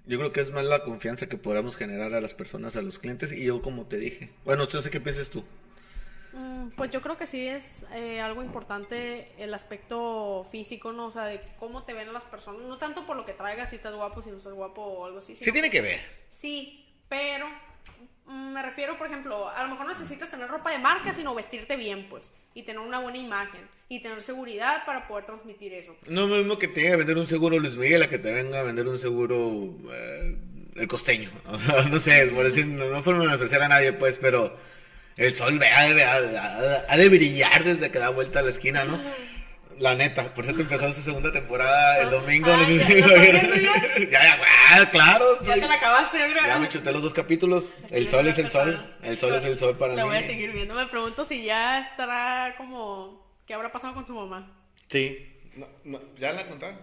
Yo 0.05 0.17
creo 0.17 0.31
que 0.31 0.41
es 0.41 0.51
más 0.51 0.65
la 0.65 0.83
confianza 0.83 1.27
que 1.27 1.37
podamos 1.37 1.77
generar 1.77 2.13
a 2.13 2.21
las 2.21 2.33
personas, 2.33 2.75
a 2.75 2.81
los 2.81 2.99
clientes. 2.99 3.31
Y 3.31 3.45
yo, 3.45 3.61
como 3.61 3.85
te 3.87 3.97
dije. 3.97 4.29
Bueno, 4.45 4.67
no 4.71 4.81
sé 4.81 4.89
qué 4.89 4.99
piensas 4.99 5.29
tú. 5.29 5.43
Mm, 6.33 6.69
Pues 6.75 6.89
yo 6.91 7.01
creo 7.01 7.17
que 7.17 7.27
sí 7.27 7.47
es 7.47 7.85
eh, 7.93 8.19
algo 8.19 8.43
importante 8.43 9.31
el 9.37 9.53
aspecto 9.53 10.45
físico, 10.51 10.91
¿no? 10.91 11.05
O 11.07 11.11
sea, 11.11 11.25
de 11.25 11.41
cómo 11.59 11.83
te 11.83 11.93
ven 11.93 12.11
las 12.11 12.25
personas. 12.25 12.61
No 12.63 12.77
tanto 12.77 13.05
por 13.05 13.15
lo 13.15 13.25
que 13.25 13.33
traigas, 13.33 13.69
si 13.69 13.75
estás 13.77 13.93
guapo, 13.93 14.21
si 14.21 14.29
no 14.29 14.37
estás 14.37 14.53
guapo 14.53 14.81
o 14.81 15.05
algo 15.05 15.19
así. 15.19 15.35
Sí 15.35 15.51
tiene 15.51 15.69
que 15.69 15.81
ver. 15.81 16.01
Sí, 16.29 16.85
pero 17.07 17.47
me 18.27 18.61
refiero, 18.61 18.97
por 18.97 19.07
ejemplo, 19.07 19.49
a 19.49 19.63
lo 19.63 19.69
mejor 19.69 19.87
necesitas 19.87 20.29
tener 20.29 20.47
ropa 20.47 20.71
de 20.71 20.79
marca, 20.79 21.13
sino 21.13 21.33
vestirte 21.35 21.75
bien, 21.75 22.07
pues, 22.09 22.31
y 22.53 22.63
tener 22.63 22.79
una 22.81 22.99
buena 22.99 23.17
imagen, 23.17 23.61
y 23.89 23.99
tener 24.01 24.21
seguridad 24.21 24.85
para 24.85 25.07
poder 25.07 25.25
transmitir 25.25 25.73
eso. 25.73 25.95
No 26.07 26.23
es 26.23 26.29
lo 26.29 26.35
mismo 26.37 26.57
que 26.57 26.67
te 26.67 26.81
venga 26.81 26.93
a 26.95 26.97
vender 26.97 27.17
un 27.17 27.25
seguro 27.25 27.59
Luis 27.59 27.75
Miguel 27.75 28.01
a 28.03 28.09
que 28.09 28.19
te 28.19 28.31
venga 28.31 28.59
a 28.59 28.63
vender 28.63 28.87
un 28.87 28.97
seguro 28.97 29.75
eh, 29.91 30.37
el 30.75 30.87
costeño. 30.87 31.29
O 31.51 31.57
sea, 31.59 31.83
no 31.89 31.99
sé, 31.99 32.27
por 32.27 32.45
decir, 32.45 32.65
no, 32.65 32.85
no 32.89 33.01
forma 33.01 33.25
de 33.27 33.35
ofrecer 33.35 33.61
a 33.61 33.67
nadie, 33.67 33.93
pues, 33.93 34.17
pero 34.17 34.55
el 35.17 35.35
sol 35.35 35.59
ha 35.61 35.93
de, 35.93 36.03
ha- 36.03 36.85
ha 36.89 36.97
de 36.97 37.09
brillar 37.09 37.63
desde 37.63 37.91
que 37.91 37.99
da 37.99 38.09
vuelta 38.09 38.39
a 38.39 38.43
la 38.43 38.49
esquina, 38.49 38.83
¿no? 38.85 38.99
La 39.79 39.95
neta, 39.95 40.33
por 40.33 40.45
eso 40.45 40.59
empezó 40.61 40.91
su 40.91 41.01
segunda 41.01 41.31
temporada 41.31 41.99
el 42.01 42.09
domingo. 42.09 42.47
no 42.47 42.63
Ay, 42.63 42.77
sé 42.79 43.01
¿ya 43.01 43.09
si 43.11 44.07
ya, 44.09 44.23
ya, 44.23 44.39
ah, 44.71 44.89
claro. 44.91 45.39
Ya 45.41 45.53
soy- 45.53 45.61
te 45.61 45.67
la 45.67 45.73
acabaste, 45.75 46.27
mira. 46.27 46.47
ya 46.47 46.59
me 46.59 46.69
chuté 46.69 46.91
los 46.91 47.01
dos 47.01 47.13
capítulos. 47.13 47.73
El 47.89 48.07
sol 48.09 48.27
es 48.27 48.37
el 48.39 48.49
sol. 48.49 48.95
El 49.01 49.17
sol 49.19 49.33
es 49.35 49.43
el 49.45 49.57
sol 49.59 49.77
para 49.77 49.95
La 49.95 50.03
mí. 50.03 50.09
voy 50.09 50.17
a 50.17 50.23
seguir 50.23 50.51
viendo. 50.51 50.73
Me 50.75 50.85
pregunto 50.87 51.25
si 51.25 51.43
ya 51.43 51.79
estará 51.81 52.55
como... 52.57 53.23
¿Qué 53.47 53.53
habrá 53.53 53.71
pasado 53.71 53.93
con 53.93 54.05
su 54.07 54.13
mamá? 54.15 54.51
Sí. 54.89 55.29
No, 55.55 55.67
no, 55.83 56.01
¿Ya 56.17 56.31
la 56.31 56.47
contaron? 56.47 56.79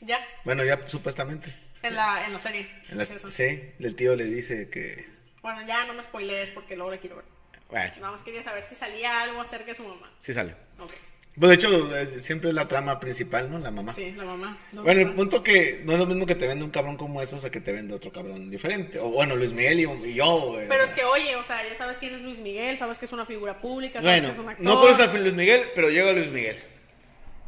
Ya, 0.00 0.18
Bueno, 0.44 0.64
ya 0.64 0.86
supuestamente. 0.86 1.54
en 1.82 1.94
la, 1.94 2.26
en 2.26 2.32
la 2.34 2.38
serie. 2.38 2.68
En 2.90 2.98
la- 2.98 3.04
sí, 3.06 3.72
el 3.78 3.94
tío 3.96 4.14
le 4.16 4.24
dice 4.24 4.68
que... 4.68 5.08
Bueno, 5.40 5.62
ya 5.66 5.84
no 5.86 5.94
me 5.94 6.02
spoilees 6.02 6.50
porque 6.50 6.76
luego 6.76 6.90
la 6.90 6.98
quiero 6.98 7.16
ver. 7.16 7.24
Bueno, 7.70 7.92
Nada 7.96 8.10
más 8.12 8.22
quería 8.22 8.42
saber 8.42 8.62
si 8.62 8.74
salía 8.74 9.22
algo 9.22 9.40
acerca 9.40 9.66
de 9.66 9.74
su 9.74 9.82
mamá. 9.84 10.10
sí 10.18 10.32
sale. 10.34 10.54
Ok. 10.78 10.92
Pues 11.38 11.48
de 11.48 11.54
hecho, 11.56 11.96
es- 11.96 12.24
siempre 12.24 12.50
es 12.50 12.54
la 12.54 12.68
trama 12.68 13.00
principal, 13.00 13.50
¿no? 13.50 13.58
La 13.58 13.72
mamá. 13.72 13.92
Sí, 13.92 14.12
la 14.12 14.24
mamá. 14.24 14.56
¿Dónde 14.70 14.92
Bueno, 14.92 15.08
el 15.10 15.14
punto 15.16 15.42
que 15.42 15.82
no 15.84 15.92
es 15.94 15.98
lo 15.98 16.06
mismo 16.06 16.26
que 16.26 16.36
te 16.36 16.46
vende 16.46 16.64
un 16.64 16.70
cabrón 16.70 16.96
como 16.96 17.20
esos 17.20 17.44
a 17.44 17.50
que 17.50 17.60
te 17.60 17.72
vende 17.72 17.92
otro 17.92 18.12
cabrón 18.12 18.50
diferente. 18.50 19.00
O 19.00 19.08
bueno, 19.08 19.34
Luis 19.34 19.52
Miguel 19.52 19.80
y, 19.80 19.82
y 20.10 20.14
yo. 20.14 20.60
eh, 20.60 20.66
Pero 20.68 20.84
es 20.84 20.92
que, 20.92 21.02
oye, 21.04 21.34
o 21.34 21.42
sea, 21.42 21.56
ya 21.68 21.74
sabes 21.76 21.98
quién 21.98 22.14
es 22.14 22.20
Luis 22.22 22.38
Miguel, 22.38 22.78
sabes 22.78 22.98
que 22.98 23.06
es 23.06 23.12
una 23.12 23.26
figura 23.26 23.60
pública, 23.60 24.00
sabes 24.00 24.20
Bueno, 24.20 24.28
que 24.28 24.32
es 24.32 24.38
un 24.38 24.48
actor. 24.48 24.64
no 24.64 24.80
conoces 24.80 25.08
a 25.08 25.18
Luis 25.18 25.32
Miguel, 25.34 25.64
pero 25.74 25.90
llega 25.90 26.12
Luis 26.12 26.30
Miguel. 26.30 26.56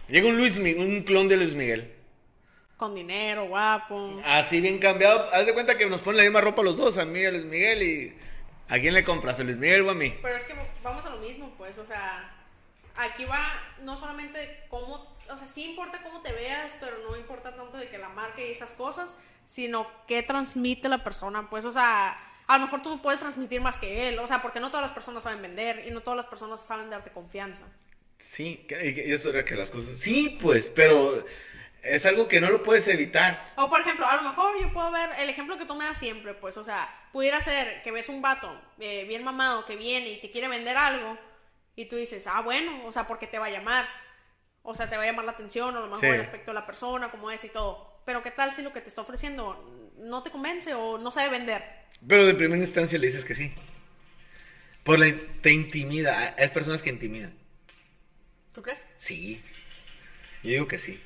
Llega 0.08 0.28
un 0.28 0.36
Luis 0.36 0.58
Mi- 0.58 0.74
un 0.74 1.02
clon 1.02 1.28
de 1.28 1.36
Luis 1.36 1.54
Miguel. 1.54 1.92
Con 2.76 2.94
dinero, 2.94 3.46
guapo. 3.46 4.20
Así 4.24 4.60
bien 4.60 4.78
cambiado. 4.78 5.28
Haz 5.32 5.46
de 5.46 5.54
cuenta 5.54 5.78
que 5.78 5.86
nos 5.86 6.00
ponen 6.02 6.18
la 6.18 6.22
misma 6.24 6.40
ropa 6.40 6.62
los 6.62 6.76
dos, 6.76 6.98
a 6.98 7.04
mí 7.04 7.20
y 7.20 7.24
a 7.24 7.30
Luis 7.30 7.44
Miguel. 7.44 7.82
y 7.82 8.14
¿A 8.68 8.80
quién 8.80 8.94
le 8.94 9.04
compras? 9.04 9.38
¿A 9.38 9.44
Luis 9.44 9.56
Miguel 9.56 9.82
o 9.82 9.90
a 9.90 9.94
mí? 9.94 10.12
Pero 10.20 10.34
es 10.36 10.42
que 10.44 10.54
vamos 10.82 11.06
a 11.06 11.10
lo 11.10 11.18
mismo, 11.18 11.54
pues, 11.56 11.78
o 11.78 11.86
sea, 11.86 12.35
aquí 12.98 13.24
va 13.24 13.52
no 13.82 13.96
solamente 13.96 14.64
cómo, 14.68 15.16
o 15.28 15.36
sea, 15.36 15.46
sí 15.46 15.64
importa 15.64 16.00
cómo 16.02 16.22
te 16.22 16.32
veas, 16.32 16.76
pero 16.80 16.98
no 17.08 17.16
importa 17.16 17.54
tanto 17.54 17.76
de 17.78 17.88
que 17.88 17.98
la 17.98 18.08
marca 18.08 18.40
y 18.40 18.50
esas 18.50 18.72
cosas, 18.74 19.14
sino 19.46 19.86
qué 20.06 20.22
transmite 20.22 20.88
la 20.88 21.04
persona, 21.04 21.48
pues, 21.50 21.64
o 21.64 21.70
sea, 21.70 22.16
a 22.46 22.58
lo 22.58 22.64
mejor 22.64 22.82
tú 22.82 23.00
puedes 23.02 23.20
transmitir 23.20 23.60
más 23.60 23.76
que 23.76 24.08
él, 24.08 24.18
o 24.18 24.26
sea, 24.26 24.40
porque 24.42 24.60
no 24.60 24.68
todas 24.70 24.82
las 24.82 24.92
personas 24.92 25.22
saben 25.24 25.42
vender 25.42 25.84
y 25.86 25.90
no 25.90 26.00
todas 26.00 26.16
las 26.16 26.26
personas 26.26 26.64
saben 26.64 26.90
darte 26.90 27.10
confianza. 27.10 27.64
Sí, 28.18 28.64
que- 28.68 29.12
eso 29.12 29.30
era 29.30 29.44
que 29.44 29.54
las 29.56 29.70
cosas. 29.70 29.98
Sí, 29.98 30.38
pues, 30.40 30.70
pero 30.70 31.24
es 31.82 32.06
algo 32.06 32.26
que 32.28 32.40
no 32.40 32.50
lo 32.50 32.62
puedes 32.62 32.88
evitar. 32.88 33.44
O 33.56 33.68
por 33.68 33.80
ejemplo, 33.80 34.06
a 34.06 34.16
lo 34.16 34.22
mejor 34.22 34.58
yo 34.60 34.72
puedo 34.72 34.90
ver 34.90 35.10
el 35.18 35.28
ejemplo 35.28 35.58
que 35.58 35.66
tú 35.66 35.74
me 35.74 35.84
das 35.84 35.98
siempre, 35.98 36.34
pues, 36.34 36.56
o 36.56 36.64
sea, 36.64 36.88
pudiera 37.12 37.40
ser 37.40 37.82
que 37.82 37.90
ves 37.92 38.08
un 38.08 38.22
vato 38.22 38.50
eh, 38.80 39.04
bien 39.06 39.22
mamado 39.22 39.64
que 39.66 39.76
viene 39.76 40.08
y 40.08 40.20
te 40.20 40.30
quiere 40.30 40.48
vender 40.48 40.76
algo 40.76 41.18
y 41.76 41.84
tú 41.86 41.94
dices, 41.96 42.26
ah, 42.26 42.40
bueno, 42.40 42.84
o 42.86 42.92
sea, 42.92 43.06
porque 43.06 43.26
te 43.28 43.38
va 43.38 43.46
a 43.46 43.50
llamar, 43.50 43.86
o 44.62 44.74
sea, 44.74 44.88
te 44.90 44.96
va 44.96 45.04
a 45.04 45.06
llamar 45.06 45.24
la 45.26 45.32
atención, 45.32 45.74
o 45.76 45.78
a 45.78 45.82
lo 45.82 45.86
mejor 45.86 46.00
Sí. 46.00 46.06
el 46.06 46.20
aspecto 46.20 46.50
de 46.50 46.54
la 46.54 46.66
persona, 46.66 47.10
cómo 47.10 47.30
es 47.30 47.44
y 47.44 47.48
todo. 47.50 48.00
Pero 48.04 48.22
qué 48.22 48.30
tal 48.32 48.54
si 48.54 48.62
lo 48.62 48.72
que 48.72 48.80
te 48.80 48.88
está 48.88 49.02
ofreciendo 49.02 49.92
no 49.98 50.22
te 50.22 50.30
convence 50.30 50.74
o 50.74 50.98
no 50.98 51.10
sabe 51.12 51.28
vender. 51.30 51.62
Pero 52.06 52.24
de 52.26 52.34
primera 52.34 52.60
instancia 52.60 52.98
le 52.98 53.06
dices 53.06 53.24
que 53.24 53.34
sí. 53.34 53.52
Por 54.82 54.98
la, 54.98 55.12
te 55.42 55.50
intimida. 55.52 56.34
Hay 56.38 56.48
personas 56.48 56.82
que 56.82 56.90
intimidan. 56.90 57.34
¿Tú 58.52 58.62
crees? 58.62 58.88
Sí. 58.96 59.42
Yo 60.42 60.50
digo 60.50 60.68
que 60.68 60.78
sí. 60.78 61.00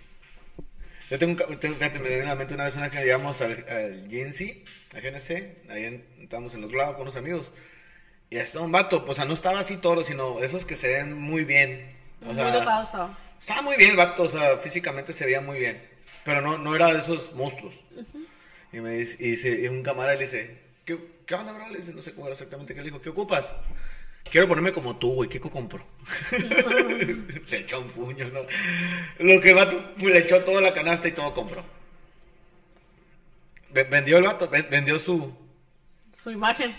Yo 1.11 1.19
tengo 1.19 1.45
tengo- 1.57 1.77
Fíjate, 1.77 1.99
me 1.99 2.09
viene 2.09 2.23
a 2.25 2.27
la 2.27 2.37
mente 2.37 2.55
una 2.55 2.65
vez 2.65 2.77
una 2.77 2.91
que 2.91 3.03
llevamos 3.03 3.41
al, 3.41 3.65
al 3.69 4.07
GNC, 4.09 4.65
a 4.95 5.01
GNC, 5.01 5.71
ahí 5.71 5.85
en- 5.87 6.07
estábamos 6.21 6.55
en 6.55 6.61
los 6.61 6.73
lados 6.73 6.93
con 6.93 7.03
unos 7.03 7.17
amigos. 7.17 7.55
Y 8.31 8.37
estaba 8.37 8.65
un 8.65 8.73
vato, 8.73 9.05
o 9.07 9.15
sea, 9.15 9.25
no 9.25 9.35
estaba 9.35 9.59
así 9.61 9.77
toro, 9.77 10.05
sino 10.05 10.41
esos 10.41 10.65
que 10.65 10.77
se 10.77 10.89
ven 10.89 11.19
muy 11.21 11.45
bien. 11.45 11.97
O 12.27 12.33
sea, 12.33 12.53
dotado 12.53 12.85
estaba. 12.85 13.19
Estaba 13.41 13.63
muy 13.63 13.77
bien 13.77 13.91
el 13.91 13.97
vato, 13.97 14.23
o 14.23 14.29
sea, 14.29 14.57
físicamente 14.59 15.13
se 15.13 15.25
veía 15.25 15.41
muy 15.41 15.59
bien. 15.59 15.83
Pero 16.25 16.41
no, 16.41 16.59
no 16.59 16.77
era 16.77 16.93
de 16.93 16.99
esos 17.01 17.33
monstruos. 17.35 17.75
Y 18.73 18.79
me 18.81 18.93
dice, 18.93 19.51
y, 19.51 19.67
un 19.67 19.83
camarada 19.83 20.15
le 20.15 20.23
dice, 20.23 20.59
¿qué, 20.85 20.99
qué 21.27 21.35
onda, 21.35 21.53
bro? 21.53 21.69
Le 21.71 21.79
dice, 21.79 21.93
no 21.93 22.03
sé 22.03 22.13
cómo 22.13 22.27
era 22.27 22.35
exactamente 22.35 22.73
qué 22.75 22.81
le 22.81 22.87
dijo, 22.87 23.01
¿qué 23.01 23.09
ocupas? 23.09 23.55
Quiero 24.31 24.47
ponerme 24.47 24.71
como 24.73 24.97
tú, 24.97 25.15
güey, 25.15 25.29
¿qué 25.29 25.41
compro? 25.41 25.85
le 27.51 27.57
echó 27.59 27.81
un 27.81 27.89
puño, 27.89 28.29
¿no? 28.29 28.41
Lo 29.19 29.41
que 29.41 29.49
el 29.51 29.57
vato, 29.57 29.95
pues, 29.99 30.13
le 30.15 30.21
echó 30.21 30.45
toda 30.45 30.61
la 30.61 30.73
canasta 30.73 31.09
y 31.09 31.13
todo 31.13 31.35
compró. 31.35 31.65
Ve- 33.71 33.85
Vendió 33.85 34.19
el 34.19 34.25
vato, 34.25 34.49
ve- 34.49 34.63
vendió 34.71 34.99
su, 35.01 35.35
Su 36.17 36.31
imagen, 36.31 36.77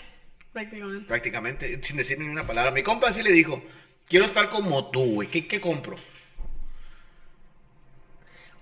prácticamente. 0.52 1.06
prácticamente, 1.06 1.82
sin 1.82 1.96
decir 1.96 2.18
ni 2.18 2.28
una 2.28 2.46
palabra. 2.46 2.70
Mi 2.70 2.82
compa 2.82 3.12
sí 3.12 3.22
le 3.22 3.32
dijo, 3.32 3.62
quiero 4.08 4.24
estar 4.24 4.48
como 4.48 4.90
tú, 4.90 5.14
güey, 5.14 5.28
¿qué, 5.28 5.46
qué 5.46 5.60
compro? 5.60 5.96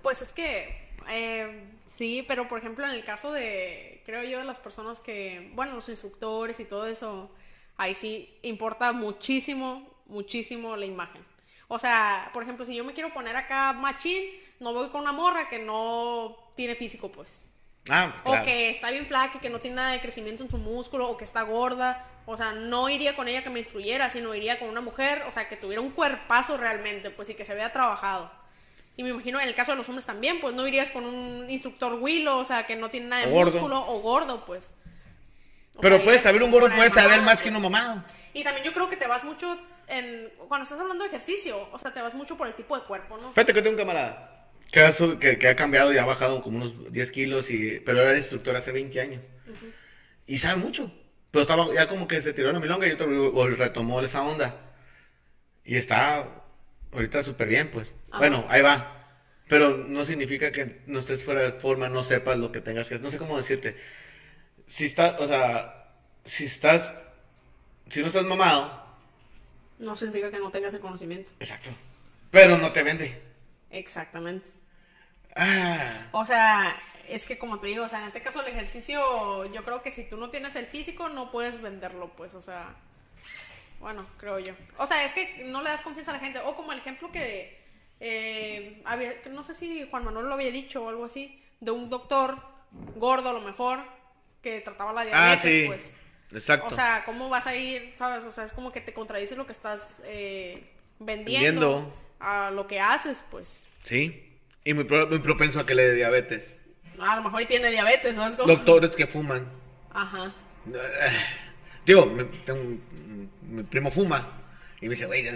Pues 0.01 0.21
es 0.21 0.33
que 0.33 0.81
eh, 1.09 1.63
sí, 1.85 2.23
pero 2.27 2.47
por 2.47 2.59
ejemplo 2.59 2.85
en 2.85 2.91
el 2.91 3.03
caso 3.03 3.31
de, 3.31 4.01
creo 4.05 4.23
yo, 4.23 4.39
de 4.39 4.45
las 4.45 4.59
personas 4.59 4.99
que, 4.99 5.51
bueno, 5.53 5.73
los 5.73 5.89
instructores 5.89 6.59
y 6.59 6.65
todo 6.65 6.87
eso, 6.87 7.31
ahí 7.77 7.95
sí 7.95 8.37
importa 8.43 8.91
muchísimo, 8.93 9.87
muchísimo 10.05 10.75
la 10.75 10.85
imagen. 10.85 11.23
O 11.67 11.79
sea, 11.79 12.29
por 12.33 12.43
ejemplo, 12.43 12.65
si 12.65 12.75
yo 12.75 12.83
me 12.83 12.93
quiero 12.93 13.13
poner 13.13 13.35
acá 13.35 13.73
machín, 13.73 14.23
no 14.59 14.73
voy 14.73 14.89
con 14.89 15.01
una 15.01 15.11
morra 15.11 15.49
que 15.49 15.59
no 15.59 16.37
tiene 16.55 16.75
físico, 16.75 17.11
pues. 17.11 17.41
Ah, 17.89 18.13
claro. 18.23 18.41
O 18.41 18.45
que 18.45 18.69
está 18.69 18.91
bien 18.91 19.05
flaca 19.05 19.37
y 19.37 19.39
que 19.39 19.49
no 19.49 19.59
tiene 19.59 19.77
nada 19.77 19.91
de 19.91 20.01
crecimiento 20.01 20.43
en 20.43 20.51
su 20.51 20.57
músculo, 20.57 21.09
o 21.09 21.17
que 21.17 21.23
está 21.23 21.41
gorda. 21.41 22.05
O 22.25 22.37
sea, 22.37 22.51
no 22.51 22.87
iría 22.89 23.15
con 23.15 23.27
ella 23.27 23.43
que 23.43 23.49
me 23.49 23.59
instruyera, 23.59 24.09
sino 24.09 24.35
iría 24.35 24.59
con 24.59 24.69
una 24.69 24.81
mujer, 24.81 25.23
o 25.27 25.31
sea, 25.31 25.47
que 25.47 25.57
tuviera 25.57 25.81
un 25.81 25.89
cuerpazo 25.89 26.57
realmente, 26.57 27.09
pues, 27.09 27.29
y 27.29 27.33
que 27.33 27.45
se 27.45 27.55
vea 27.55 27.71
trabajado. 27.71 28.31
Y 28.95 29.03
me 29.03 29.09
imagino 29.09 29.39
en 29.39 29.47
el 29.47 29.55
caso 29.55 29.71
de 29.71 29.77
los 29.77 29.89
hombres 29.89 30.05
también, 30.05 30.39
pues, 30.39 30.53
no 30.53 30.67
irías 30.67 30.91
con 30.91 31.05
un 31.05 31.49
instructor 31.49 31.93
Willow, 31.93 32.37
o 32.37 32.45
sea, 32.45 32.67
que 32.67 32.75
no 32.75 32.89
tiene 32.89 33.07
nada 33.07 33.25
de 33.25 33.31
gordo. 33.31 33.51
músculo, 33.53 33.83
o 33.87 33.99
gordo, 34.01 34.45
pues. 34.45 34.73
O 35.75 35.81
Pero 35.81 35.95
sea, 35.95 36.05
puedes 36.05 36.21
saber, 36.21 36.43
un 36.43 36.51
gordo 36.51 36.67
con 36.67 36.73
el 36.73 36.77
puede 36.77 36.91
saber 36.91 37.09
mamado, 37.09 37.25
más 37.25 37.39
que 37.39 37.49
pues. 37.49 37.59
uno 37.59 37.69
mamado. 37.69 38.03
Y 38.33 38.43
también 38.43 38.65
yo 38.65 38.73
creo 38.73 38.87
que 38.87 38.97
te 38.97 39.07
vas 39.07 39.23
mucho 39.23 39.57
en... 39.87 40.31
Cuando 40.47 40.63
estás 40.63 40.79
hablando 40.79 41.03
de 41.03 41.07
ejercicio, 41.09 41.67
o 41.71 41.79
sea, 41.79 41.91
te 41.91 42.01
vas 42.01 42.13
mucho 42.13 42.37
por 42.37 42.47
el 42.47 42.53
tipo 42.53 42.77
de 42.77 42.83
cuerpo, 42.83 43.17
¿no? 43.17 43.29
Fíjate 43.29 43.53
que 43.53 43.61
tengo 43.61 43.71
un 43.71 43.77
camarada 43.77 44.40
que 44.71 44.79
ha, 44.81 44.93
que, 45.19 45.37
que 45.37 45.47
ha 45.47 45.55
cambiado 45.55 45.93
y 45.93 45.97
ha 45.97 46.05
bajado 46.05 46.41
como 46.41 46.57
unos 46.57 46.91
10 46.91 47.11
kilos, 47.11 47.51
y, 47.51 47.79
pero 47.85 47.99
era 48.01 48.17
instructor 48.17 48.55
hace 48.55 48.71
20 48.71 48.99
años. 49.01 49.27
Y 50.27 50.37
sabe 50.37 50.57
mucho. 50.57 50.91
Pero 51.31 51.41
estaba 51.43 51.73
ya 51.73 51.87
como 51.87 52.07
que 52.07 52.21
se 52.21 52.33
tiró 52.33 52.49
en 52.49 52.55
la 52.55 52.59
milonga 52.59 52.87
y 52.87 52.91
otro 52.91 53.07
retomó 53.55 54.01
esa 54.01 54.23
onda. 54.23 54.73
Y 55.63 55.75
está 55.77 56.27
ahorita 56.91 57.23
súper 57.23 57.47
bien, 57.47 57.69
pues. 57.71 57.95
Ajá. 58.09 58.19
Bueno, 58.19 58.45
ahí 58.49 58.61
va. 58.61 58.97
Pero 59.47 59.75
no 59.77 60.05
significa 60.05 60.51
que 60.51 60.81
no 60.87 60.99
estés 60.99 61.25
fuera 61.25 61.41
de 61.41 61.51
forma, 61.51 61.89
no 61.89 62.03
sepas 62.03 62.37
lo 62.37 62.51
que 62.51 62.61
tengas 62.61 62.87
que 62.87 62.95
hacer. 62.95 63.03
No 63.03 63.11
sé 63.11 63.17
cómo 63.17 63.37
decirte. 63.37 63.75
Si 64.65 64.85
estás, 64.85 65.19
o 65.19 65.27
sea, 65.27 65.93
si 66.23 66.45
estás, 66.45 66.93
si 67.89 67.99
no 68.01 68.07
estás 68.07 68.23
mamado, 68.25 68.81
No 69.79 69.95
significa 69.95 70.29
que 70.31 70.39
no 70.39 70.51
tengas 70.51 70.73
el 70.73 70.79
conocimiento. 70.79 71.31
exacto. 71.39 71.71
Pero 72.29 72.57
no 72.57 72.71
te 72.71 72.83
vende. 72.83 73.21
Exactamente. 73.71 74.47
Ah. 75.35 76.07
O 76.11 76.25
sea, 76.25 76.75
es 77.07 77.25
que 77.25 77.37
como 77.37 77.59
te 77.59 77.67
digo, 77.67 77.85
o 77.85 77.87
sea, 77.87 77.99
en 77.99 78.07
este 78.07 78.21
caso 78.21 78.41
el 78.41 78.47
ejercicio, 78.47 79.45
yo 79.45 79.63
creo 79.63 79.81
que 79.81 79.91
si 79.91 80.03
tú 80.03 80.17
no 80.17 80.29
tienes 80.29 80.55
el 80.55 80.65
físico, 80.65 81.09
no 81.09 81.31
puedes 81.31 81.61
venderlo, 81.61 82.09
pues, 82.15 82.33
o 82.35 82.41
sea, 82.41 82.75
bueno, 83.79 84.05
creo 84.17 84.39
yo. 84.39 84.53
O 84.77 84.85
sea, 84.85 85.03
es 85.03 85.13
que 85.13 85.43
no 85.45 85.61
le 85.61 85.69
das 85.69 85.81
confianza 85.81 86.11
a 86.11 86.15
la 86.15 86.19
gente. 86.19 86.39
O 86.39 86.55
como 86.55 86.71
el 86.71 86.79
ejemplo 86.79 87.11
que, 87.11 87.59
eh, 87.99 88.81
había, 88.85 89.13
no 89.31 89.43
sé 89.43 89.53
si 89.55 89.87
Juan 89.89 90.05
Manuel 90.05 90.27
lo 90.27 90.33
había 90.35 90.51
dicho 90.51 90.83
o 90.83 90.89
algo 90.89 91.05
así, 91.05 91.43
de 91.59 91.71
un 91.71 91.89
doctor 91.89 92.37
gordo 92.95 93.29
a 93.29 93.33
lo 93.33 93.41
mejor, 93.41 93.79
que 94.41 94.61
trataba 94.61 94.93
la 94.93 95.03
diabetes, 95.05 95.31
Ah, 95.31 95.37
sí. 95.37 95.63
pues. 95.67 95.95
Exacto. 96.31 96.67
O 96.67 96.69
sea, 96.69 97.03
¿cómo 97.05 97.27
vas 97.29 97.45
a 97.45 97.55
ir, 97.55 97.91
sabes? 97.95 98.23
O 98.23 98.31
sea, 98.31 98.45
es 98.45 98.53
como 98.53 98.71
que 98.71 98.79
te 98.81 98.93
contradices 98.93 99.37
lo 99.37 99.45
que 99.45 99.51
estás 99.51 99.95
eh, 100.05 100.63
vendiendo, 100.99 101.75
Vendiendo. 101.75 101.93
a 102.21 102.51
lo 102.51 102.67
que 102.67 102.79
haces, 102.79 103.23
pues. 103.29 103.65
sí. 103.83 104.27
Y 104.63 104.73
muy, 104.73 104.83
pro- 104.83 105.07
muy 105.07 105.19
propenso 105.19 105.59
a 105.59 105.65
que 105.65 105.75
le 105.75 105.83
dé 105.83 105.95
diabetes. 105.95 106.57
A 106.99 107.15
lo 107.15 107.23
mejor 107.23 107.45
tiene 107.45 107.71
diabetes, 107.71 108.15
¿no? 108.15 108.27
Es 108.27 108.35
como... 108.35 108.47
Doctores 108.53 108.91
que 108.91 109.07
fuman. 109.07 109.47
Ajá. 109.91 110.33
Digo, 111.85 112.05
mi, 112.05 112.23
tengo 112.45 112.77
mi 113.41 113.63
primo 113.63 113.89
fuma. 113.91 114.39
Y 114.81 114.85
me 114.85 114.91
dice, 114.95 115.05
güey, 115.07 115.27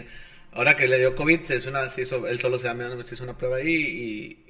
ahora 0.51 0.75
que 0.75 0.87
le 0.87 0.97
dio 0.99 1.15
COVID, 1.15 1.41
se 1.43 1.57
hizo 1.57 1.69
una, 1.69 1.89
se 1.89 2.01
hizo, 2.03 2.27
él 2.27 2.39
solo 2.39 2.57
se 2.59 2.67
da 2.67 2.73
miedo, 2.73 3.01
se 3.03 3.15
hizo 3.15 3.23
una 3.23 3.37
prueba 3.37 3.57
ahí 3.57 3.73
y. 3.73 4.45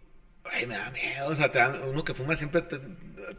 Ay, 0.51 0.65
me 0.67 0.77
da 0.77 0.91
miedo. 0.91 1.27
O 1.27 1.35
sea, 1.35 1.51
te 1.51 1.59
da- 1.59 1.81
uno 1.89 2.03
que 2.03 2.13
fuma 2.13 2.35
siempre 2.35 2.61
te, 2.61 2.79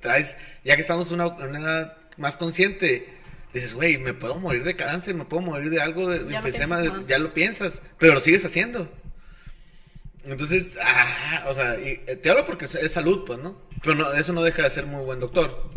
traes. 0.00 0.36
Ya 0.64 0.74
que 0.74 0.80
estamos 0.82 1.12
en 1.12 1.20
una, 1.20 1.58
edad 1.58 1.96
más 2.16 2.36
consciente, 2.36 3.08
dices, 3.52 3.74
güey, 3.74 3.98
me 3.98 4.14
puedo 4.14 4.36
morir 4.40 4.64
de 4.64 4.74
cáncer, 4.74 5.14
me 5.14 5.24
puedo 5.26 5.42
morir 5.42 5.70
de 5.70 5.80
algo, 5.80 6.08
de 6.08 6.18
Ya 6.30 6.40
lo 6.40 6.46
enfisema, 6.46 6.80
piensas 6.80 7.02
de- 7.02 7.06
ya 7.08 7.18
lo 7.18 7.34
piensas, 7.34 7.82
pero 7.98 8.14
lo 8.14 8.20
sigues 8.20 8.44
haciendo. 8.44 8.90
Entonces, 10.26 10.76
ah, 10.82 11.44
o 11.48 11.54
sea, 11.54 11.78
y, 11.78 12.02
eh, 12.06 12.16
te 12.16 12.30
hablo 12.30 12.44
porque 12.44 12.64
es, 12.64 12.92
salud, 12.92 13.24
pues, 13.24 13.38
¿no? 13.38 13.60
Pero 13.82 13.94
no, 13.94 14.12
eso 14.12 14.32
no 14.32 14.42
deja 14.42 14.62
de 14.62 14.70
ser 14.70 14.86
muy 14.86 15.04
buen 15.04 15.20
doctor. 15.20 15.70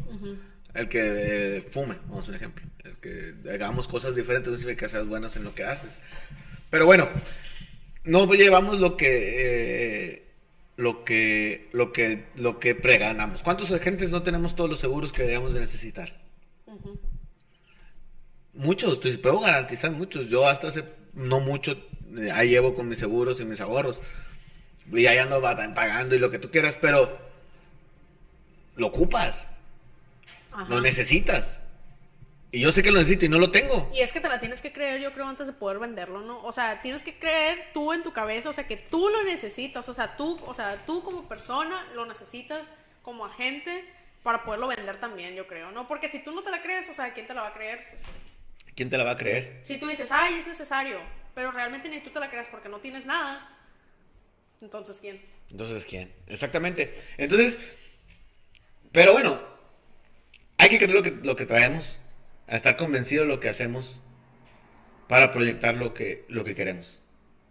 El 0.74 0.88
que 0.88 1.58
eh, 1.58 1.62
fume, 1.62 1.96
vamos 2.08 2.28
a 2.28 2.30
un 2.30 2.36
ejemplo. 2.36 2.66
El 2.84 2.98
que 2.98 3.34
hagamos 3.52 3.88
cosas 3.88 4.16
diferentes 4.16 4.52
no 4.52 4.58
significa 4.58 4.86
que 4.86 4.90
seas 4.90 5.08
buenas 5.08 5.36
en 5.36 5.44
lo 5.44 5.54
que 5.54 5.64
haces. 5.64 6.02
Pero 6.70 6.86
bueno, 6.86 7.10
no 8.04 8.32
llevamos 8.34 8.80
lo 8.80 8.96
que 8.98 10.16
eh, 10.16 10.28
lo 10.78 11.04
que 11.04 11.70
lo 11.74 11.92
que 11.92 12.26
lo 12.36 12.60
que 12.60 12.76
preganamos. 12.76 13.44
¿Cuántos 13.44 13.72
agentes 13.72 14.12
no 14.12 14.24
tenemos 14.24 14.56
todos 14.56 14.70
los 14.70 14.80
seguros 14.80 15.12
que 15.12 15.24
debemos 15.24 15.54
de 15.54 15.62
necesitar? 15.62 16.20
Muchos, 18.54 19.00
te 19.00 19.18
puedo 19.18 19.40
garantizar 19.40 19.92
muchos. 19.92 20.28
Yo 20.28 20.48
hasta 20.48 20.68
hace 20.68 20.84
no 21.14 21.40
mucho 21.40 21.78
ahí 22.34 22.50
llevo 22.50 22.74
con 22.74 22.88
mis 22.88 23.00
seguros 23.00 23.40
y 23.42 23.46
mis 23.46 23.62
ahorros. 23.62 24.00
Y 24.92 25.06
ahí 25.08 25.18
ando 25.18 25.40
bata- 25.42 25.74
pagando 25.74 26.16
y 26.16 26.20
lo 26.20 26.30
que 26.32 26.40
tú 26.40 26.50
quieras, 26.52 26.76
pero 26.80 27.20
lo 28.76 28.88
ocupas. 28.88 29.48
Ajá. 30.52 30.66
Lo 30.70 30.82
necesitas. 30.82 31.62
Y 32.52 32.62
yo 32.62 32.72
sé 32.72 32.82
que 32.82 32.92
lo 32.92 32.98
necesito 32.98 33.26
y 33.26 33.30
no 33.30 33.38
lo 33.38 33.52
tengo. 33.52 33.92
Y 33.94 34.00
es 34.00 34.12
que 34.12 34.20
te 34.20 34.28
la 34.28 34.40
tienes 34.40 34.60
que 34.62 34.74
creer, 34.74 35.00
yo 35.00 35.14
creo, 35.14 35.28
antes 35.28 35.46
de 35.46 35.54
poder 35.54 35.78
venderlo, 35.78 36.22
¿no? 36.22 36.44
O 36.44 36.52
sea, 36.52 36.82
tienes 36.82 37.04
que 37.04 37.20
creer 37.20 37.68
tú 37.74 37.94
en 37.94 38.02
tu 38.02 38.12
cabeza, 38.12 38.50
o 38.50 38.54
sea, 38.54 38.66
que 38.66 38.76
tú 38.78 39.10
lo 39.10 39.24
necesitas, 39.24 39.88
o 39.88 39.94
sea, 39.94 40.18
tú, 40.18 40.40
o 40.46 40.54
sea, 40.56 40.84
tú 40.86 41.04
como 41.04 41.28
persona 41.30 41.86
lo 41.94 42.08
necesitas 42.08 42.72
como 43.04 43.26
agente 43.26 43.86
para 44.24 44.44
poderlo 44.44 44.68
vender 44.68 45.00
también, 45.00 45.36
yo 45.36 45.46
creo, 45.46 45.72
¿no? 45.72 45.88
Porque 45.88 46.10
si 46.10 46.20
tú 46.20 46.32
no 46.32 46.42
te 46.42 46.50
la 46.50 46.62
crees, 46.64 46.90
o 46.90 46.94
sea, 46.94 47.14
¿quién 47.14 47.28
te 47.28 47.36
la 47.36 47.42
va 47.44 47.48
a 47.50 47.54
creer? 47.54 47.86
Pues, 47.92 48.04
¿Quién 48.76 48.90
te 48.90 48.98
la 48.98 49.04
va 49.04 49.12
a 49.12 49.18
creer? 49.18 49.60
si 49.62 49.78
tú 49.78 49.86
dices, 49.88 50.12
ay, 50.12 50.40
es 50.40 50.48
necesario, 50.48 51.00
pero 51.36 51.52
realmente 51.52 51.88
ni 51.88 52.00
tú 52.02 52.10
te 52.10 52.20
la 52.20 52.30
creas 52.32 52.48
porque 52.48 52.68
no 52.70 52.80
tienes 52.80 53.06
nada, 53.06 53.48
entonces, 54.62 54.98
¿quién? 55.00 55.22
Entonces, 55.50 55.86
¿quién? 55.86 56.12
Exactamente. 56.28 56.94
Entonces, 57.18 57.58
pero 58.92 59.14
bueno, 59.14 59.42
hay 60.58 60.70
que 60.70 60.78
creer 60.78 60.94
lo 60.94 61.02
que, 61.02 61.12
lo 61.12 61.36
que 61.36 61.46
traemos, 61.46 62.00
a 62.48 62.56
estar 62.56 62.76
convencido 62.78 63.24
de 63.24 63.30
lo 63.30 63.40
que 63.40 63.50
hacemos 63.50 64.00
para 65.08 65.32
proyectar 65.32 65.76
lo 65.78 65.94
que, 65.94 66.26
lo 66.28 66.44
que 66.44 66.56
queremos, 66.56 67.00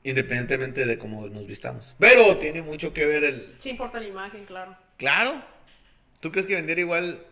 independientemente 0.04 0.86
de 0.86 0.98
cómo 0.98 1.26
nos 1.28 1.46
vistamos. 1.46 1.94
Pero 1.98 2.36
tiene 2.38 2.62
mucho 2.62 2.92
que 2.92 3.06
ver 3.06 3.24
el... 3.24 3.54
Sí 3.58 3.70
importa 3.70 4.00
la 4.00 4.06
imagen, 4.08 4.44
claro. 4.44 4.76
Claro. 4.96 5.44
¿Tú 6.20 6.30
crees 6.32 6.46
que 6.46 6.54
vender 6.54 6.78
igual... 6.78 7.24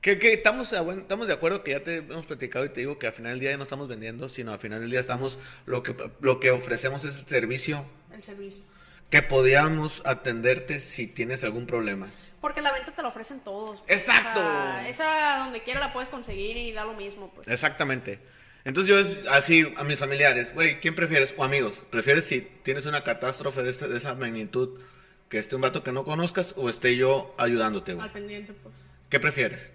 Que, 0.00 0.18
que 0.18 0.32
estamos, 0.32 0.72
a 0.72 0.80
buen- 0.82 1.02
estamos 1.02 1.28
de 1.28 1.32
acuerdo 1.32 1.62
que 1.62 1.70
ya 1.70 1.84
te 1.84 1.98
hemos 1.98 2.26
platicado 2.26 2.64
y 2.64 2.70
te 2.70 2.80
digo 2.80 2.98
que 2.98 3.06
al 3.06 3.12
final 3.12 3.32
del 3.34 3.40
día 3.40 3.50
ya 3.52 3.56
no 3.56 3.62
estamos 3.62 3.86
vendiendo, 3.86 4.28
sino 4.28 4.52
al 4.52 4.58
final 4.58 4.80
del 4.80 4.90
día 4.90 4.98
estamos, 4.98 5.38
lo 5.64 5.84
que, 5.84 5.94
lo 6.20 6.40
que 6.40 6.50
ofrecemos 6.50 7.04
es 7.04 7.20
el 7.20 7.26
servicio 7.26 7.86
El 8.12 8.20
servicio. 8.20 8.64
Que 9.12 9.22
podíamos 9.22 10.02
atenderte 10.04 10.80
si 10.80 11.06
tienes 11.06 11.44
algún 11.44 11.66
problema. 11.66 12.08
Porque 12.40 12.60
la 12.60 12.72
venta 12.72 12.90
te 12.92 13.02
la 13.02 13.08
ofrecen 13.08 13.38
todos. 13.40 13.82
pues. 13.82 14.00
Exacto. 14.00 14.40
O 14.40 14.42
sea, 14.42 14.88
esa 14.88 15.36
donde 15.44 15.62
quiera 15.62 15.78
la 15.78 15.92
puedes 15.92 16.08
conseguir 16.08 16.56
y 16.56 16.72
da 16.72 16.84
lo 16.84 16.94
mismo, 16.94 17.30
pues. 17.32 17.46
Exactamente. 17.46 18.18
Entonces 18.64 18.88
yo 18.88 18.98
es 18.98 19.18
así 19.28 19.72
a 19.76 19.84
mis 19.84 19.98
familiares, 19.98 20.54
güey, 20.54 20.80
¿quién 20.80 20.94
prefieres? 20.94 21.34
O 21.36 21.44
amigos, 21.44 21.84
¿prefieres 21.90 22.24
si 22.24 22.40
tienes 22.40 22.86
una 22.86 23.04
catástrofe 23.04 23.62
de, 23.62 23.70
esta- 23.70 23.86
de 23.88 23.98
esa 23.98 24.14
magnitud 24.14 24.80
que 25.28 25.38
esté 25.38 25.56
un 25.56 25.62
vato 25.62 25.82
que 25.82 25.92
no 25.92 26.04
conozcas 26.04 26.54
o 26.56 26.68
esté 26.68 26.96
yo 26.96 27.34
ayudándote, 27.38 27.92
güey? 27.94 28.06
Al 28.06 28.12
pendiente, 28.12 28.52
pues. 28.54 28.86
¿Qué 29.08 29.20
prefieres? 29.20 29.72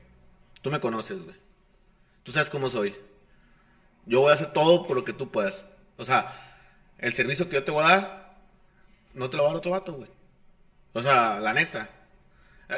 Tú 0.61 0.71
me 0.71 0.79
conoces, 0.79 1.21
güey. 1.21 1.35
Tú 2.23 2.31
sabes 2.31 2.49
cómo 2.49 2.69
soy. 2.69 2.95
Yo 4.07 4.21
voy 4.21 4.31
a 4.31 4.33
hacer 4.33 4.51
todo 4.53 4.87
por 4.87 4.95
lo 4.95 5.03
que 5.03 5.13
tú 5.13 5.31
puedas. 5.31 5.67
O 5.97 6.05
sea, 6.05 6.33
el 6.97 7.13
servicio 7.13 7.47
que 7.49 7.55
yo 7.55 7.63
te 7.63 7.71
voy 7.71 7.83
a 7.83 7.87
dar, 7.87 8.26
no 9.17 9.29
te 9.29 9.37
lo 9.37 9.43
va 9.43 9.49
a 9.49 9.51
dar 9.51 9.57
otro 9.57 9.71
vato, 9.71 9.93
güey. 9.93 10.09
O 10.93 11.01
sea, 11.01 11.39
la 11.39 11.53
neta. 11.53 11.89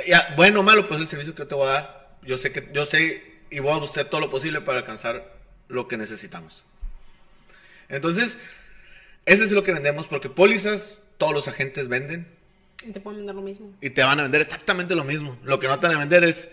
Ya, 0.08 0.34
bueno 0.36 0.62
o 0.62 0.64
malo, 0.64 0.88
pues 0.88 1.00
el 1.02 1.08
servicio 1.08 1.34
que 1.34 1.44
yo 1.44 1.48
te 1.48 1.56
voy 1.56 1.68
a 1.68 1.72
dar. 1.72 2.18
Yo 2.24 2.38
sé 2.38 2.52
que, 2.52 2.70
yo 2.74 2.86
sé 2.86 3.40
y 3.50 3.60
voy 3.60 3.72
a 3.72 3.84
hacer 3.84 4.10
todo 4.10 4.22
lo 4.22 4.30
posible 4.30 4.62
para 4.62 4.80
alcanzar 4.80 5.34
lo 5.68 5.88
que 5.88 5.98
necesitamos. 5.98 6.66
Entonces, 7.88 8.38
eso 9.26 9.44
es 9.44 9.52
lo 9.52 9.64
que 9.64 9.74
vendemos, 9.74 10.08
porque 10.08 10.30
pólizas, 10.30 11.00
todos 11.18 11.34
los 11.34 11.48
agentes 11.48 11.88
venden 11.88 12.28
Y 12.84 12.92
te 12.92 13.00
pueden 13.00 13.20
vender 13.20 13.36
lo 13.36 13.42
mismo. 13.42 13.74
y 13.82 13.90
te 13.90 14.04
van 14.04 14.20
a 14.20 14.24
vender 14.24 14.42
exactamente 14.42 14.96
lo 14.96 15.04
mismo. 15.04 15.38
Lo 15.44 15.60
que 15.60 15.68
no 15.68 15.80
te 15.80 15.88
van 15.88 15.96
a 15.96 16.00
vender 16.00 16.24
es 16.24 16.50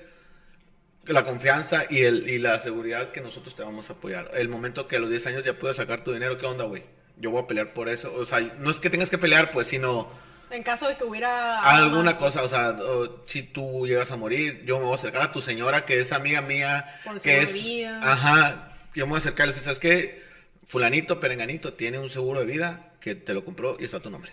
la 1.05 1.25
confianza 1.25 1.87
y, 1.89 2.01
el, 2.01 2.29
y 2.29 2.39
la 2.39 2.59
seguridad 2.61 3.13
que 3.13 3.21
nosotros 3.21 3.55
te 3.55 3.63
vamos 3.63 3.91
a 3.91 3.95
apoyar. 3.95 4.31
El 4.35 4.49
momento 4.49 4.89
que 4.89 4.97
a 4.97 4.99
los 4.99 5.11
10 5.11 5.27
años 5.29 5.45
ya 5.45 5.59
puedas 5.59 5.77
sacar 5.77 6.03
tu 6.03 6.13
dinero, 6.13 6.39
¿qué 6.39 6.47
onda, 6.47 6.65
güey? 6.65 6.85
Yo 7.17 7.31
voy 7.31 7.43
a 7.43 7.47
pelear 7.47 7.73
por 7.73 7.89
eso. 7.89 8.13
O 8.15 8.25
sea, 8.25 8.41
no 8.59 8.71
es 8.71 8.79
que 8.79 8.91
tengas 8.91 9.11
que 9.11 9.19
pelear, 9.19 9.51
pues, 9.51 9.67
sino 9.69 10.11
En 10.51 10.63
caso 10.63 10.87
de 10.89 10.97
que 10.97 11.05
hubiera. 11.05 11.61
alguna 11.63 12.17
cosa. 12.17 12.43
O 12.43 12.49
sea, 12.49 12.71
o 12.71 13.25
si 13.27 13.43
tú 13.43 13.87
llegas 13.87 14.13
a 14.13 14.17
morir, 14.17 14.63
yo 14.65 14.79
me 14.79 14.85
voy 14.85 14.93
a 14.93 14.97
acercar 14.97 15.23
a 15.23 15.33
tu 15.33 15.41
señora, 15.41 15.85
que 15.85 15.99
es 16.01 16.13
amiga 16.13 16.41
mía, 16.43 17.01
Por 17.05 17.21
que 17.21 17.39
es... 17.39 17.53
vida. 17.53 18.01
Ajá, 18.03 18.73
yo 18.95 19.07
me 19.07 19.11
voy 19.11 19.17
a 19.17 19.19
acercar 19.19 19.53
¿sabes 19.53 19.79
qué? 19.79 20.23
Fulanito, 20.67 21.21
perenganito, 21.21 21.75
tiene 21.75 21.99
un 21.99 22.11
seguro 22.11 22.41
de 22.41 22.47
vida 22.47 22.93
que 23.01 23.15
te 23.15 23.35
lo 23.35 23.45
compró 23.45 23.77
y 23.79 23.85
está 23.85 23.99
a 23.99 24.01
tu 24.01 24.11
nombre. 24.11 24.33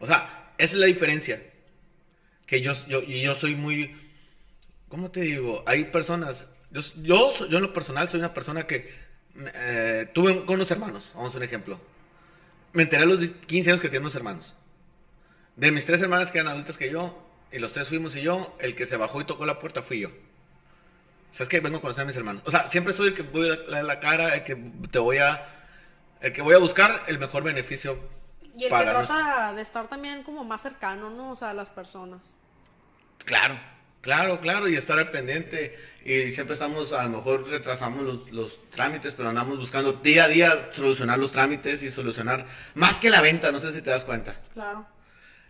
O 0.00 0.06
sea, 0.06 0.52
esa 0.58 0.74
es 0.74 0.80
la 0.80 0.86
diferencia. 0.86 1.42
Que 2.46 2.60
yo, 2.60 2.72
yo, 2.88 3.02
y 3.02 3.22
yo 3.22 3.34
soy 3.34 3.54
muy, 3.54 3.96
¿cómo 4.88 5.10
te 5.10 5.20
digo? 5.20 5.62
Hay 5.66 5.84
personas, 5.86 6.46
yo, 6.70 6.80
yo, 7.02 7.48
yo 7.48 7.56
en 7.58 7.62
lo 7.62 7.72
personal 7.72 8.08
soy 8.08 8.20
una 8.20 8.34
persona 8.34 8.66
que 8.66 8.90
eh, 9.36 10.10
tuve 10.14 10.44
con 10.44 10.56
unos 10.56 10.70
hermanos, 10.70 11.12
vamos 11.14 11.34
a 11.34 11.38
un 11.38 11.42
ejemplo. 11.44 11.80
me 12.72 12.82
enteré 12.82 13.02
a 13.02 13.06
los 13.06 13.18
15 13.32 13.70
años 13.70 13.80
que 13.80 13.88
tiene 13.88 14.02
unos 14.04 14.14
hermanos. 14.14 14.56
De 15.56 15.70
mis 15.70 15.86
tres 15.86 16.02
hermanas 16.02 16.32
que 16.32 16.38
eran 16.38 16.52
adultas 16.52 16.76
que 16.76 16.90
yo, 16.90 17.20
y 17.52 17.58
los 17.60 17.72
tres 17.72 17.88
fuimos 17.88 18.16
y 18.16 18.22
yo, 18.22 18.56
el 18.58 18.74
que 18.74 18.86
se 18.86 18.96
bajó 18.96 19.20
y 19.20 19.24
tocó 19.24 19.46
la 19.46 19.58
puerta 19.60 19.82
fui 19.82 20.00
yo. 20.00 20.08
O 20.08 21.36
sea, 21.36 21.44
es 21.44 21.48
que 21.48 21.60
vengo 21.60 21.78
a 21.78 21.80
conocer 21.80 22.02
a 22.02 22.06
mis 22.06 22.16
hermanos. 22.16 22.42
O 22.46 22.50
sea, 22.50 22.68
siempre 22.68 22.92
soy 22.92 23.08
el 23.08 23.14
que 23.14 23.22
voy 23.22 23.48
a 23.50 23.56
dar 23.70 23.84
la 23.84 24.00
cara, 24.00 24.34
el 24.34 24.42
que 24.44 24.56
te 24.90 24.98
voy 24.98 25.18
a... 25.18 25.44
El 26.20 26.32
que 26.32 26.42
voy 26.42 26.54
a 26.54 26.58
buscar 26.58 27.02
el 27.06 27.18
mejor 27.18 27.42
beneficio 27.42 27.98
Y 28.56 28.64
el 28.64 28.70
para 28.70 28.86
que 28.86 28.92
nuestro- 28.94 29.16
trata 29.16 29.52
de 29.52 29.60
estar 29.62 29.88
también 29.88 30.22
como 30.22 30.42
más 30.44 30.62
cercano, 30.62 31.10
¿no? 31.10 31.32
O 31.32 31.36
sea, 31.36 31.50
a 31.50 31.54
las 31.54 31.70
personas. 31.70 32.34
Claro, 33.24 33.58
claro, 34.04 34.40
claro, 34.40 34.68
y 34.68 34.76
estar 34.76 34.98
al 34.98 35.10
pendiente. 35.10 35.76
Y 36.04 36.30
siempre 36.32 36.52
estamos, 36.52 36.92
a 36.92 37.02
lo 37.04 37.08
mejor 37.16 37.48
retrasamos 37.48 38.04
los, 38.04 38.30
los 38.30 38.70
trámites, 38.70 39.14
pero 39.14 39.30
andamos 39.30 39.56
buscando 39.56 39.94
día 39.94 40.24
a 40.24 40.28
día 40.28 40.68
solucionar 40.70 41.18
los 41.18 41.32
trámites 41.32 41.82
y 41.82 41.90
solucionar 41.90 42.46
más 42.74 43.00
que 43.00 43.08
la 43.08 43.22
venta, 43.22 43.50
no 43.50 43.58
sé 43.58 43.72
si 43.72 43.80
te 43.80 43.88
das 43.90 44.04
cuenta. 44.04 44.38
Claro. 44.52 44.86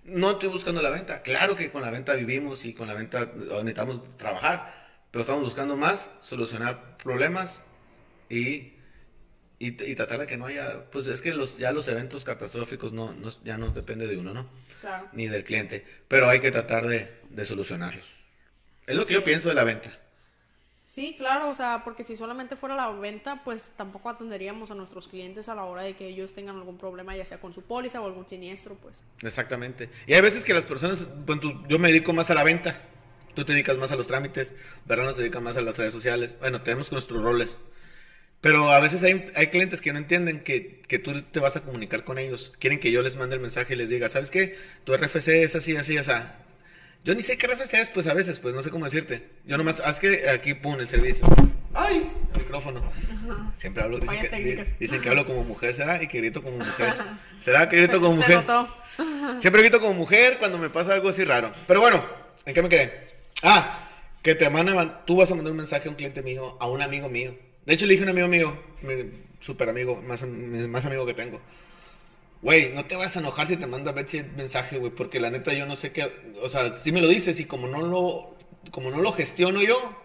No 0.04 0.30
estoy 0.32 0.50
buscando 0.50 0.80
la 0.80 0.90
venta, 0.90 1.22
claro 1.22 1.56
que 1.56 1.72
con 1.72 1.82
la 1.82 1.90
venta 1.90 2.14
vivimos 2.14 2.64
y 2.66 2.72
con 2.74 2.86
la 2.86 2.94
venta 2.94 3.32
necesitamos 3.34 4.16
trabajar, 4.16 4.72
pero 5.10 5.22
estamos 5.22 5.42
buscando 5.42 5.76
más 5.76 6.10
solucionar 6.20 6.98
problemas 6.98 7.64
y, 8.28 8.74
y, 9.58 9.82
y 9.82 9.94
tratar 9.96 10.20
de 10.20 10.26
que 10.26 10.36
no 10.36 10.46
haya, 10.46 10.84
pues 10.92 11.06
es 11.08 11.20
que 11.22 11.32
los, 11.34 11.56
ya 11.58 11.72
los 11.72 11.88
eventos 11.88 12.24
catastróficos 12.24 12.92
no, 12.92 13.12
no- 13.14 13.32
ya 13.44 13.56
no 13.58 13.70
depende 13.70 14.06
de 14.06 14.16
uno, 14.18 14.32
¿no? 14.34 14.46
Claro. 14.82 15.08
ni 15.14 15.26
del 15.26 15.42
cliente, 15.42 15.84
pero 16.06 16.28
hay 16.28 16.38
que 16.40 16.50
tratar 16.52 16.86
de, 16.86 17.10
de 17.30 17.44
solucionarlos. 17.46 18.06
Es 18.86 18.96
lo 18.96 19.04
que 19.06 19.14
yo 19.14 19.24
pienso 19.24 19.48
de 19.50 19.54
la 19.54 19.64
venta. 19.64 19.90
Sí, 20.84 21.14
claro, 21.16 21.48
o 21.50 21.54
sea, 21.54 21.82
porque 21.84 22.04
si 22.04 22.16
solamente 22.16 22.56
fuera 22.56 22.74
la 22.76 22.90
venta, 22.90 23.42
pues 23.44 23.70
tampoco 23.76 24.08
atenderíamos 24.10 24.70
a 24.70 24.74
nuestros 24.74 25.08
clientes 25.08 25.48
a 25.48 25.54
la 25.54 25.64
hora 25.64 25.82
de 25.82 25.96
que 25.96 26.06
ellos 26.08 26.34
tengan 26.34 26.56
algún 26.56 26.78
problema, 26.78 27.16
ya 27.16 27.24
sea 27.24 27.40
con 27.40 27.52
su 27.54 27.62
póliza 27.62 28.00
o 28.00 28.06
algún 28.06 28.28
siniestro, 28.28 28.74
pues. 28.76 29.04
Exactamente. 29.22 29.90
Y 30.06 30.14
hay 30.14 30.20
veces 30.20 30.44
que 30.44 30.54
las 30.54 30.64
personas, 30.64 31.06
bueno, 31.24 31.40
tú- 31.40 31.66
yo 31.68 31.78
me 31.78 31.88
dedico 31.88 32.12
más 32.12 32.30
a 32.30 32.34
la 32.34 32.44
venta, 32.44 32.82
tú 33.34 33.44
te 33.44 33.52
dedicas 33.52 33.78
más 33.78 33.92
a 33.92 33.96
los 33.96 34.06
trámites, 34.06 34.54
Verano 34.84 35.12
se 35.12 35.22
dedica 35.22 35.40
más 35.40 35.56
a 35.56 35.62
las 35.62 35.78
redes 35.78 35.92
sociales. 35.92 36.36
Bueno, 36.40 36.62
tenemos 36.62 36.92
nuestros 36.92 37.22
roles. 37.22 37.58
Pero 38.40 38.70
a 38.70 38.80
veces 38.80 39.04
hay, 39.04 39.30
hay 39.36 39.48
clientes 39.48 39.80
que 39.82 39.92
no 39.92 39.98
entienden 39.98 40.42
que, 40.44 40.82
que 40.88 40.98
tú 41.00 41.22
te 41.22 41.40
vas 41.40 41.56
a 41.56 41.62
comunicar 41.62 42.04
con 42.04 42.18
ellos. 42.18 42.52
Quieren 42.60 42.80
que 42.80 42.92
yo 42.92 43.02
les 43.02 43.16
mande 43.16 43.36
el 43.36 43.42
mensaje 43.42 43.74
y 43.74 43.76
les 43.78 43.88
diga, 43.90 44.08
¿sabes 44.08 44.30
qué? 44.30 44.56
Tu 44.84 44.94
RFC 44.94 45.42
es 45.44 45.56
así, 45.56 45.76
así, 45.76 45.98
así. 45.98 46.12
Yo 47.04 47.14
ni 47.14 47.20
sé 47.20 47.36
qué 47.36 47.46
es, 47.72 47.88
pues 47.90 48.06
a 48.06 48.14
veces, 48.14 48.38
pues 48.40 48.54
no 48.54 48.62
sé 48.62 48.70
cómo 48.70 48.86
decirte. 48.86 49.28
Yo 49.44 49.58
nomás, 49.58 49.80
haz 49.80 50.00
que 50.00 50.26
aquí, 50.30 50.54
pum, 50.54 50.80
el 50.80 50.88
servicio. 50.88 51.26
¡Ay! 51.74 52.10
El 52.32 52.40
micrófono. 52.40 52.80
Siempre 53.58 53.82
hablo, 53.82 53.98
dicen 53.98 54.20
que, 54.22 54.28
técnicas. 54.28 54.78
dicen 54.78 55.02
que 55.02 55.08
hablo 55.10 55.26
como 55.26 55.44
mujer, 55.44 55.74
¿será? 55.74 56.02
Y 56.02 56.08
que 56.08 56.18
grito 56.18 56.42
como 56.42 56.58
mujer. 56.58 56.94
¿Será 57.44 57.68
que 57.68 57.76
grito 57.76 58.00
como 58.00 58.12
Se 58.12 58.16
mujer? 58.16 58.36
notó. 58.36 58.74
Siempre 59.38 59.60
grito 59.60 59.80
como 59.80 59.92
mujer 59.92 60.38
cuando 60.38 60.56
me 60.56 60.70
pasa 60.70 60.94
algo 60.94 61.10
así 61.10 61.24
raro. 61.24 61.52
Pero 61.66 61.80
bueno, 61.80 62.02
¿en 62.46 62.54
qué 62.54 62.62
me 62.62 62.68
quedé? 62.70 63.08
Ah, 63.42 63.86
que 64.22 64.34
te 64.34 64.48
manda, 64.48 65.04
tú 65.04 65.16
vas 65.16 65.30
a 65.30 65.34
mandar 65.34 65.50
un 65.50 65.58
mensaje 65.58 65.88
a 65.88 65.90
un 65.90 65.96
cliente 65.96 66.22
mío, 66.22 66.56
a 66.58 66.68
un 66.70 66.80
amigo 66.80 67.10
mío. 67.10 67.34
De 67.66 67.74
hecho, 67.74 67.84
le 67.84 67.92
dije 67.92 68.04
a 68.04 68.06
un 68.06 68.10
amigo 68.10 68.28
mío, 68.28 68.58
mi 68.80 68.94
super 69.40 69.68
amigo, 69.68 70.00
más, 70.00 70.22
más 70.22 70.86
amigo 70.86 71.04
que 71.04 71.12
tengo. 71.12 71.40
Güey, 72.44 72.74
no 72.74 72.84
te 72.84 72.94
vas 72.94 73.16
a 73.16 73.20
enojar 73.20 73.46
si 73.46 73.56
te 73.56 73.66
manda 73.66 73.90
Betsy 73.90 74.22
mensaje, 74.36 74.76
güey, 74.76 74.92
porque 74.92 75.18
la 75.18 75.30
neta 75.30 75.54
yo 75.54 75.64
no 75.64 75.76
sé 75.76 75.92
qué, 75.92 76.12
o 76.42 76.50
sea, 76.50 76.76
si 76.76 76.92
me 76.92 77.00
lo 77.00 77.08
dices 77.08 77.40
y 77.40 77.46
como 77.46 77.68
no 77.68 77.80
lo, 77.80 78.36
como 78.70 78.90
no 78.90 78.98
lo 78.98 79.12
gestiono 79.12 79.62
yo, 79.62 79.98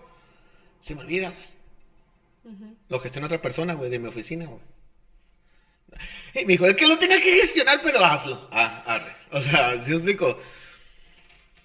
se 0.79 0.95
me 0.95 1.01
olvida, 1.01 1.31
güey. 1.31 2.69
Lo 2.87 3.01
gestiona 3.01 3.27
otra 3.27 3.41
persona, 3.41 3.73
güey, 3.73 3.89
de 3.89 3.99
mi 3.99 4.07
oficina, 4.07 4.45
güey. 4.45 4.61
Y 6.33 6.45
me 6.45 6.53
dijo, 6.53 6.65
es 6.65 6.77
que 6.77 6.87
lo 6.87 6.97
tenga 6.97 7.17
que 7.17 7.41
gestionar, 7.41 7.81
pero 7.83 8.05
hazlo. 8.05 8.47
Ah, 8.53 8.83
arre. 8.85 9.11
O 9.31 9.41
sea, 9.41 9.83
¿sí 9.83 9.89
me 9.89 9.97
explico? 9.97 10.37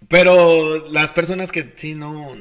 Pero 0.08 0.88
las 0.88 1.12
personas 1.12 1.52
que 1.52 1.72
sí 1.76 1.94
no, 1.94 2.36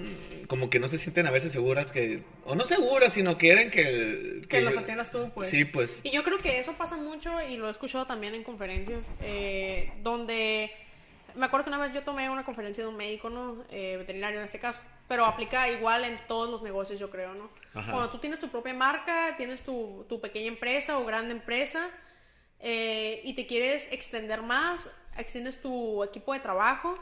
como 0.47 0.69
que 0.69 0.79
no 0.79 0.87
se 0.87 0.97
sienten 0.97 1.27
a 1.27 1.31
veces 1.31 1.51
seguras 1.51 1.91
que, 1.91 2.23
o 2.45 2.55
no 2.55 2.63
seguras, 2.65 3.13
sino 3.13 3.37
quieren 3.37 3.69
que... 3.71 4.43
Que 4.49 4.61
los 4.61 4.77
atiendas 4.77 5.11
tú, 5.11 5.31
pues. 5.33 5.49
Sí, 5.49 5.65
pues. 5.65 5.97
Y 6.03 6.11
yo 6.11 6.23
creo 6.23 6.37
que 6.37 6.59
eso 6.59 6.73
pasa 6.73 6.97
mucho 6.97 7.41
y 7.41 7.57
lo 7.57 7.67
he 7.67 7.71
escuchado 7.71 8.05
también 8.05 8.35
en 8.35 8.43
conferencias 8.43 9.09
eh, 9.21 9.91
donde... 10.01 10.71
Me 11.35 11.47
acuerdo 11.47 11.63
que 11.65 11.69
una 11.71 11.79
vez 11.79 11.91
yo 11.93 12.03
tomé 12.03 12.29
una 12.29 12.45
conferencia 12.45 12.83
de 12.83 12.89
un 12.91 12.95
médico, 12.95 13.27
¿no? 13.27 13.63
Eh, 13.71 13.95
veterinario 13.97 14.37
en 14.37 14.45
este 14.45 14.59
caso. 14.59 14.83
Pero 15.07 15.25
aplica 15.25 15.67
igual 15.67 16.05
en 16.05 16.19
todos 16.27 16.47
los 16.47 16.61
negocios, 16.61 16.99
yo 16.99 17.09
creo, 17.09 17.33
¿no? 17.33 17.49
Ajá. 17.73 17.91
Cuando 17.91 18.11
tú 18.11 18.19
tienes 18.19 18.39
tu 18.39 18.49
propia 18.49 18.75
marca, 18.75 19.33
tienes 19.35 19.63
tu, 19.63 20.05
tu 20.07 20.21
pequeña 20.21 20.47
empresa 20.47 20.99
o 20.99 21.05
grande 21.05 21.31
empresa 21.31 21.89
eh, 22.65 23.19
y 23.25 23.33
te 23.33 23.45
quieres 23.45 23.89
extender 23.91 24.41
más, 24.41 24.89
extiendes 25.17 25.61
tu 25.61 26.01
equipo 26.01 26.33
de 26.33 26.39
trabajo, 26.39 26.97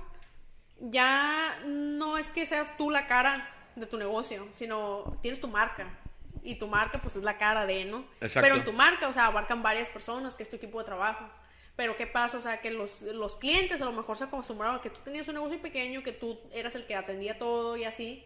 ya 0.89 1.59
no 1.65 2.17
es 2.17 2.29
que 2.29 2.45
seas 2.45 2.75
tú 2.77 2.89
la 2.89 3.07
cara 3.07 3.47
de 3.75 3.85
tu 3.85 3.97
negocio, 3.97 4.47
sino 4.49 5.17
tienes 5.21 5.39
tu 5.39 5.47
marca. 5.47 5.97
Y 6.43 6.55
tu 6.55 6.67
marca, 6.67 6.99
pues, 6.99 7.15
es 7.15 7.23
la 7.23 7.37
cara 7.37 7.67
de, 7.67 7.85
¿no? 7.85 8.03
Exacto. 8.19 8.41
Pero 8.41 8.55
en 8.55 8.65
tu 8.65 8.73
marca, 8.73 9.07
o 9.07 9.13
sea, 9.13 9.27
abarcan 9.27 9.61
varias 9.61 9.89
personas, 9.89 10.35
que 10.35 10.41
es 10.41 10.49
tu 10.49 10.55
equipo 10.55 10.79
de 10.79 10.85
trabajo. 10.85 11.29
Pero 11.75 11.95
¿qué 11.95 12.07
pasa? 12.07 12.37
O 12.37 12.41
sea, 12.41 12.61
que 12.61 12.71
los, 12.71 13.03
los 13.03 13.37
clientes 13.37 13.81
a 13.81 13.85
lo 13.85 13.91
mejor 13.91 14.17
se 14.17 14.23
acostumbraron 14.23 14.77
a 14.77 14.81
que 14.81 14.89
tú 14.89 14.99
tenías 15.03 15.27
un 15.27 15.35
negocio 15.35 15.61
pequeño, 15.61 16.01
que 16.01 16.11
tú 16.11 16.39
eras 16.51 16.75
el 16.75 16.85
que 16.85 16.95
atendía 16.95 17.37
todo 17.37 17.77
y 17.77 17.83
así. 17.83 18.25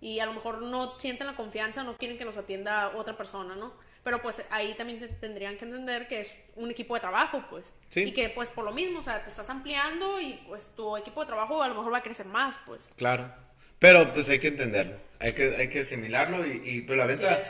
Y 0.00 0.20
a 0.20 0.26
lo 0.26 0.32
mejor 0.32 0.62
no 0.62 0.96
sienten 0.96 1.26
la 1.26 1.34
confianza, 1.34 1.82
no 1.82 1.96
quieren 1.96 2.18
que 2.18 2.24
los 2.24 2.36
atienda 2.36 2.96
otra 2.96 3.16
persona, 3.16 3.56
¿no? 3.56 3.72
Pero 4.06 4.22
pues 4.22 4.40
ahí 4.50 4.74
también 4.74 5.00
te- 5.00 5.08
tendrían 5.08 5.58
que 5.58 5.64
entender 5.64 6.06
que 6.06 6.20
es 6.20 6.32
un 6.54 6.70
equipo 6.70 6.94
de 6.94 7.00
trabajo, 7.00 7.42
pues. 7.50 7.74
Sí. 7.88 8.02
Y 8.02 8.12
que 8.12 8.28
pues 8.28 8.50
por 8.50 8.64
lo 8.64 8.70
mismo, 8.70 9.00
o 9.00 9.02
sea, 9.02 9.20
te 9.20 9.28
estás 9.28 9.50
ampliando 9.50 10.20
y 10.20 10.34
pues 10.46 10.70
tu 10.76 10.96
equipo 10.96 11.22
de 11.22 11.26
trabajo 11.26 11.60
a 11.60 11.66
lo 11.66 11.74
mejor 11.74 11.92
va 11.92 11.98
a 11.98 12.02
crecer 12.04 12.24
más, 12.26 12.56
pues. 12.64 12.92
Claro. 12.96 13.34
Pero 13.80 14.14
pues 14.14 14.28
hay 14.28 14.38
que 14.38 14.46
entenderlo, 14.46 14.96
hay 15.18 15.32
que, 15.32 15.56
hay 15.56 15.68
que 15.68 15.80
asimilarlo 15.80 16.46
y, 16.46 16.62
y 16.64 16.80
pero 16.82 16.98
la 16.98 17.06
venta, 17.06 17.40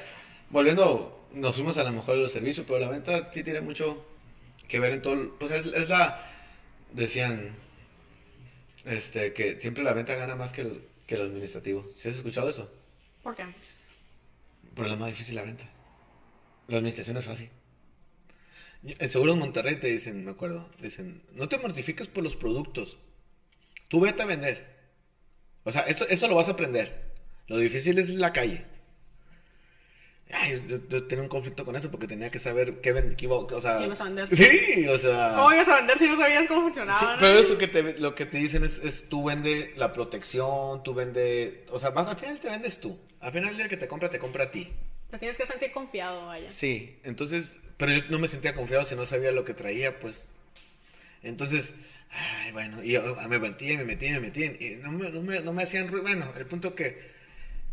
volviendo, 0.48 1.28
nos 1.32 1.54
fuimos 1.57 1.76
a 1.76 1.84
lo 1.84 1.92
mejor 1.92 2.16
de 2.16 2.22
los 2.22 2.32
servicios, 2.32 2.64
pero 2.66 2.78
la 2.78 2.88
venta 2.88 3.30
sí 3.32 3.44
tiene 3.44 3.61
mucho 3.61 4.02
que 4.66 4.80
ver 4.80 4.94
en 4.94 5.02
todo, 5.02 5.36
pues 5.38 5.52
es, 5.52 5.66
es 5.66 5.90
la, 5.90 6.24
decían, 6.92 7.54
este, 8.86 9.34
que 9.34 9.61
siempre 9.61 9.84
la 9.84 9.92
venta 9.92 10.14
gana 10.14 10.36
más 10.36 10.52
que 10.54 10.62
el, 10.62 10.82
que 11.07 11.16
el 11.16 11.20
administrativo. 11.20 11.86
¿Sí 11.94 12.09
has 12.09 12.16
escuchado 12.16 12.48
eso? 12.48 12.72
¿Por 13.22 13.36
qué? 13.36 13.44
Pero 14.74 14.88
es 14.90 14.98
más 14.98 15.09
difícil 15.09 15.34
la 15.34 15.42
venta. 15.42 15.68
La 16.68 16.78
administración 16.78 17.16
es 17.16 17.24
fácil. 17.24 17.50
En 18.82 19.10
Seguros 19.10 19.36
Monterrey 19.36 19.76
te 19.76 19.88
dicen, 19.88 20.24
me 20.24 20.30
acuerdo, 20.32 20.68
dicen, 20.80 21.22
no 21.32 21.48
te 21.48 21.58
mortifiques 21.58 22.08
por 22.08 22.22
los 22.22 22.36
productos. 22.36 22.98
Tú 23.88 24.00
vete 24.00 24.22
a 24.22 24.26
vender. 24.26 24.76
O 25.64 25.72
sea, 25.72 25.82
eso, 25.82 26.06
eso 26.08 26.28
lo 26.28 26.34
vas 26.36 26.48
a 26.48 26.52
aprender. 26.52 27.12
Lo 27.48 27.56
difícil 27.58 27.98
es 27.98 28.10
la 28.10 28.32
calle. 28.32 28.64
Ay, 30.32 30.60
yo, 30.68 30.78
yo 30.88 31.04
tenía 31.06 31.22
un 31.22 31.28
conflicto 31.28 31.64
con 31.64 31.76
eso 31.76 31.88
porque 31.88 32.08
tenía 32.08 32.30
que 32.32 32.40
saber 32.40 32.80
qué, 32.80 32.92
ven- 32.92 33.14
qué 33.14 33.26
iba, 33.26 33.36
o 33.36 33.60
sea... 33.60 33.78
¿Qué 33.78 33.84
ibas 33.84 34.00
a 34.00 34.04
vender? 34.04 34.28
Sí, 34.36 34.86
o 34.88 34.98
sea... 34.98 35.34
¿Cómo 35.36 35.52
ibas 35.52 35.68
a 35.68 35.76
vender 35.76 35.98
si 35.98 36.08
no 36.08 36.16
sabías 36.16 36.48
cómo 36.48 36.62
funcionaba? 36.62 36.98
Sí, 36.98 37.04
no? 37.06 37.16
pero 37.20 37.38
eso 37.38 37.58
que 37.58 37.68
te, 37.68 37.98
lo 37.98 38.14
que 38.16 38.26
te 38.26 38.38
dicen 38.38 38.64
es, 38.64 38.80
es 38.80 39.08
tú 39.08 39.22
vende 39.24 39.72
la 39.76 39.92
protección, 39.92 40.82
tú 40.82 40.94
vende, 40.94 41.64
o 41.70 41.78
sea, 41.78 41.92
más 41.92 42.08
al 42.08 42.16
final 42.16 42.40
te 42.40 42.48
vendes 42.48 42.80
tú. 42.80 42.98
Al 43.20 43.30
final 43.32 43.50
el 43.50 43.56
día 43.56 43.68
que 43.68 43.76
te 43.76 43.86
compra, 43.86 44.10
te 44.10 44.18
compra 44.18 44.44
a 44.44 44.50
ti. 44.50 44.72
Te 45.16 45.20
tienes 45.20 45.38
que 45.38 45.46
sentir 45.46 45.72
confiado, 45.72 46.26
vaya. 46.26 46.50
Sí, 46.50 46.98
entonces, 47.02 47.58
pero 47.78 47.90
yo 47.90 48.02
no 48.10 48.18
me 48.18 48.28
sentía 48.28 48.54
confiado 48.54 48.84
si 48.84 48.94
no 48.96 49.06
sabía 49.06 49.32
lo 49.32 49.46
que 49.46 49.54
traía, 49.54 49.98
pues. 49.98 50.28
Entonces, 51.22 51.72
ay, 52.10 52.52
bueno, 52.52 52.82
y 52.82 52.92
yo 52.92 53.16
me 53.26 53.38
metí, 53.38 53.70
y 53.70 53.78
me 53.78 53.86
metí, 53.86 54.08
y 54.08 54.10
me 54.10 54.20
metí, 54.20 54.44
y 54.44 54.76
no 54.82 54.92
me, 54.92 55.08
no 55.08 55.22
me, 55.22 55.40
no 55.40 55.54
me 55.54 55.62
hacían 55.62 55.88
ruido. 55.88 56.02
Bueno, 56.02 56.30
el 56.36 56.44
punto 56.44 56.74
que, 56.74 57.10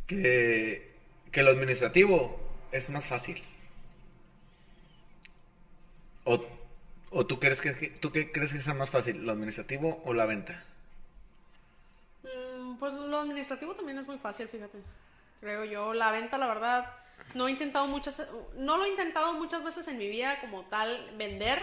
que, 0.08 0.88
que 1.34 1.44
lo 1.44 1.50
administrativo 1.50 2.40
es 2.72 2.90
más 2.90 3.08
fácil. 3.08 3.44
O, 6.24 6.46
o 7.10 7.26
tú 7.26 7.42
crees 7.42 7.60
que, 7.60 7.90
tú 7.90 8.14
qué 8.14 8.32
crees 8.32 8.54
que 8.54 8.62
sea 8.62 8.74
más 8.74 8.90
fácil, 8.90 9.26
lo 9.26 9.34
administrativo 9.34 10.02
o 10.06 10.14
la 10.14 10.26
venta? 10.26 10.64
Mm, 12.24 12.78
pues 12.78 12.94
lo 12.94 13.20
administrativo 13.20 13.76
también 13.76 13.98
es 13.98 14.08
muy 14.08 14.18
fácil, 14.18 14.48
fíjate. 14.48 14.78
Creo 15.42 15.66
yo. 15.66 15.94
La 15.94 16.10
venta, 16.12 16.38
la 16.38 16.48
verdad, 16.48 17.03
no 17.34 17.48
he 17.48 17.52
intentado 17.52 17.88
muchas, 17.88 18.22
no 18.56 18.78
lo 18.78 18.86
he 18.86 18.90
intentado 18.90 19.34
muchas 19.34 19.64
veces 19.64 19.88
en 19.88 19.98
mi 19.98 20.08
vida 20.08 20.40
como 20.42 20.66
tal 20.66 21.14
vender. 21.18 21.60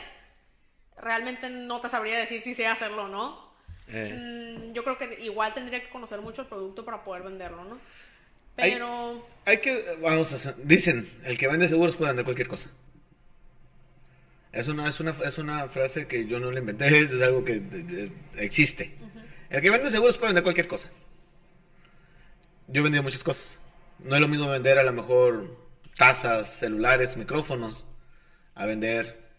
Realmente 0.97 1.49
no 1.49 1.81
te 1.81 1.89
sabría 1.89 2.19
decir 2.19 2.41
si 2.41 2.55
sé 2.55 2.67
hacerlo 2.67 3.05
o 3.05 3.09
no. 3.09 3.51
Eh, 3.89 4.15
Mm, 4.17 4.73
yo 4.73 4.85
creo 4.85 4.99
que 4.99 5.19
igual 5.25 5.53
tendría 5.55 5.81
que 5.81 5.89
conocer 5.91 6.21
mucho 6.21 6.43
el 6.43 6.49
producto 6.49 6.85
para 6.85 7.03
poder 7.03 7.23
venderlo, 7.25 7.65
¿no? 7.65 7.79
Pero 8.57 9.27
Hay 9.47 9.59
que, 9.59 9.97
vamos 10.03 10.33
a 10.33 10.37
hacer- 10.37 10.55
dicen, 10.65 11.09
el 11.25 11.39
que 11.39 11.49
vende 11.49 11.69
seguros 11.69 11.97
puede 11.97 12.11
vender 12.11 12.25
cualquier 12.25 12.47
cosa. 12.49 12.69
Es 14.53 14.67
una, 14.69 14.89
es 14.89 14.99
una, 15.01 15.15
es 15.25 15.39
una 15.39 15.69
frase 15.69 16.07
que 16.07 16.27
yo 16.27 16.41
no 16.41 16.51
la 16.51 16.59
inventé, 16.59 16.87
es 16.99 17.23
algo 17.23 17.45
que 17.45 17.61
de- 17.61 17.83
de- 17.85 18.13
existe. 18.37 18.95
El 19.49 19.63
que 19.63 19.71
vende 19.71 19.91
seguros 19.91 20.17
puede 20.19 20.29
vender 20.29 20.43
cualquier 20.45 20.69
cosa. 20.69 20.91
Yo 22.69 22.81
he 22.81 22.85
vendido 22.85 23.03
muchas 23.03 23.25
cosas. 23.25 23.59
No 24.05 24.15
es 24.15 24.21
lo 24.21 24.29
mismo 24.29 24.49
vender 24.49 24.79
a 24.79 24.83
lo 24.83 24.93
mejor 24.93 25.57
tazas, 25.97 26.59
celulares, 26.59 27.17
micrófonos, 27.17 27.87
a 28.55 28.67
vender 28.67 29.31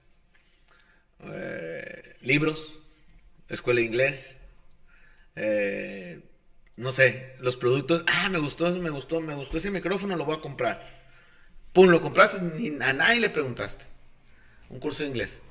eh, 1.20 2.16
libros, 2.22 2.80
escuela 3.50 3.80
de 3.80 3.86
inglés, 3.88 4.38
eh, 5.36 6.22
no 6.76 6.92
sé, 6.92 7.36
los 7.40 7.58
productos. 7.58 8.04
Ah, 8.08 8.30
me 8.30 8.38
gustó, 8.38 8.70
me 8.78 8.90
gustó, 8.90 9.22
me 9.22 9.34
gustó 9.34 9.58
ese 9.58 9.72
micrófono, 9.72 10.16
lo 10.16 10.26
voy 10.26 10.38
a 10.38 10.42
comprar. 10.42 10.88
Pum, 11.74 11.88
lo 11.90 12.02
compraste, 12.02 12.42
ni 12.42 12.68
a 12.84 12.94
nadie 12.94 13.20
le 13.20 13.30
preguntaste. 13.30 13.86
Un 14.70 14.80
curso 14.80 15.04
de 15.04 15.10
inglés, 15.10 15.44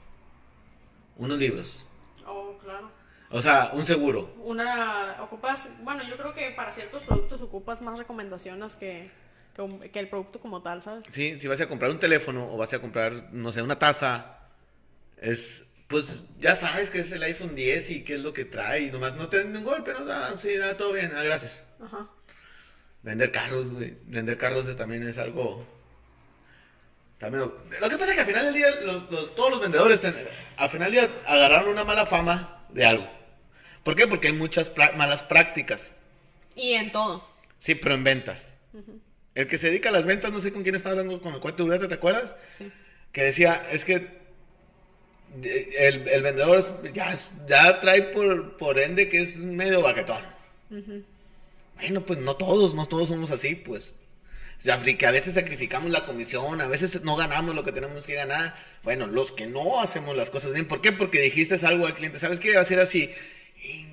unos 1.16 1.38
libros, 1.38 1.86
Oh, 2.26 2.56
claro. 2.62 2.90
O 3.30 3.40
sea, 3.40 3.70
un 3.72 3.84
seguro. 3.84 4.34
Una, 4.44 5.16
ocupas, 5.22 5.68
bueno, 5.82 6.02
yo 6.04 6.16
creo 6.16 6.34
que 6.34 6.50
para 6.50 6.70
ciertos 6.72 7.02
productos 7.04 7.40
ocupas 7.42 7.80
más 7.82 7.98
recomendaciones 7.98 8.76
que, 8.76 9.10
que, 9.92 9.98
el 10.00 10.08
producto 10.08 10.40
como 10.40 10.62
tal, 10.62 10.82
¿sabes? 10.82 11.04
Sí, 11.10 11.38
si 11.38 11.46
vas 11.48 11.60
a 11.60 11.68
comprar 11.68 11.90
un 11.90 11.98
teléfono 11.98 12.52
o 12.52 12.56
vas 12.56 12.72
a 12.72 12.80
comprar, 12.80 13.32
no 13.32 13.52
sé, 13.52 13.62
una 13.62 13.78
taza, 13.78 14.38
es, 15.18 15.66
pues 15.86 16.20
ya 16.38 16.54
sabes 16.54 16.90
que 16.90 17.00
es 17.00 17.12
el 17.12 17.22
iPhone 17.22 17.54
10 17.54 17.90
y 17.90 18.04
qué 18.04 18.14
es 18.14 18.20
lo 18.20 18.32
que 18.32 18.44
trae, 18.44 18.82
y 18.84 18.90
nomás 18.90 19.14
no 19.14 19.28
te 19.28 19.38
den 19.38 19.56
un 19.56 19.64
golpe, 19.64 19.92
no, 19.92 20.10
Ah, 20.10 20.30
sí, 20.38 20.56
da 20.56 20.76
todo 20.76 20.92
bien, 20.92 21.12
ah, 21.16 21.22
gracias. 21.22 21.62
Ajá. 21.82 22.08
Vender 23.02 23.30
carros, 23.32 23.68
güey, 23.70 23.96
vender 24.06 24.36
carros 24.38 24.66
es- 24.68 24.76
también 24.76 25.06
es 25.08 25.16
algo... 25.18 25.64
también- 27.18 27.42
lo 27.44 27.88
que 27.88 27.96
pasa 27.98 28.08
es 28.10 28.14
que 28.14 28.20
al 28.20 28.26
final 28.26 28.44
del 28.46 28.54
día, 28.54 28.70
los- 28.84 29.10
los- 29.10 29.34
todos 29.34 29.50
los 29.50 29.60
vendedores, 29.60 30.00
ten- 30.00 30.14
al 30.56 30.68
final 30.68 30.90
del 30.92 31.00
día 31.06 31.10
agarraron 31.26 31.68
una 31.68 31.84
mala 31.84 32.06
fama 32.06 32.64
de 32.70 32.84
algo. 32.86 33.19
¿Por 33.82 33.94
qué? 33.96 34.06
Porque 34.06 34.28
hay 34.28 34.32
muchas 34.34 34.72
malas 34.96 35.22
prácticas. 35.22 35.94
Y 36.54 36.72
en 36.72 36.92
todo. 36.92 37.26
Sí, 37.58 37.74
pero 37.74 37.94
en 37.94 38.04
ventas. 38.04 38.56
El 39.34 39.46
que 39.46 39.58
se 39.58 39.68
dedica 39.68 39.88
a 39.88 39.92
las 39.92 40.04
ventas, 40.04 40.32
no 40.32 40.40
sé 40.40 40.52
con 40.52 40.62
quién 40.62 40.74
estaba 40.74 40.92
hablando 40.92 41.20
con 41.20 41.34
el 41.34 41.40
cuate 41.40 41.62
Uriarte, 41.62 41.88
¿te 41.88 41.94
acuerdas? 41.94 42.36
Sí. 42.52 42.70
que 43.12 43.22
decía, 43.22 43.62
es 43.70 43.84
que 43.84 44.20
el, 45.78 46.08
el 46.08 46.22
vendedor 46.22 46.92
ya, 46.92 47.80
trae 47.80 48.02
por, 48.02 48.56
por 48.56 48.78
ende 48.78 49.08
que 49.08 49.22
es 49.22 49.36
medio 49.36 49.82
baquetón. 49.82 50.22
Bueno, 51.76 52.04
pues 52.04 52.18
no 52.18 52.36
todos, 52.36 52.74
no 52.74 52.86
todos 52.86 53.08
somos 53.08 53.30
así, 53.30 53.54
pues. 53.54 53.94
O 54.58 54.62
sea, 54.62 54.78
que 54.82 55.06
a 55.06 55.10
veces 55.10 55.34
sacrificamos 55.34 55.90
la 55.90 56.04
comisión, 56.04 56.60
a 56.60 56.68
veces 56.68 57.02
no 57.02 57.16
ganamos 57.16 57.54
lo 57.54 57.62
que 57.62 57.72
tenemos 57.72 58.06
que 58.06 58.14
ganar. 58.14 58.54
Bueno, 58.82 59.06
los 59.06 59.32
que 59.32 59.46
no 59.46 59.80
hacemos 59.80 60.16
las 60.16 60.28
cosas 60.30 60.52
bien. 60.52 60.68
¿Por 60.68 60.82
qué? 60.82 60.92
Porque 60.92 61.22
dijiste 61.22 61.54
algo 61.66 61.86
al 61.86 61.94
cliente. 61.94 62.18
¿Sabes 62.18 62.40
qué? 62.40 62.54
Va 62.54 62.60
a 62.60 62.66
ser 62.66 62.78
así. 62.78 63.10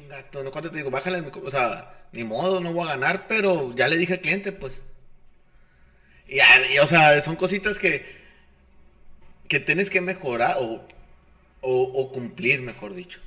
Ingato, 0.08 0.42
¿no? 0.42 0.52
¿Cuánto 0.52 0.72
te 0.72 0.78
digo? 0.78 0.90
Bájale. 0.90 1.20
O 1.20 1.52
sea, 1.52 2.08
ni 2.14 2.24
modo, 2.24 2.62
no 2.62 2.72
voy 2.72 2.86
a 2.88 2.92
ganar, 2.92 3.28
pero 3.28 3.76
ya 3.76 3.88
le 3.88 3.98
dije 3.98 4.14
al 4.14 4.22
cliente, 4.22 4.52
pues. 4.54 4.82
Y, 6.28 6.40
o 6.80 6.88
sea, 6.88 7.22
son 7.22 7.36
cositas 7.36 7.78
que, 7.78 8.06
que 9.48 9.60
tienes 9.60 9.90
que 9.90 10.02
mejorar 10.02 10.58
o, 10.60 10.86
o, 11.62 11.82
o 11.84 12.12
cumplir, 12.12 12.62
mejor 12.62 12.94
dicho. 12.94 13.20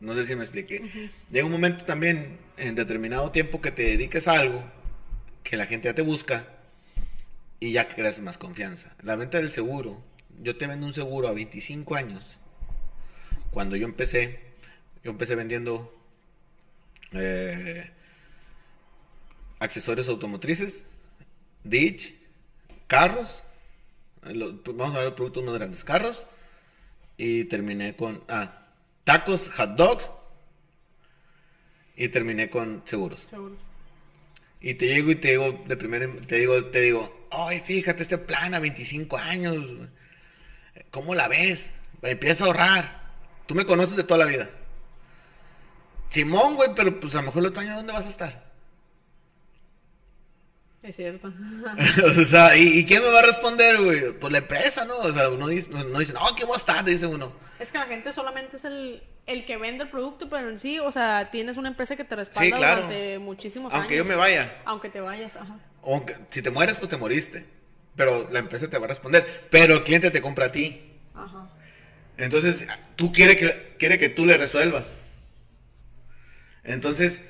No 0.00 0.14
sé 0.14 0.26
si 0.26 0.36
me 0.36 0.42
expliqué. 0.42 1.10
Llega 1.30 1.46
un 1.46 1.52
momento 1.52 1.84
también, 1.84 2.38
en 2.56 2.74
determinado 2.74 3.30
tiempo, 3.30 3.60
que 3.60 3.72
te 3.72 3.82
dediques 3.82 4.28
a 4.28 4.38
algo, 4.38 4.62
que 5.42 5.56
la 5.56 5.66
gente 5.66 5.88
ya 5.88 5.94
te 5.94 6.02
busca 6.02 6.46
y 7.60 7.72
ya 7.72 7.88
creas 7.88 8.20
más 8.20 8.38
confianza. 8.38 8.94
La 9.02 9.16
venta 9.16 9.38
del 9.38 9.50
seguro, 9.50 10.02
yo 10.42 10.56
te 10.56 10.66
vendo 10.66 10.86
un 10.86 10.94
seguro 10.94 11.28
a 11.28 11.32
25 11.32 11.94
años. 11.96 12.38
Cuando 13.50 13.74
yo 13.74 13.86
empecé, 13.86 14.47
yo 15.04 15.10
empecé 15.10 15.34
vendiendo 15.34 15.94
eh, 17.12 17.90
accesorios 19.60 20.08
automotrices, 20.08 20.84
ditch, 21.64 22.14
carros, 22.86 23.42
eh, 24.26 24.34
lo- 24.34 24.52
vamos 24.74 24.94
a 24.94 24.98
ver 24.98 25.04
los 25.06 25.14
productos 25.14 25.44
más 25.44 25.54
grandes, 25.54 25.84
carros, 25.84 26.26
y 27.16 27.44
terminé 27.44 27.96
con, 27.96 28.22
ah, 28.28 28.66
tacos, 29.04 29.50
hot 29.50 29.70
dogs, 29.76 30.12
y 31.96 32.08
terminé 32.08 32.48
con 32.48 32.82
seguros. 32.84 33.26
Seguro. 33.28 33.56
Y 34.60 34.74
te 34.74 34.86
llego 34.86 35.10
y 35.10 35.16
te 35.16 35.30
digo, 35.30 35.64
de 35.66 35.76
primera, 35.76 36.08
te 36.26 36.36
digo, 36.36 36.64
te 36.66 36.80
digo, 36.80 37.26
ay, 37.30 37.60
fíjate, 37.60 38.02
este 38.02 38.18
plan 38.18 38.54
a 38.54 38.60
25 38.60 39.16
años, 39.16 39.66
¿cómo 40.90 41.14
la 41.14 41.28
ves? 41.28 41.70
Empieza 42.02 42.44
a 42.44 42.46
ahorrar. 42.48 43.08
Tú 43.46 43.54
me 43.54 43.64
conoces 43.66 43.96
de 43.96 44.04
toda 44.04 44.24
la 44.24 44.30
vida. 44.30 44.50
Simón, 46.08 46.54
güey, 46.56 46.70
pero 46.74 46.98
pues 47.00 47.14
a 47.14 47.18
lo 47.18 47.24
mejor 47.24 47.42
el 47.42 47.48
otro 47.50 47.60
año, 47.62 47.74
¿dónde 47.76 47.92
vas 47.92 48.06
a 48.06 48.10
estar? 48.10 48.48
Es 50.82 50.94
cierto. 50.96 51.32
o 52.20 52.24
sea, 52.24 52.56
¿y, 52.56 52.78
y 52.78 52.86
quién 52.86 53.02
me 53.02 53.08
va 53.10 53.18
a 53.18 53.22
responder, 53.22 53.82
güey? 53.82 54.12
Pues 54.12 54.32
la 54.32 54.38
empresa, 54.38 54.84
¿no? 54.84 54.96
O 54.98 55.12
sea, 55.12 55.28
uno 55.28 55.48
dice, 55.48 55.70
no, 55.70 55.98
dice, 55.98 56.12
no, 56.12 56.20
¿qué 56.36 56.44
voy 56.44 56.54
a 56.54 56.58
estar? 56.58 56.84
Dice 56.84 57.06
uno. 57.06 57.32
es 57.58 57.72
que 57.72 57.78
la 57.78 57.86
gente 57.86 58.12
solamente 58.12 58.56
es 58.56 58.64
el, 58.64 59.02
el 59.26 59.44
que 59.44 59.56
vende 59.56 59.84
el 59.84 59.90
producto, 59.90 60.28
pero 60.30 60.48
en 60.48 60.58
sí, 60.58 60.78
o 60.78 60.92
sea, 60.92 61.30
tienes 61.32 61.56
una 61.56 61.68
empresa 61.68 61.96
que 61.96 62.04
te 62.04 62.14
respalda 62.14 62.44
Sí, 62.44 62.52
claro. 62.52 62.82
durante 62.82 63.18
muchísimos 63.18 63.74
Aunque 63.74 63.94
años. 63.94 64.06
yo 64.06 64.08
me 64.08 64.14
vaya. 64.14 64.62
Aunque 64.66 64.88
te 64.88 65.00
vayas, 65.00 65.36
ajá. 65.36 65.58
Aunque, 65.82 66.16
si 66.30 66.42
te 66.42 66.50
mueres, 66.50 66.76
pues 66.76 66.88
te 66.88 66.96
moriste. 66.96 67.44
Pero 67.96 68.28
la 68.30 68.38
empresa 68.38 68.70
te 68.70 68.78
va 68.78 68.84
a 68.84 68.88
responder. 68.88 69.48
Pero 69.50 69.74
el 69.74 69.82
cliente 69.82 70.12
te 70.12 70.20
compra 70.22 70.46
a 70.46 70.52
ti. 70.52 70.92
Ajá. 71.14 71.48
Entonces, 72.16 72.66
tú 72.94 73.10
quiere 73.12 73.36
que, 73.36 73.74
quiere 73.80 73.98
que 73.98 74.08
tú 74.08 74.24
le 74.24 74.36
resuelvas. 74.36 75.00
Entonces, 76.68 77.22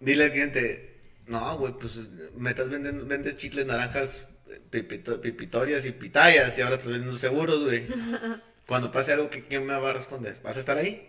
dile 0.00 0.24
al 0.24 0.32
cliente, 0.32 0.94
no, 1.26 1.58
güey, 1.58 1.72
pues 1.78 2.00
me 2.36 2.50
estás 2.50 2.68
vendiendo, 2.68 3.06
vendes 3.06 3.36
chicles, 3.36 3.66
naranjas, 3.66 4.26
pipito- 4.70 5.20
pipitorias 5.20 5.86
y 5.86 5.92
pitayas 5.92 6.58
y 6.58 6.62
ahora 6.62 6.76
estás 6.76 6.90
vendiendo 6.90 7.18
seguros, 7.18 7.64
güey. 7.64 7.86
Cuando 8.66 8.90
pase 8.90 9.12
algo, 9.12 9.30
¿qué- 9.30 9.44
¿quién 9.44 9.66
me 9.66 9.74
va 9.74 9.90
a 9.90 9.92
responder? 9.92 10.38
¿Vas 10.42 10.56
a 10.56 10.60
estar 10.60 10.76
ahí? 10.78 11.08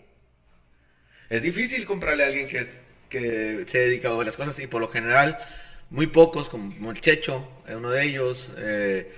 Es 1.30 1.42
difícil 1.42 1.86
comprarle 1.86 2.24
a 2.24 2.28
alguien 2.28 2.48
que, 2.48 2.68
que 3.10 3.66
se 3.68 3.80
dedica 3.80 4.10
a 4.10 4.14
varias 4.14 4.38
cosas 4.38 4.58
y 4.60 4.68
por 4.68 4.82
lo 4.82 4.88
general, 4.90 5.38
muy 5.90 6.08
pocos, 6.08 6.50
como 6.50 6.92
el 6.92 7.02
Checho, 7.02 7.48
eh, 7.68 7.76
uno 7.76 7.92
de 7.92 8.04
ellos, 8.04 8.52
eh, 8.58 9.12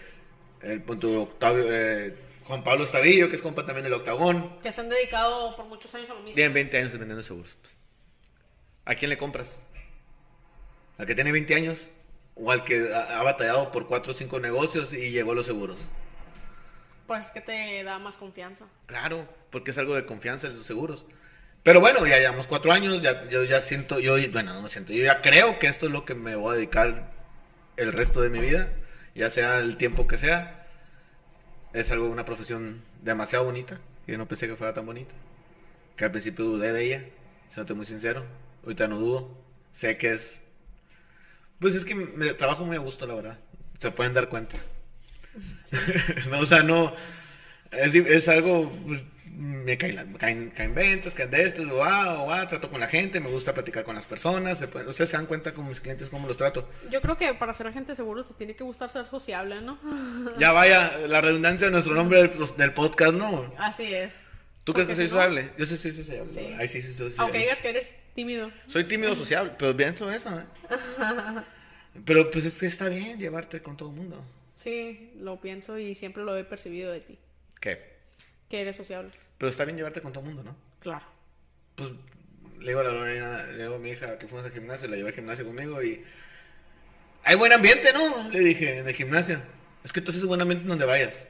el 0.61 0.81
punto 0.81 1.21
Octavio, 1.23 1.65
eh, 1.69 2.15
Juan 2.45 2.63
Pablo 2.63 2.83
Estavillo, 2.83 3.27
que 3.27 3.35
es 3.35 3.41
compa 3.41 3.65
también 3.65 3.83
del 3.83 3.93
Octagón, 3.93 4.59
Que 4.61 4.71
se 4.71 4.81
han 4.81 4.89
dedicado 4.89 5.55
por 5.55 5.65
muchos 5.65 5.93
años 5.95 6.09
a 6.09 6.13
lo 6.13 6.19
mismo. 6.19 6.35
tienen 6.35 6.53
20 6.53 6.77
años 6.77 6.91
vendiendo 6.93 7.23
seguros. 7.23 7.57
¿A 8.85 8.93
quién 8.93 9.09
le 9.09 9.17
compras? 9.17 9.59
¿Al 10.97 11.07
que 11.07 11.15
tiene 11.15 11.31
20 11.31 11.55
años? 11.55 11.89
¿O 12.35 12.51
al 12.51 12.63
que 12.63 12.93
ha, 12.93 13.23
batallado 13.23 13.71
por 13.71 13.87
4 13.87 14.11
o 14.11 14.15
5 14.15 14.39
negocios 14.39 14.93
y 14.93 15.09
llegó 15.09 15.31
a 15.31 15.35
los 15.35 15.45
seguros? 15.45 15.89
Pues 17.07 17.31
que 17.31 17.41
te 17.41 17.83
da 17.83 17.97
más 17.97 18.17
confianza. 18.17 18.65
Claro, 18.85 19.27
porque 19.49 19.71
es 19.71 19.77
algo 19.77 19.95
de 19.95 20.05
confianza 20.05 20.47
en 20.47 20.53
los 20.53 20.65
seguros. 20.65 21.05
Pero 21.63 21.79
bueno, 21.79 22.05
ya 22.05 22.19
llevamos 22.19 22.45
cuatro 22.45 22.71
años, 22.71 23.01
ya, 23.01 23.27
yo 23.27 23.43
ya 23.43 23.59
siento, 23.59 23.99
yo, 23.99 24.17
bueno, 24.31 24.53
no 24.53 24.61
me 24.61 24.69
siento, 24.69 24.93
yo 24.93 25.03
ya 25.03 25.21
creo 25.21 25.57
que 25.57 25.65
esto 25.65 25.87
es 25.87 25.91
lo 25.91 26.05
que 26.05 26.13
me 26.13 26.35
voy 26.35 26.53
a 26.53 26.57
dedicar 26.57 27.11
el 27.75 27.91
resto 27.91 28.21
de 28.21 28.29
mi 28.29 28.39
vida, 28.39 28.71
ya 29.15 29.31
sea 29.31 29.57
el 29.57 29.77
tiempo 29.77 30.05
que 30.05 30.19
sea. 30.19 30.64
Es 31.75 31.91
algo, 31.91 32.07
una 32.07 32.23
profesión 32.23 32.81
demasiado 33.03 33.43
bonita. 33.43 33.81
Yo 34.07 34.17
no 34.17 34.29
pensé 34.29 34.47
que 34.47 34.55
fuera 34.55 34.73
tan 34.73 34.85
bonita. 34.85 35.13
Que 35.97 36.05
al 36.05 36.11
principio 36.11 36.45
dudé 36.45 36.71
de 36.71 36.85
ella, 36.85 37.05
siéndote 37.49 37.73
muy 37.73 37.85
sincero. 37.85 38.25
Ahorita 38.63 38.87
no 38.87 38.97
dudo. 38.97 39.29
Sé 39.73 39.97
que 39.97 40.13
es... 40.13 40.41
Pues 41.59 41.75
es 41.75 41.83
que 41.83 41.93
me 41.93 42.33
trabajo 42.33 42.63
muy 42.63 42.77
a 42.77 42.79
gusto, 42.79 43.05
la 43.05 43.15
verdad. 43.15 43.39
Se 43.79 43.91
pueden 43.91 44.13
dar 44.13 44.29
cuenta. 44.29 44.55
no, 46.31 46.39
o 46.39 46.45
sea, 46.45 46.63
no... 46.63 46.95
Es, 47.71 47.93
es 47.93 48.29
algo... 48.29 48.71
pues, 48.85 49.03
me 49.37 49.77
caen, 49.77 50.11
me 50.13 50.17
caen, 50.17 50.49
caen 50.51 50.73
ventas, 50.73 51.13
caen 51.13 51.29
de 51.31 51.43
estos, 51.43 51.67
wow, 51.67 52.25
wow, 52.25 52.47
trato 52.47 52.69
con 52.69 52.79
la 52.79 52.87
gente, 52.87 53.19
me 53.19 53.29
gusta 53.29 53.53
platicar 53.53 53.83
con 53.83 53.95
las 53.95 54.07
personas. 54.07 54.57
se 54.59 54.67
pueden- 54.67 54.87
ustedes 54.87 55.09
se 55.09 55.17
dan 55.17 55.25
cuenta 55.25 55.53
con 55.53 55.67
mis 55.67 55.81
clientes 55.81 56.09
cómo 56.09 56.27
los 56.27 56.37
trato. 56.37 56.69
Yo 56.89 57.01
creo 57.01 57.17
que 57.17 57.33
para 57.33 57.53
ser 57.53 57.67
agente 57.67 57.91
de 57.91 57.95
seguros 57.95 58.27
te 58.27 58.33
tiene 58.33 58.55
que 58.55 58.63
gustar 58.63 58.89
ser 58.89 59.07
sociable, 59.07 59.61
¿no? 59.61 59.77
Ya 60.39 60.51
vaya, 60.51 60.97
la 61.07 61.21
redundancia 61.21 61.67
de 61.67 61.71
nuestro 61.71 61.93
nombre 61.95 62.21
del, 62.27 62.31
del 62.57 62.73
podcast, 62.73 63.13
¿no? 63.13 63.53
Así 63.57 63.93
es. 63.93 64.21
¿Tú 64.63 64.73
crees 64.73 64.87
que 64.87 64.95
soy 64.95 65.05
no- 65.05 65.09
sociable? 65.11 65.51
Yo 65.57 65.65
sí 65.65 65.77
soy 65.77 65.91
sociable. 65.93 66.31
Sí. 66.31 66.67
Sí, 66.67 66.81
soy 66.81 66.91
sociable. 66.93 67.15
Aunque 67.19 67.37
digas 67.39 67.59
que 67.59 67.69
eres 67.69 67.91
tímido. 68.15 68.51
Soy 68.67 68.83
tímido 68.85 69.15
sociable, 69.15 69.51
pero 69.59 69.75
pienso 69.77 70.09
eso, 70.11 70.29
¿eh? 70.39 70.43
Pero 72.05 72.29
pues 72.29 72.45
es 72.45 72.57
que 72.59 72.65
está 72.65 72.89
bien 72.89 73.17
llevarte 73.19 73.61
con 73.61 73.77
todo 73.77 73.89
el 73.89 73.95
mundo. 73.95 74.23
Sí, 74.53 75.11
lo 75.19 75.39
pienso 75.39 75.77
y 75.77 75.95
siempre 75.95 76.23
lo 76.23 76.35
he 76.37 76.43
percibido 76.43 76.91
de 76.91 77.01
ti. 77.01 77.17
¿Qué? 77.59 77.95
Que 78.49 78.61
eres 78.61 78.75
sociable. 78.75 79.11
Pero 79.37 79.49
está 79.49 79.65
bien 79.65 79.77
llevarte 79.77 80.01
con 80.01 80.13
todo 80.13 80.23
el 80.23 80.33
mundo, 80.33 80.43
¿no? 80.43 80.55
Claro. 80.79 81.05
Pues 81.75 81.91
le 82.59 82.67
digo 82.67 82.79
a 82.79 82.83
la 82.83 82.91
Lorena, 82.91 83.43
le 83.43 83.63
digo 83.63 83.75
a 83.75 83.79
mi 83.79 83.89
hija 83.91 84.17
que 84.17 84.27
fuimos 84.27 84.45
al 84.45 84.51
gimnasio, 84.51 84.87
la 84.87 84.95
llevé 84.95 85.09
al 85.09 85.15
gimnasio 85.15 85.45
conmigo 85.45 85.83
y... 85.83 86.03
Hay 87.23 87.35
buen 87.35 87.51
ambiente, 87.51 87.91
¿no? 87.93 88.29
Le 88.29 88.39
dije, 88.39 88.77
en 88.77 88.87
el 88.87 88.93
gimnasio. 88.93 89.41
Es 89.83 89.91
que 89.91 89.99
entonces 89.99 90.21
es 90.21 90.27
buen 90.27 90.41
ambiente 90.41 90.63
en 90.63 90.69
donde 90.69 90.85
vayas. 90.85 91.27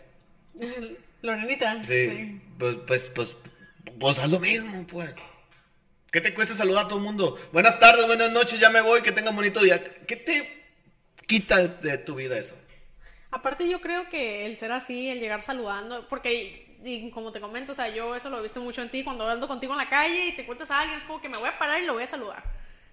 Lorenita. 1.22 1.84
Sí, 1.84 2.42
Pues, 2.60 2.76
pues, 2.86 3.10
pues, 3.10 3.38
pues 4.00 4.20
haz 4.20 4.30
lo 4.30 4.40
mismo, 4.40 4.86
pues. 4.88 5.14
¿Qué 6.12 6.22
te 6.22 6.34
cuesta 6.34 6.56
saludar 6.56 6.86
a 6.86 6.88
todo 6.88 7.00
el 7.00 7.06
mundo? 7.06 7.38
Buenas 7.52 7.80
tardes, 7.80 8.06
buenas 8.06 8.32
noches, 8.32 8.60
ya 8.60 8.70
me 8.70 8.82
voy, 8.82 9.02
que 9.02 9.12
tengan 9.12 9.36
bonito 9.36 9.62
día. 9.62 9.84
¿Qué 9.84 10.16
te 10.16 10.64
quita 11.28 11.68
de 11.68 11.98
tu 11.98 12.16
vida 12.16 12.38
eso? 12.38 12.56
Aparte 13.32 13.68
yo 13.68 13.82
creo 13.82 14.08
que 14.10 14.46
el 14.46 14.56
ser 14.56 14.72
así, 14.72 15.10
el 15.10 15.20
llegar 15.20 15.44
saludando, 15.44 16.08
porque 16.08 16.65
y, 16.86 17.10
como 17.10 17.32
te 17.32 17.42
comento, 17.42 17.72
o 17.72 17.76
sea, 17.76 17.90
yo 17.90 18.16
eso 18.16 18.30
lo 18.30 18.40
he 18.40 18.44
visto 18.44 18.62
mucho 18.62 18.82
en 18.82 18.90
ti, 18.90 19.04
cuando 19.04 19.28
ando 19.28 19.48
contigo 19.48 19.74
en 19.74 19.80
la 19.80 19.90
calle 19.90 20.28
y 20.28 20.32
te 20.34 20.46
cuentas 20.46 20.70
a 20.70 20.82
alguien, 20.82 20.98
es 20.98 21.06
como 21.06 21.20
que 21.20 21.28
me 21.28 21.38
voy 21.38 21.50
a 21.50 21.58
parar 21.58 21.82
y 21.82 21.86
lo 21.86 21.94
voy 21.94 22.04
a 22.04 22.08
saludar. 22.08 22.44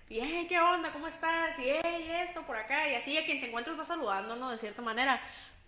Y, 0.09 0.19
hey, 0.21 0.47
¿qué 0.49 0.59
onda? 0.59 0.91
¿Cómo 0.93 1.07
estás? 1.07 1.59
Y, 1.59 1.65
hey, 1.67 2.11
esto 2.25 2.43
por 2.43 2.57
acá. 2.57 2.89
Y 2.89 2.95
así 2.95 3.17
a 3.19 3.25
quien 3.25 3.41
te 3.41 3.49
encuentres 3.49 3.79
va 3.79 3.85
saludando, 3.85 4.35
¿no? 4.37 4.51
De 4.51 4.59
cierta 4.59 4.83
manera. 4.83 5.21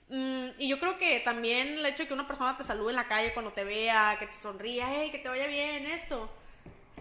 Mm, 0.08 0.48
y 0.58 0.68
yo 0.68 0.80
creo 0.80 0.98
que 0.98 1.20
también 1.20 1.78
el 1.78 1.86
hecho 1.86 2.02
de 2.02 2.08
que 2.08 2.14
una 2.14 2.26
persona 2.26 2.56
te 2.56 2.64
salude 2.64 2.90
en 2.90 2.96
la 2.96 3.08
calle 3.08 3.32
cuando 3.32 3.52
te 3.52 3.64
vea, 3.64 4.16
que 4.18 4.26
te 4.26 4.34
sonría, 4.34 4.86
hey, 4.90 5.10
que 5.10 5.18
te 5.18 5.28
vaya 5.28 5.46
bien, 5.46 5.86
esto, 5.86 6.30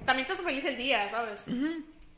también 0.06 0.28
te 0.28 0.34
hace 0.34 0.44
feliz 0.44 0.66
el 0.66 0.78
día, 0.78 1.08
¿sabes? 1.10 1.46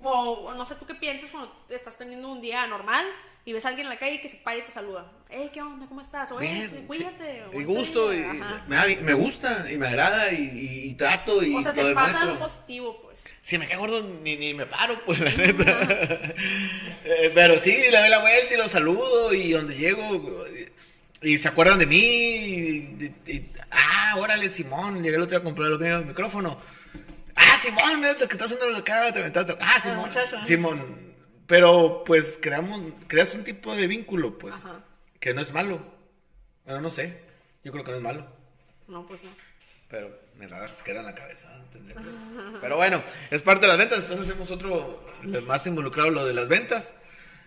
O 0.01 0.53
no 0.53 0.66
sé 0.66 0.76
tú 0.76 0.86
qué 0.86 0.95
piensas 0.95 1.30
cuando 1.32 1.56
estás 1.70 1.97
teniendo 1.97 2.30
un 2.30 2.41
día 2.41 2.68
normal 2.68 3.06
y 3.48 3.54
ves 3.54 3.64
a 3.66 3.70
alguien 3.70 3.86
en 3.86 3.93
la 3.93 4.00
calle 4.00 4.20
que 4.20 4.28
se 4.28 4.38
para 4.38 4.58
y 4.58 4.64
te 4.64 4.72
saluda. 4.72 5.12
Hey, 5.30 5.52
¿qué 5.54 5.62
onda? 5.62 5.86
¿Cómo 5.88 6.02
estás? 6.02 6.32
O, 6.32 6.41
hey, 6.41 6.68
Bien, 6.72 6.88
cuídate. 6.88 7.43
sí. 7.52 7.58
Y 7.60 7.64
gusto, 7.64 8.12
y, 8.12 8.18
día". 8.18 8.32
Ajá. 8.41 8.64
me, 8.68 8.96
me 8.98 9.14
gusta, 9.14 9.68
y 9.72 9.78
me 9.78 9.88
agrada, 9.88 10.32
y, 10.32 10.41
y- 10.41 10.89
y 10.89 10.93
trato, 10.96 11.43
y 11.43 11.56
O 11.56 11.62
sea, 11.62 11.72
lo 11.74 11.86
te 11.89 11.93
pasa 11.93 12.24
algo 12.24 12.39
positivo, 12.39 13.00
pues. 13.04 13.24
Si 13.41 13.60
me 13.60 13.68
cae 13.68 13.78
gordo, 13.78 14.02
ni, 14.02 14.36
ni 14.36 14.56
me 14.56 14.66
paro, 14.66 15.00
pues, 15.06 15.20
la 15.20 15.32
neta. 15.32 15.64
Eh, 17.08 17.32
Pero 17.36 17.60
sí, 17.60 17.72
le 17.91 18.00
doy 18.00 18.10
la 18.10 18.18
vuelta 18.20 18.52
y 18.52 18.58
lo 18.58 18.68
saludo, 18.68 19.32
y 19.32 19.52
donde 19.52 19.76
llego, 19.76 20.43
y, 21.22 21.38
se 21.38 21.48
acuerdan 21.48 21.78
de 21.78 21.86
mí, 21.86 21.98
y, 21.98 23.46
ah, 23.70 24.16
órale, 24.18 24.52
Simón, 24.52 25.04
llegué 25.04 25.18
el 25.18 25.22
otro 25.22 25.38
día 25.38 25.39
a 25.39 25.43
comprar 25.43 25.70
lo 25.70 25.78
que 25.78 25.86
era 25.86 25.98
el 26.00 26.06
micrófono. 26.08 26.60
Ah, 27.36 27.58
Simón, 27.60 28.02
que 28.02 28.24
está 28.24 28.46
haciendo 28.46 28.76
acá, 28.76 29.14
te 29.14 29.20
aventaste. 29.20 29.56
Ah, 29.60 29.80
Simón. 29.80 30.10
Simón. 30.46 31.14
Pero, 31.48 32.04
pues, 32.06 32.39
creamos, 32.41 32.82
creas 33.08 33.36
un 33.36 33.43
tipo 33.43 33.76
de 33.76 33.88
vínculo, 33.88 34.38
pues, 34.38 34.56
Ajá. 34.56 34.84
que 35.20 35.34
no 35.34 35.41
es 35.41 35.54
malo. 35.54 35.80
Bueno, 36.66 36.82
no 36.82 36.89
sé, 36.89 37.20
yo 37.64 37.72
creo 37.72 37.84
que 37.84 37.91
no 37.91 37.98
es 37.98 38.04
malo. 38.04 38.26
No, 38.88 39.06
pues 39.06 39.24
no. 39.24 39.30
Pero 39.88 40.20
me 40.38 40.48
la 40.48 40.66
queda 40.84 41.00
en 41.00 41.06
la 41.06 41.16
cabeza. 41.16 41.50
Pero 42.62 42.76
bueno, 42.76 43.04
es 43.30 43.41
parte 43.41 43.62
de 43.62 43.68
las 43.68 43.78
ventas. 43.78 44.00
Después 44.00 44.20
hacemos 44.20 44.50
otro 44.52 45.06
más 45.46 45.66
involucrado, 45.68 46.10
lo 46.10 46.26
de 46.26 46.34
las 46.34 46.48
ventas. 46.48 46.96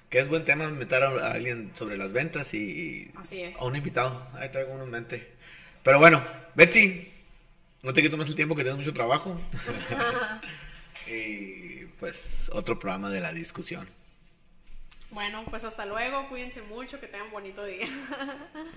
Que 0.09 0.21
es 0.21 0.29
buen 0.29 0.45
tema 0.45 0.65
invitar 0.65 1.03
a, 1.03 1.09
a 1.09 1.33
alguien 1.33 1.71
sobre 1.75 1.99
las 1.99 2.13
ventas 2.13 2.55
y, 2.55 3.11
Así 3.17 3.43
es. 3.43 3.59
a 3.59 3.65
un 3.65 3.77
invitado. 3.77 4.27
Ahí 4.35 4.49
traigo 4.49 4.73
uno 4.73 4.85
en 4.85 4.91
mente. 4.91 5.33
Pero 5.83 5.99
bueno, 5.99 6.25
Betsy, 6.55 7.13
no 7.83 7.93
te 7.93 8.03
quito 8.03 8.17
más 8.17 8.29
el 8.29 8.35
tiempo 8.35 8.55
que 8.55 8.63
tienes 8.63 8.79
mucho 8.79 8.95
trabajo. 8.95 9.39
y 11.07 11.78
pues 11.99 12.51
otro 12.53 12.79
programa 12.79 13.11
de 13.11 13.21
la 13.21 13.33
discusión. 13.33 13.89
Bueno, 15.11 15.45
pues 15.49 15.65
hasta 15.65 15.87
luego, 15.87 16.29
cuídense 16.29 16.63
mucho, 16.63 17.01
que 17.01 17.07
tengan 17.07 17.31
bonito 17.31 17.65
día. 17.65 17.87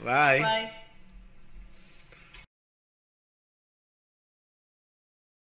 Bye. 0.03 0.39
Bye. 0.41 0.90